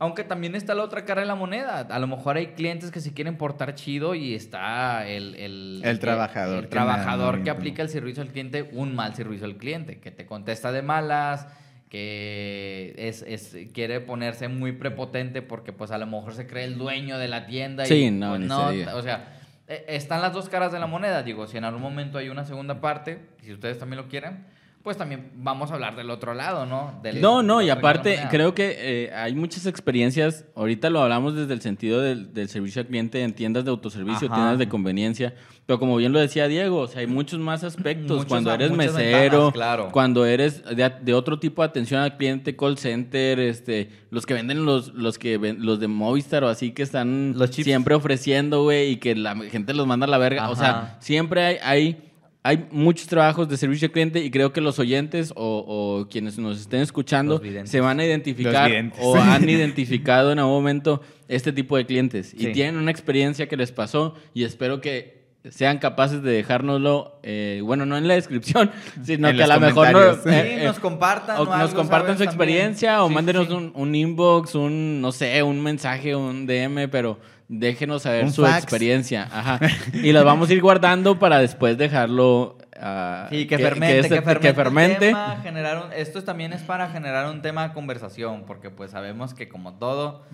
[0.01, 1.81] Aunque también está la otra cara de la moneda.
[1.81, 5.35] A lo mejor hay clientes que se quieren portar chido y está el...
[5.35, 9.57] El, El trabajador El trabajador que aplica el servicio al cliente, un mal servicio al
[9.57, 11.49] cliente, que te contesta de malas,
[11.89, 16.79] que es, es- quiere ponerse muy prepotente porque pues a lo mejor se cree el
[16.79, 17.85] dueño de la tienda.
[17.85, 19.35] Sí, y, no, pues, no, o sea,
[19.67, 21.23] eh, están las dos caras de la moneda.
[21.25, 24.45] Digo, si en algún momento hay una segunda parte, si ustedes también lo quieren,
[24.83, 26.99] pues también vamos a hablar del otro lado, ¿no?
[27.03, 31.53] Del- No, no, y aparte creo que eh, hay muchas experiencias, ahorita lo hablamos desde
[31.53, 34.37] el sentido del, del servicio al cliente en tiendas de autoservicio, Ajá.
[34.37, 35.35] tiendas de conveniencia,
[35.67, 38.71] pero como bien lo decía Diego, o sea, hay muchos más aspectos, Muchos- cuando eres
[38.71, 39.89] mesero, ventanas, claro.
[39.93, 44.33] cuando eres de, de otro tipo de atención al cliente, call center, este, los que
[44.35, 48.63] venden los, los que ven- los de Movistar o así que están Los siempre ofreciendo,
[48.63, 52.08] güey, y que la gente los manda a la verga, o sea, siempre hay, hay,
[52.49, 56.39] hay muchos trabajos de servicio al cliente y creo que los oyentes o, o quienes
[56.39, 58.71] nos estén escuchando se van a identificar
[59.03, 62.53] o han identificado en algún momento este tipo de clientes y Sí.
[62.53, 65.19] tienen una experiencia que les pasó y espero que
[65.51, 68.71] sean capaces de dejárnoslo, eh, bueno, no en la descripción,
[69.05, 70.23] sino En que a lo mejor no, comentarios.
[70.25, 71.37] Sí, eh, eh, nos compartan.
[71.39, 73.53] o nos algo, compartan su experiencia o Sí, mándenos sí.
[73.53, 77.19] Un, un inbox, un, no sé, un mensaje, un DM, pero
[77.49, 78.59] déjenos saber Un su fax.
[78.63, 79.29] experiencia.
[79.33, 79.59] Ajá.
[79.93, 82.59] Y las vamos a ir guardando para después dejarlo.
[82.81, 84.49] ah, Sí, que, fermente, que, este- fermente.
[84.49, 84.99] que fermente.
[85.07, 89.35] tema, generar un- esto también es para generar un tema de conversación, porque pues sabemos
[89.35, 90.25] que como todo,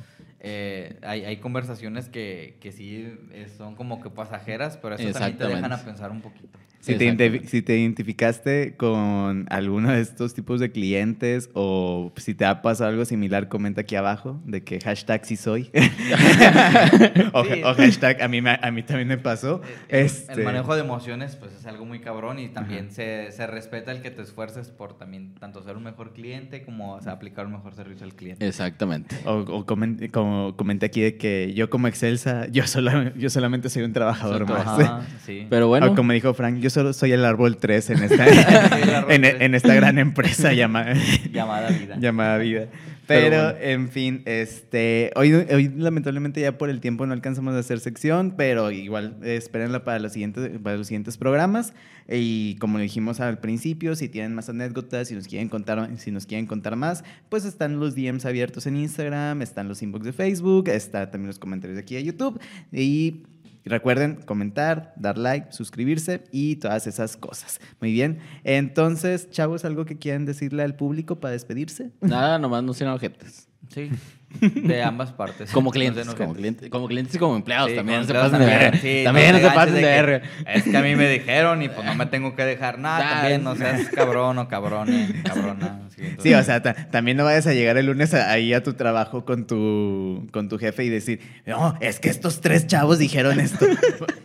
[0.40, 5.38] eh, hay, hay conversaciones que, que sí eh, son como que pasajeras, pero eso también
[5.38, 6.58] te dejan a pensar un poquito.
[6.84, 12.44] Si te, si te identificaste con alguno de estos tipos de clientes o si te
[12.44, 15.70] ha pasado algo similar, comenta aquí abajo de que hashtag sí soy.
[17.32, 17.62] o, Sí.
[17.64, 19.60] o hashtag a mí, me- a mí también me pasó.
[19.88, 23.46] El, Este, el manejo de emociones pues es algo muy cabrón y también se, se
[23.46, 27.12] respeta el que te esfuerces por también tanto ser un mejor cliente como o sea,
[27.12, 28.46] aplicar un mejor servicio al cliente.
[28.46, 29.16] Exactamente.
[29.24, 33.68] O, o comen- como comenté aquí de que yo como Excelsa, yo, sola- yo solamente
[33.70, 34.66] soy un trabajador Soy más.
[34.66, 35.46] Ajá, sí.
[35.50, 38.26] Pero bueno, O como dijo Frank, yo solo soy el árbol 3 en esta,
[39.08, 40.94] en, en gran empresa llamada,
[41.32, 41.96] Llamada vida.
[41.98, 42.66] llamada vida.
[43.06, 43.58] Pero Pero, bueno.
[43.60, 48.34] en fin, este, hoy, hoy lamentablemente ya por el tiempo no alcanzamos a hacer sección,
[48.36, 51.74] pero igual espérenla para los siguientes, para los siguientes programas.
[52.08, 56.26] Y como dijimos al principio, si tienen más anécdotas, si nos quieren contar, si nos
[56.26, 60.68] quieren contar más, pues están los DMs abiertos en Instagram, están los inbox de Facebook,
[60.68, 62.40] está también los comentarios de aquí de YouTube.
[62.72, 63.22] Y
[63.68, 67.60] recuerden comentar, dar like, suscribirse y todas esas cosas.
[67.80, 68.18] Muy bien.
[68.44, 71.92] Entonces, chavos, ¿algo que quieran decirle al público para despedirse?
[72.00, 73.48] Nada, nomás no sean ojetes.
[73.72, 73.90] Sí.
[74.40, 75.52] De ambas partes.
[75.52, 78.00] Como clientes, como clientes, como clientes y como empleados Sí, también.
[78.00, 78.78] No se pasen de verga.
[78.78, 80.22] sí, también no se pasen de que, verga.
[80.52, 83.20] Es que a mí me dijeron y pues no me tengo que dejar nada.
[83.20, 84.88] También no seas cabrón o cabrón,
[85.24, 85.82] cabrona.
[86.18, 88.74] Sí, o sea, ta- también no vayas a llegar el lunes a- ahí a tu
[88.74, 93.38] trabajo con tu, con tu jefe y decir, no, es que estos tres chavos dijeron
[93.40, 93.66] esto.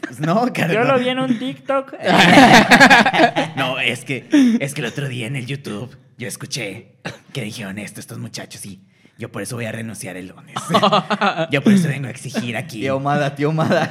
[0.10, 1.94] Pues no, cara, Yo lo vi en un TikTok.
[3.56, 4.26] No, es que,
[4.60, 6.96] es que el otro día en el YouTube yo escuché
[7.34, 8.82] que dijeron esto estos muchachos y
[9.20, 10.56] yo por eso voy a renunciar el lunes.
[11.52, 12.80] Yo por eso vengo a exigir aquí.
[12.80, 13.86] Tía Humada, tía Humada.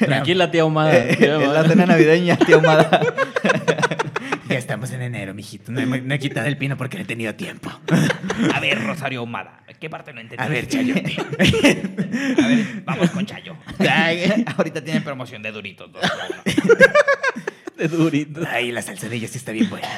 [0.00, 0.98] Tranquila, tía Humada.
[0.98, 1.68] es tía la Humada.
[1.68, 3.00] cena navideña, tía Humada.
[4.48, 5.70] Ya estamos en enero, mijito.
[5.70, 7.70] No he, no he quitado el pino porque no he tenido tiempo.
[8.52, 10.42] A ver, Rosario Humada, ¿qué parte no entendí?
[10.44, 11.14] A ver, Chayote.
[12.42, 13.56] A ver, vamos con Chayo.
[14.56, 15.92] Ahorita tienen promoción de Duritos.
[15.92, 16.02] dos.
[17.80, 18.40] De durito.
[18.50, 19.88] Ay, la salsa de ellos sí está bien buena.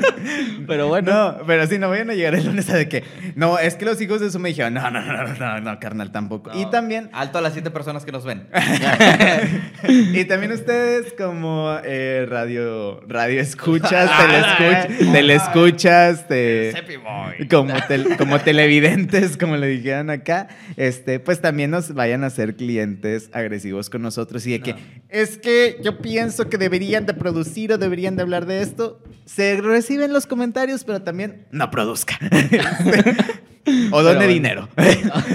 [0.66, 1.12] Pero bueno.
[1.12, 3.02] No, pero sí, no vayan a llegar el lunes a de que,
[3.34, 5.80] no, es que los hijos de eso me dijeron, no, no, no, no, no, no,
[5.80, 6.50] carnal, tampoco.
[6.54, 8.46] Y también, Alto a las siete personas que nos ven.
[9.88, 16.72] y también ustedes como eh, radio, radio escuchas, telescuch- telescuchas, te-
[17.50, 22.54] como, tel- como televidentes, como le dijeron acá, este, pues también nos vayan a ser
[22.56, 24.74] clientes agresivos con nosotros y de que
[25.08, 29.00] es que yo pienso que deberían de producir o deberían de hablar de esto.
[29.24, 32.18] Se reciben los comentarios, pero también no produzca.
[33.92, 34.32] o done bueno.
[34.32, 34.68] dinero.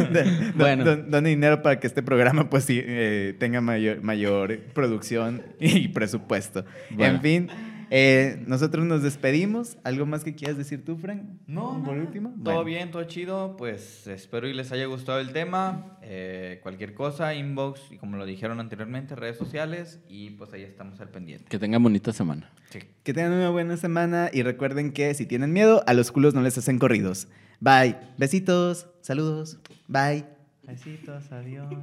[0.10, 0.84] Bueno.
[0.84, 0.96] bueno.
[0.98, 6.66] Done dinero para que este programa pues sí eh, tenga mayor, mayor producción y presupuesto.
[6.90, 7.16] Bueno.
[7.16, 7.50] En fin,
[7.90, 9.78] eh, nosotros nos despedimos.
[9.84, 11.24] ¿Algo más que quieras decir tú, Frank?
[11.48, 12.30] No, por último.
[12.44, 12.64] Todo Bueno.
[12.64, 13.56] bien, todo chido.
[13.58, 15.98] Pues espero y les haya gustado el tema.
[16.02, 20.00] Eh, cualquier cosa, inbox y como lo dijeron anteriormente, redes sociales.
[20.10, 21.46] Y pues ahí estamos al pendiente.
[21.50, 22.50] Que tengan bonita semana.
[22.70, 22.80] Sí.
[23.04, 26.42] Que tengan una buena semana y recuerden que si tienen miedo, a los culos no
[26.42, 27.28] les hacen corridos.
[27.60, 27.98] Bye.
[28.18, 28.88] Besitos.
[29.02, 29.60] Saludos.
[29.88, 30.26] Bye.
[30.64, 31.74] Besitos, adiós.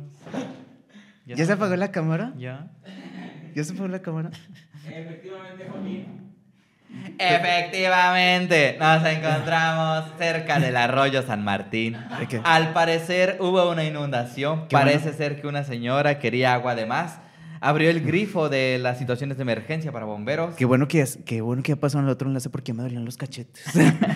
[1.26, 2.34] ¿Ya, se apagó la cámara?
[2.36, 2.70] ¿Ya?
[3.54, 4.30] ¿Ya se apagó la cámara?
[7.18, 11.96] Efectivamente, nos encontramos cerca del arroyo San Martín.
[12.44, 14.68] Al parecer hubo una inundación.
[14.68, 15.16] Parece bueno.
[15.16, 17.20] ser que una señora quería agua de más.
[17.60, 20.54] Abrió el grifo de las situaciones de emergencia para bomberos.
[20.54, 23.16] Qué bueno que, qué bueno que ya pasó al otro enlace porque me dolían los
[23.16, 23.64] cachetes.